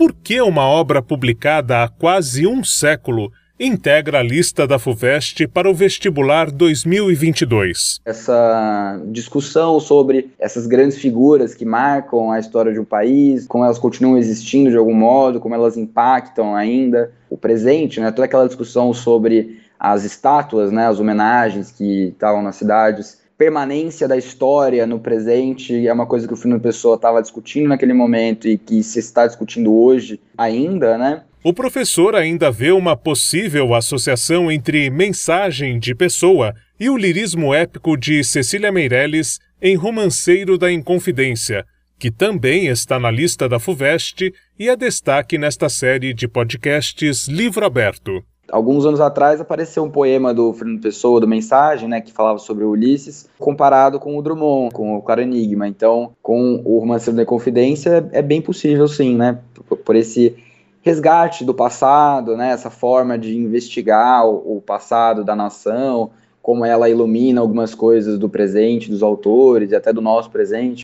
Por 0.00 0.14
que 0.14 0.40
uma 0.40 0.66
obra 0.66 1.02
publicada 1.02 1.84
há 1.84 1.86
quase 1.86 2.46
um 2.46 2.64
século 2.64 3.30
integra 3.60 4.20
a 4.20 4.22
lista 4.22 4.66
da 4.66 4.78
FUVEST 4.78 5.46
para 5.48 5.68
o 5.68 5.74
vestibular 5.74 6.50
2022. 6.50 8.00
Essa 8.06 8.98
discussão 9.08 9.78
sobre 9.78 10.30
essas 10.38 10.66
grandes 10.66 10.96
figuras 10.96 11.54
que 11.54 11.66
marcam 11.66 12.32
a 12.32 12.38
história 12.38 12.72
de 12.72 12.80
um 12.80 12.84
país, 12.86 13.46
como 13.46 13.62
elas 13.62 13.78
continuam 13.78 14.16
existindo 14.16 14.70
de 14.70 14.78
algum 14.78 14.94
modo, 14.94 15.38
como 15.38 15.54
elas 15.54 15.76
impactam 15.76 16.56
ainda 16.56 17.12
o 17.28 17.36
presente, 17.36 18.00
né? 18.00 18.10
Toda 18.10 18.24
aquela 18.24 18.46
discussão 18.46 18.94
sobre 18.94 19.60
as 19.78 20.04
estátuas, 20.04 20.72
né, 20.72 20.86
as 20.86 20.98
homenagens 20.98 21.70
que 21.70 22.08
estavam 22.08 22.40
nas 22.42 22.56
cidades, 22.56 23.19
permanência 23.40 24.06
da 24.06 24.18
história 24.18 24.86
no 24.86 25.00
presente 25.00 25.88
é 25.88 25.90
uma 25.90 26.04
coisa 26.04 26.28
que 26.28 26.34
o 26.34 26.36
Fernando 26.36 26.60
Pessoa 26.60 26.96
estava 26.96 27.22
discutindo 27.22 27.68
naquele 27.70 27.94
momento 27.94 28.46
e 28.46 28.58
que 28.58 28.82
se 28.82 28.98
está 28.98 29.26
discutindo 29.26 29.74
hoje 29.74 30.20
ainda, 30.36 30.98
né? 30.98 31.22
O 31.42 31.54
professor 31.54 32.14
ainda 32.14 32.50
vê 32.50 32.70
uma 32.70 32.94
possível 32.94 33.74
associação 33.74 34.52
entre 34.52 34.90
Mensagem 34.90 35.78
de 35.78 35.94
Pessoa 35.94 36.54
e 36.78 36.90
o 36.90 36.98
lirismo 36.98 37.54
épico 37.54 37.96
de 37.96 38.22
Cecília 38.22 38.70
Meirelles 38.70 39.38
em 39.62 39.74
Romanceiro 39.74 40.58
da 40.58 40.70
Inconfidência, 40.70 41.64
que 41.98 42.10
também 42.10 42.66
está 42.66 43.00
na 43.00 43.10
lista 43.10 43.48
da 43.48 43.58
FUVEST 43.58 44.34
e 44.58 44.68
é 44.68 44.76
destaque 44.76 45.38
nesta 45.38 45.70
série 45.70 46.12
de 46.12 46.28
podcasts 46.28 47.26
Livro 47.26 47.64
Aberto. 47.64 48.22
Alguns 48.50 48.84
anos 48.84 49.00
atrás 49.00 49.40
apareceu 49.40 49.84
um 49.84 49.90
poema 49.90 50.34
do 50.34 50.52
Fernando 50.52 50.80
Pessoa, 50.80 51.20
do 51.20 51.28
Mensagem, 51.28 51.88
né, 51.88 52.00
que 52.00 52.12
falava 52.12 52.38
sobre 52.38 52.64
o 52.64 52.70
Ulisses, 52.70 53.28
comparado 53.38 54.00
com 54.00 54.18
o 54.18 54.22
Drummond, 54.22 54.74
com 54.74 54.96
o 54.96 55.02
Claro 55.02 55.22
Enigma. 55.22 55.68
Então, 55.68 56.12
com 56.22 56.60
o 56.64 56.78
Romanceiro 56.78 57.16
da 57.16 57.22
Inconfidência, 57.22 58.08
é 58.12 58.20
bem 58.20 58.42
possível, 58.42 58.88
sim, 58.88 59.16
né, 59.16 59.38
por, 59.68 59.78
por 59.78 59.96
esse 59.96 60.36
resgate 60.82 61.44
do 61.44 61.54
passado, 61.54 62.36
né, 62.36 62.50
essa 62.50 62.70
forma 62.70 63.18
de 63.18 63.36
investigar 63.36 64.26
o, 64.26 64.56
o, 64.56 64.60
passado 64.60 65.22
da 65.22 65.36
nação, 65.36 66.10
como 66.42 66.64
ela 66.64 66.88
ilumina 66.88 67.40
algumas 67.40 67.74
coisas 67.74 68.18
do 68.18 68.28
presente, 68.28 68.90
dos 68.90 69.02
autores 69.02 69.70
e 69.70 69.76
até 69.76 69.92
do 69.92 70.00
nosso 70.00 70.30
presente. 70.30 70.82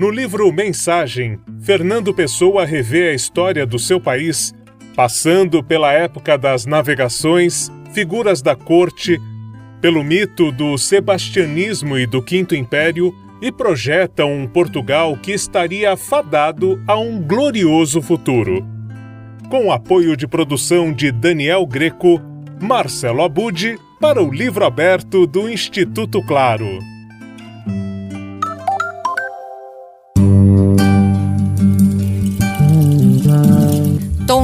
No 0.00 0.08
livro 0.10 0.50
Mensagem, 0.50 1.38
Fernando 1.60 2.14
Pessoa 2.14 2.64
revê 2.64 3.10
a 3.10 3.12
história 3.12 3.66
do 3.66 3.78
seu 3.78 4.00
país, 4.00 4.54
passando 4.94 5.62
pela 5.62 5.92
época 5.92 6.36
das 6.36 6.66
navegações, 6.66 7.70
figuras 7.92 8.42
da 8.42 8.54
corte, 8.54 9.20
pelo 9.80 10.04
mito 10.04 10.52
do 10.52 10.76
sebastianismo 10.76 11.98
e 11.98 12.06
do 12.06 12.22
Quinto 12.22 12.54
Império 12.54 13.14
e 13.40 13.50
projeta 13.50 14.26
um 14.26 14.46
Portugal 14.46 15.16
que 15.16 15.32
estaria 15.32 15.96
fadado 15.96 16.82
a 16.86 16.98
um 16.98 17.20
glorioso 17.20 18.02
futuro. 18.02 18.66
Com 19.48 19.66
o 19.66 19.72
apoio 19.72 20.16
de 20.16 20.26
produção 20.26 20.92
de 20.92 21.10
Daniel 21.10 21.66
Greco, 21.66 22.20
Marcelo 22.60 23.22
Abud 23.22 23.78
para 23.98 24.22
o 24.22 24.30
livro 24.30 24.64
aberto 24.64 25.26
do 25.26 25.48
Instituto 25.48 26.22
Claro. 26.22 26.78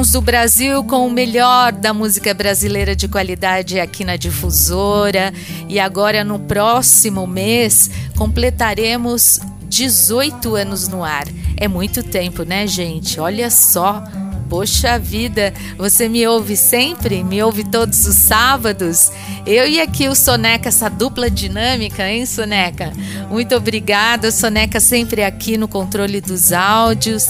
Tons 0.07 0.13
do 0.13 0.21
Brasil 0.21 0.85
com 0.85 1.07
o 1.07 1.11
melhor 1.11 1.73
da 1.73 1.93
música 1.93 2.33
brasileira 2.33 2.95
de 2.95 3.09
qualidade 3.09 3.81
aqui 3.81 4.05
na 4.05 4.17
Difusora. 4.17 5.33
E 5.69 5.81
agora, 5.81 6.23
no 6.23 6.39
próximo 6.39 7.27
mês, 7.27 7.91
completaremos 8.17 9.41
18 9.69 10.55
anos 10.55 10.87
no 10.87 11.03
ar. 11.03 11.27
É 11.57 11.67
muito 11.67 12.03
tempo, 12.05 12.45
né, 12.45 12.67
gente? 12.67 13.19
Olha 13.19 13.51
só. 13.51 14.03
Poxa 14.49 14.97
vida, 14.97 15.53
você 15.77 16.09
me 16.09 16.25
ouve 16.25 16.57
sempre? 16.57 17.25
Me 17.25 17.43
ouve 17.43 17.65
todos 17.65 18.07
os 18.07 18.15
sábados? 18.15 19.11
Eu 19.45 19.67
e 19.67 19.81
aqui 19.81 20.09
o 20.09 20.15
Soneca, 20.15 20.69
essa 20.69 20.89
dupla 20.89 21.29
dinâmica, 21.29 22.09
hein, 22.09 22.25
Soneca? 22.27 22.93
Muito 23.29 23.57
obrigada, 23.57 24.31
Soneca 24.31 24.79
sempre 24.79 25.25
aqui 25.25 25.59
no 25.59 25.67
controle 25.67 26.21
dos 26.21 26.53
áudios 26.53 27.27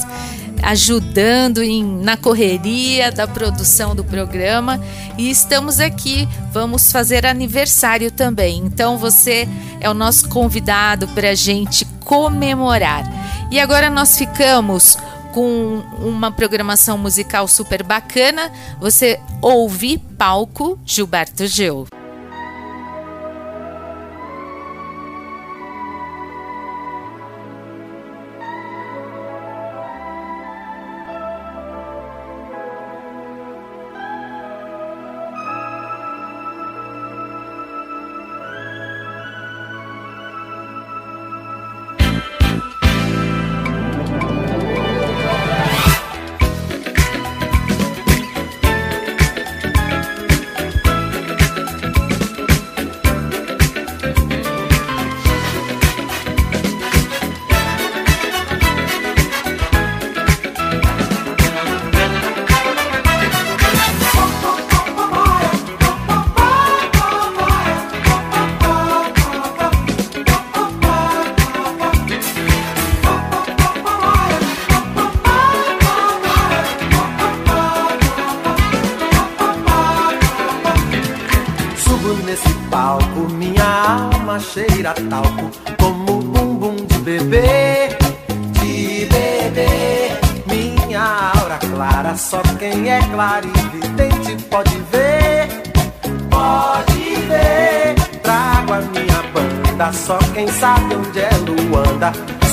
ajudando 0.67 1.63
em, 1.63 1.85
na 2.03 2.17
correria 2.17 3.13
da 3.13 3.29
produção 3.29 3.95
do 3.95 4.03
programa 4.03 4.81
e 5.17 5.31
estamos 5.31 5.79
aqui. 5.79 6.29
Vamos 6.53 6.91
fazer 6.91 7.25
aniversário 7.25 8.11
também. 8.11 8.59
Então 8.59 8.99
você 8.99 9.49
é 9.81 9.89
o 9.89 9.95
nosso 9.95 10.29
convidado 10.29 11.07
para 11.09 11.31
a 11.31 11.35
gente 11.35 11.85
comemorar. 12.05 13.05
E 13.49 13.61
agora 13.61 13.89
nós 13.89 14.19
ficamos 14.19 14.99
com 15.33 15.85
uma 16.01 16.33
programação 16.33 16.99
musical 16.99 17.47
super 17.47 17.85
bacana. 17.85 18.51
Você 18.81 19.21
ouve 19.41 19.99
palco 20.19 20.77
Gilberto 20.85 21.47
Gil. 21.47 21.87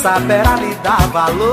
Saberá 0.04 0.58
lhe 0.58 0.76
dar 0.84 1.08
valor, 1.08 1.53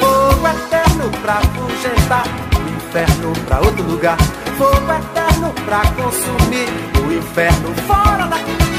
Fogo 0.00 0.48
eterno 0.48 1.10
pra 1.22 1.40
o 2.56 2.76
inferno 2.76 3.32
pra 3.46 3.60
outro 3.60 3.84
lugar. 3.84 4.16
Fogo 4.58 4.92
eterno 4.92 5.52
pra 5.64 5.80
consumir 5.92 6.68
o 7.06 7.12
inferno 7.12 7.74
fora 7.86 8.26
daqui. 8.26 8.69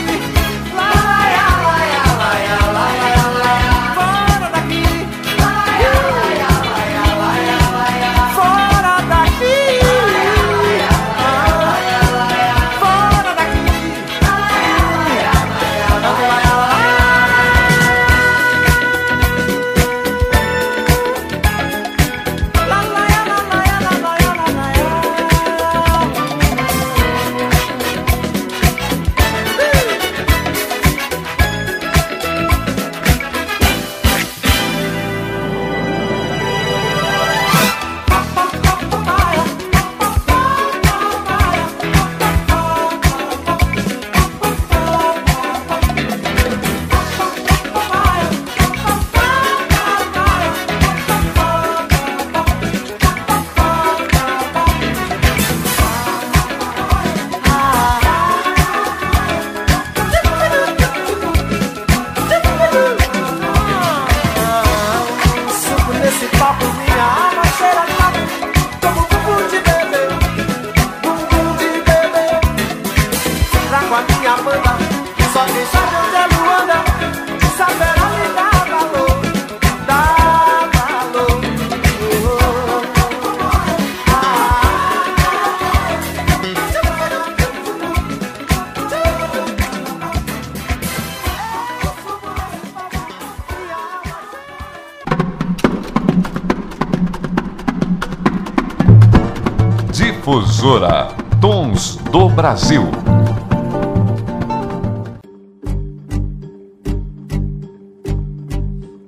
Brasil. 102.42 102.82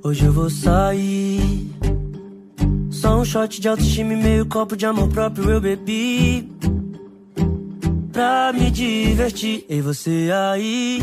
Hoje 0.03 0.23
eu 0.23 0.31
vou 0.31 0.51
sair. 0.51 1.67
Só 2.91 3.19
um 3.19 3.25
shot 3.25 3.59
de 3.59 3.67
autoestima 3.67 4.13
e 4.13 4.17
meio 4.17 4.45
copo 4.45 4.77
de 4.77 4.85
amor 4.85 5.09
próprio 5.09 5.49
eu 5.49 5.59
bebi. 5.59 6.47
Pra 8.11 8.53
me 8.53 8.69
divertir, 8.69 9.65
e 9.67 9.81
você 9.81 10.29
aí. 10.31 11.01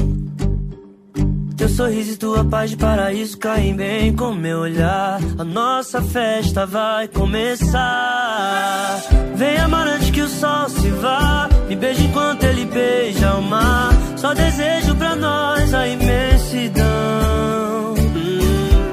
Teu 1.57 1.69
sorriso 1.69 2.13
e 2.13 2.17
tua 2.17 2.45
paz 2.45 2.71
de 2.71 2.77
paraíso 2.77 3.37
caem 3.39 3.75
bem 3.75 4.15
com 4.15 4.33
meu 4.33 4.61
olhar. 4.61 5.19
A 5.37 5.43
nossa 5.43 6.01
festa 6.01 6.65
vai 6.65 7.09
começar. 7.09 9.01
Vem 9.35 9.57
amar 9.57 9.89
antes 9.89 10.11
que 10.11 10.21
o 10.21 10.29
sol 10.29 10.69
se 10.69 10.91
vá. 10.91 11.50
Me 11.71 11.77
beija 11.77 12.03
enquanto 12.03 12.43
ele 12.43 12.65
beija 12.65 13.37
o 13.37 13.43
mar. 13.43 13.93
Só 14.17 14.35
desejo 14.35 14.93
pra 14.97 15.15
nós 15.15 15.73
a 15.73 15.87
imensidão. 15.87 16.85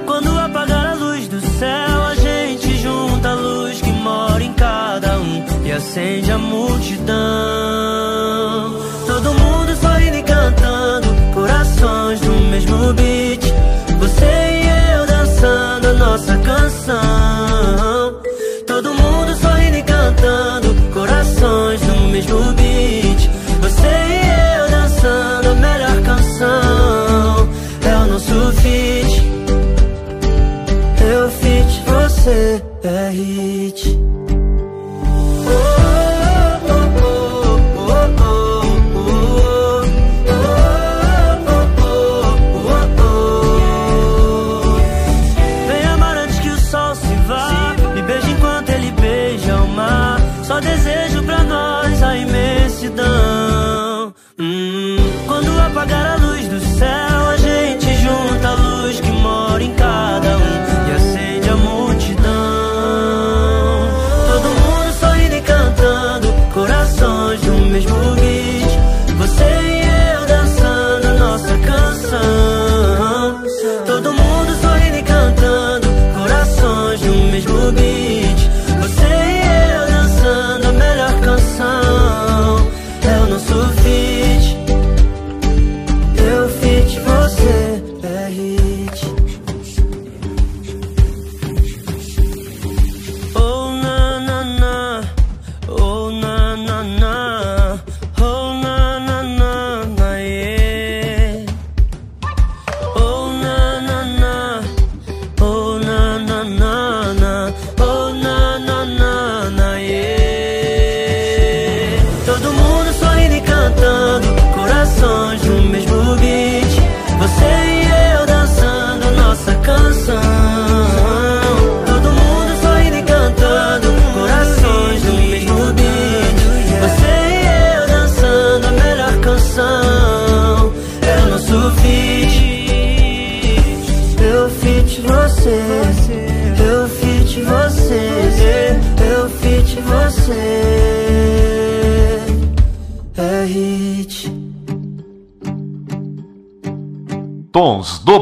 Quando 0.05 0.39
apagar 0.39 0.85
a 0.85 0.93
luz 0.93 1.27
do 1.27 1.41
céu, 1.41 2.03
a 2.05 2.13
gente 2.13 2.77
junta 2.77 3.29
a 3.29 3.33
luz 3.33 3.81
que 3.81 3.91
mora 3.91 4.43
em 4.43 4.53
cada 4.53 5.17
um 5.17 5.43
e 5.65 5.71
acende 5.71 6.31
a 6.31 6.37
multidão. 6.37 7.15
Todo 9.07 9.33
mundo 9.33 9.75
sorrindo 9.81 10.17
e 10.17 10.21
cantando, 10.21 11.07
corações 11.33 12.21
no 12.21 12.39
mesmo 12.51 12.93
beat. 12.93 13.43
Você 13.97 14.23
e 14.23 14.99
eu 14.99 15.07
dançando 15.07 15.87
a 15.87 15.93
nossa 15.93 16.37
canção. 16.37 17.96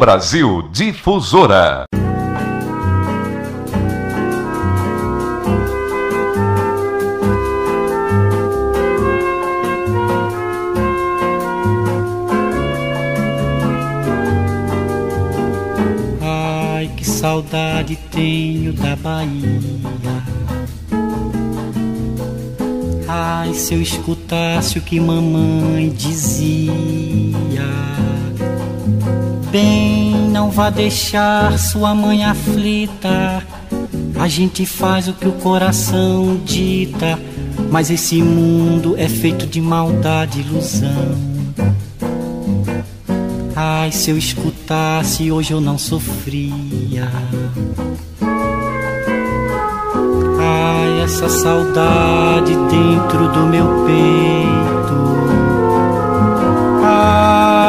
Brasil 0.06 0.62
Difusora. 0.72 1.86
Ai, 16.22 16.92
que 16.96 17.04
saudade 17.04 17.96
tenho 18.12 18.74
da 18.74 18.96
Bahia. 18.96 19.42
Ai, 23.08 23.56
se 23.56 23.74
eu 23.74 23.82
escutasse 23.82 24.78
o 24.78 24.82
que 24.84 25.00
mamãe 25.00 25.90
dizia. 25.90 26.76
Bem, 29.52 29.95
não 30.46 30.52
vá 30.52 30.70
deixar 30.70 31.58
sua 31.58 31.96
mãe 31.96 32.24
aflita. 32.24 33.44
A 34.20 34.28
gente 34.28 34.64
faz 34.64 35.08
o 35.08 35.14
que 35.14 35.28
o 35.28 35.32
coração 35.32 36.40
dita, 36.46 37.20
mas 37.72 37.90
esse 37.90 38.22
mundo 38.22 38.94
é 38.96 39.10
feito 39.10 39.48
de 39.48 39.60
maldade 39.60 40.40
e 40.40 40.44
ilusão. 40.44 41.18
Ai, 43.56 43.92
se 43.92 44.12
eu 44.12 44.18
escutasse, 44.20 45.32
hoje 45.32 45.52
eu 45.52 45.60
não 45.60 45.80
sofria. 45.80 47.10
Ai, 50.40 51.04
essa 51.04 51.28
saudade 51.28 52.54
dentro 52.70 53.32
do 53.32 53.48
meu 53.48 53.66
peito. 53.84 54.75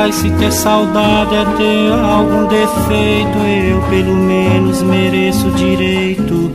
Ai, 0.07 0.13
se 0.13 0.31
ter 0.31 0.53
saudade 0.53 1.35
é 1.35 1.45
ter 1.57 1.93
algum 1.93 2.47
defeito, 2.47 3.39
eu 3.39 3.83
pelo 3.91 4.15
menos 4.15 4.81
mereço 4.81 5.49
o 5.49 5.51
direito 5.51 6.53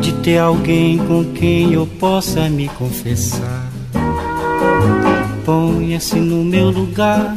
de 0.00 0.10
ter 0.22 0.38
alguém 0.38 0.96
com 0.96 1.22
quem 1.34 1.74
eu 1.74 1.86
possa 1.86 2.48
me 2.48 2.70
confessar. 2.70 3.70
Ponha-se 5.44 6.16
no 6.18 6.42
meu 6.42 6.70
lugar 6.70 7.36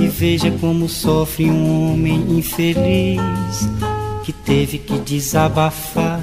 e 0.00 0.08
veja 0.08 0.50
como 0.60 0.88
sofre 0.88 1.48
um 1.48 1.92
homem 1.92 2.36
infeliz 2.36 3.70
que 4.24 4.32
teve 4.32 4.78
que 4.78 4.98
desabafar, 4.98 6.20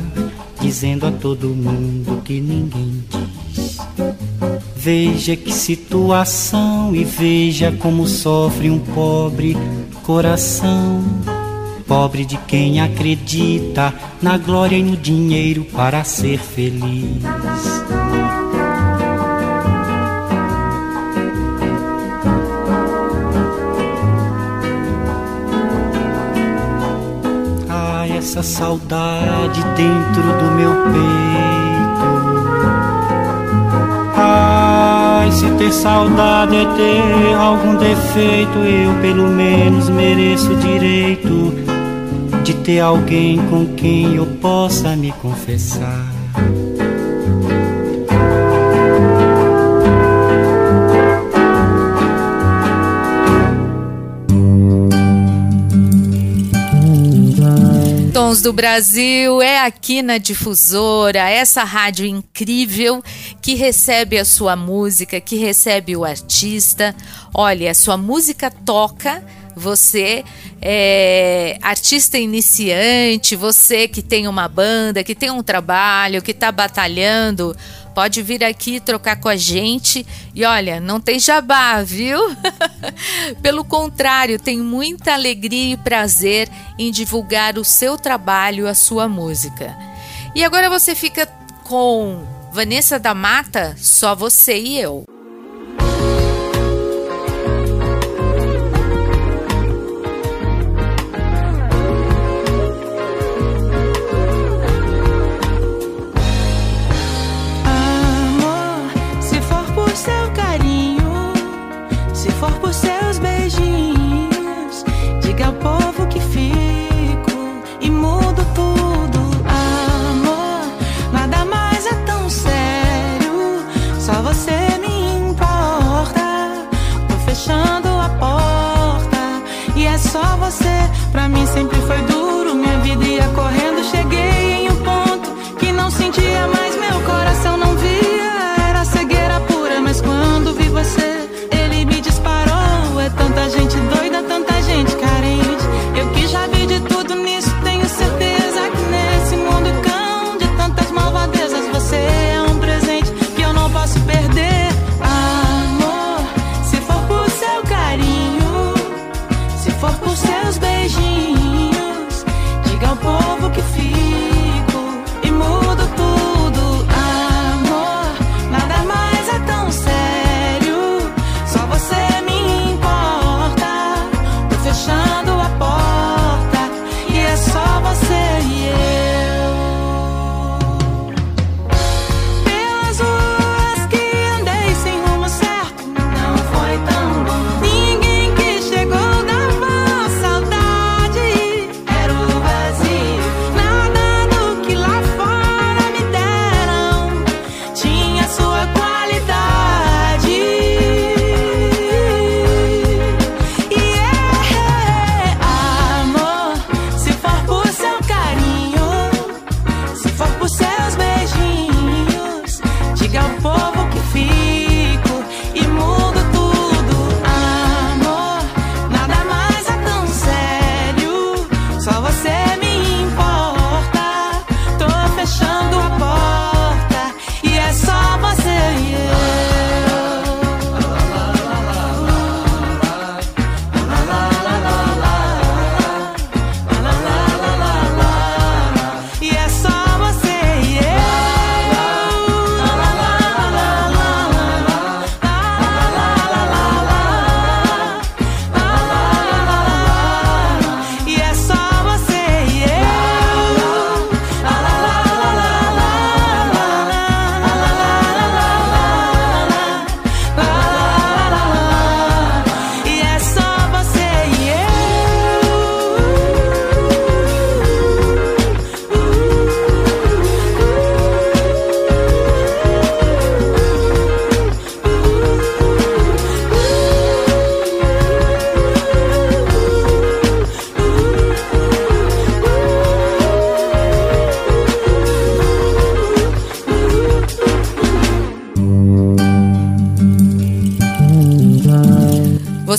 dizendo 0.60 1.08
a 1.08 1.12
todo 1.14 1.48
mundo 1.48 2.22
que 2.26 2.41
ninguém 2.41 3.06
diz. 3.10 3.23
Veja 4.84 5.34
que 5.38 5.50
situação 5.50 6.94
e 6.94 7.06
veja 7.06 7.72
como 7.72 8.06
sofre 8.06 8.70
um 8.70 8.78
pobre 8.78 9.56
coração. 10.04 11.02
Pobre 11.88 12.26
de 12.26 12.36
quem 12.40 12.82
acredita 12.82 13.94
na 14.22 14.38
glória 14.38 14.76
e 14.76 14.84
no 14.84 14.98
dinheiro 14.98 15.64
para 15.64 16.04
ser 16.04 16.38
feliz. 16.38 17.24
Ai, 27.70 28.18
essa 28.18 28.44
saudade 28.44 29.64
dentro 29.78 30.24
do 30.40 30.52
meu 30.58 30.72
peito. 30.92 31.73
Se 35.34 35.50
ter 35.58 35.74
saudade 35.74 36.56
é 36.56 36.66
ter 36.76 37.34
algum 37.36 37.76
defeito, 37.76 38.60
eu 38.60 38.94
pelo 39.02 39.28
menos 39.28 39.90
mereço 39.90 40.52
o 40.52 40.56
direito 40.56 41.54
de 42.44 42.54
ter 42.56 42.80
alguém 42.80 43.40
com 43.50 43.74
quem 43.74 44.16
eu 44.16 44.26
possa 44.26 44.96
me 44.96 45.12
confessar. 45.14 46.12
Tons 58.34 58.42
do 58.42 58.52
Brasil 58.52 59.44
é 59.44 59.60
aqui 59.60 60.02
na 60.02 60.18
Difusora, 60.18 61.30
essa 61.30 61.64
rádio 61.64 62.04
incrível 62.04 63.04
que 63.40 63.54
recebe 63.54 64.18
a 64.18 64.26
sua 64.26 64.56
música, 64.56 65.22
que 65.22 65.36
recebe 65.36 65.96
o 65.96 66.04
artista. 66.04 66.96
Olha, 67.32 67.70
a 67.70 67.76
sua 67.76 67.96
música 67.96 68.50
toca, 68.50 69.24
você 69.56 70.24
é 70.60 71.60
artista 71.62 72.18
iniciante, 72.18 73.36
você 73.36 73.88
que 73.88 74.02
tem 74.02 74.28
uma 74.28 74.48
banda, 74.48 75.04
que 75.04 75.14
tem 75.14 75.30
um 75.30 75.44
trabalho, 75.44 76.20
que 76.20 76.32
está 76.32 76.52
batalhando, 76.52 77.56
pode 77.94 78.22
vir 78.22 78.44
aqui 78.44 78.80
trocar 78.80 79.16
com 79.18 79.30
a 79.30 79.36
gente. 79.36 80.06
E 80.34 80.44
olha, 80.44 80.80
não 80.80 81.00
tem 81.00 81.20
jabá, 81.20 81.82
viu? 81.84 82.20
Pelo 83.41 83.64
contrário, 83.64 84.39
tem 84.39 84.60
muita 84.60 85.14
alegria 85.14 85.74
e 85.74 85.78
prazer 85.78 86.50
em 86.78 86.91
divulgar 86.91 87.58
o 87.58 87.64
seu 87.64 87.98
trabalho, 87.98 88.68
a 88.68 88.74
sua 88.74 89.08
música. 89.08 89.76
E 90.36 90.44
agora 90.44 90.70
você 90.70 90.96
fica 90.96 91.26
com 91.64 92.24
Vanessa 92.52 93.00
da 93.00 93.14
Mata, 93.14 93.76
só 93.78 94.16
você 94.16 94.60
e 94.60 94.80
eu. 94.80 95.12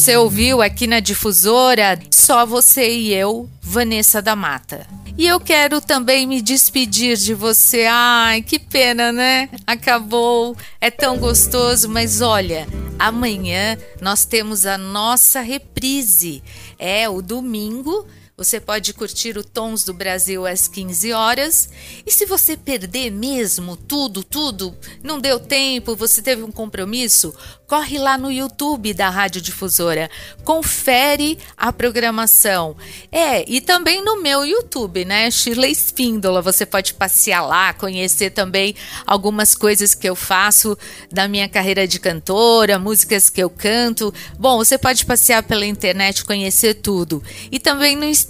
Você 0.04 0.18
ouviu 0.18 0.60
aqui 0.60 0.86
na 0.86 1.00
difusora 1.00 1.98
Só 2.10 2.44
Você 2.44 2.90
e 2.90 3.14
Eu, 3.14 3.48
Vanessa 3.62 4.20
da 4.20 4.36
Mata. 4.36 4.86
E 5.16 5.26
eu 5.26 5.40
quero 5.40 5.80
também 5.80 6.26
me 6.26 6.42
despedir 6.42 7.16
de 7.16 7.32
você. 7.32 7.86
Ai, 7.88 8.42
que 8.42 8.58
pena, 8.58 9.10
né? 9.10 9.48
Acabou. 9.66 10.54
É 10.78 10.90
tão 10.90 11.16
gostoso, 11.16 11.88
mas 11.88 12.20
olha, 12.20 12.68
amanhã 12.98 13.78
nós 13.98 14.26
temos 14.26 14.66
a 14.66 14.76
nossa 14.76 15.40
reprise. 15.40 16.42
É 16.78 17.08
o 17.08 17.22
domingo 17.22 18.06
você 18.36 18.58
pode 18.58 18.92
curtir 18.92 19.38
o 19.38 19.44
Tons 19.44 19.84
do 19.84 19.94
Brasil 19.94 20.44
às 20.44 20.66
15 20.66 21.12
horas. 21.12 21.68
E 22.04 22.10
se 22.10 22.26
você 22.26 22.56
perder 22.56 23.08
mesmo 23.10 23.76
tudo, 23.76 24.24
tudo, 24.24 24.76
não 25.04 25.20
deu 25.20 25.38
tempo, 25.38 25.94
você 25.94 26.20
teve 26.20 26.42
um 26.42 26.50
compromisso, 26.50 27.32
corre 27.68 27.96
lá 27.96 28.18
no 28.18 28.32
YouTube 28.32 28.92
da 28.92 29.08
Rádio 29.08 29.40
Difusora, 29.40 30.10
confere 30.42 31.38
a 31.56 31.72
programação. 31.72 32.76
É, 33.12 33.48
e 33.48 33.60
também 33.60 34.04
no 34.04 34.20
meu 34.20 34.44
YouTube, 34.44 35.04
né? 35.04 35.30
Shirley 35.30 35.70
Espíndola, 35.70 36.42
você 36.42 36.66
pode 36.66 36.92
passear 36.94 37.46
lá, 37.46 37.72
conhecer 37.72 38.30
também 38.30 38.74
algumas 39.06 39.54
coisas 39.54 39.94
que 39.94 40.08
eu 40.08 40.16
faço 40.16 40.76
da 41.08 41.28
minha 41.28 41.48
carreira 41.48 41.86
de 41.86 42.00
cantora, 42.00 42.80
músicas 42.80 43.30
que 43.30 43.40
eu 43.40 43.48
canto. 43.48 44.12
Bom, 44.36 44.58
você 44.58 44.76
pode 44.76 45.06
passear 45.06 45.44
pela 45.44 45.64
internet, 45.64 46.24
conhecer 46.24 46.74
tudo. 46.74 47.22
E 47.52 47.60
também 47.60 47.94
no 47.94 48.04
Instagram 48.04 48.23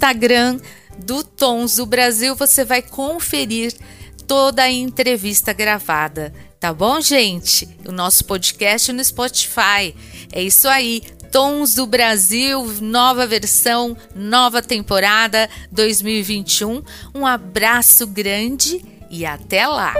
do 0.99 1.25
Tons 1.25 1.77
do 1.77 1.87
Brasil 1.87 2.35
você 2.35 2.65
vai 2.65 2.83
conferir 2.83 3.75
toda 4.27 4.63
a 4.63 4.71
entrevista 4.71 5.53
gravada. 5.53 6.33
Tá 6.59 6.73
bom, 6.73 7.01
gente? 7.01 7.69
O 7.87 7.93
nosso 7.93 8.25
podcast 8.25 8.93
no 8.93 9.05
Spotify. 9.05 9.95
É 10.33 10.43
isso 10.43 10.69
aí. 10.69 11.03
Tons 11.31 11.75
do 11.75 11.87
Brasil, 11.87 12.65
nova 12.81 13.27
versão, 13.27 13.97
nova 14.15 14.63
temporada 14.63 15.49
2021. 15.73 16.83
Um 17.15 17.27
abraço 17.27 18.07
grande 18.07 18.85
e 19.11 19.27
até 19.27 19.67
lá. 19.67 19.95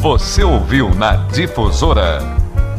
Você 0.00 0.44
ouviu 0.44 0.94
na 0.94 1.16
Difusora 1.26 2.20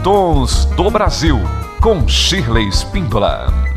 Tons 0.03 0.65
do 0.65 0.89
Brasil 0.89 1.37
com 1.81 2.07
Shirley 2.07 2.71
Spíndola. 2.71 3.76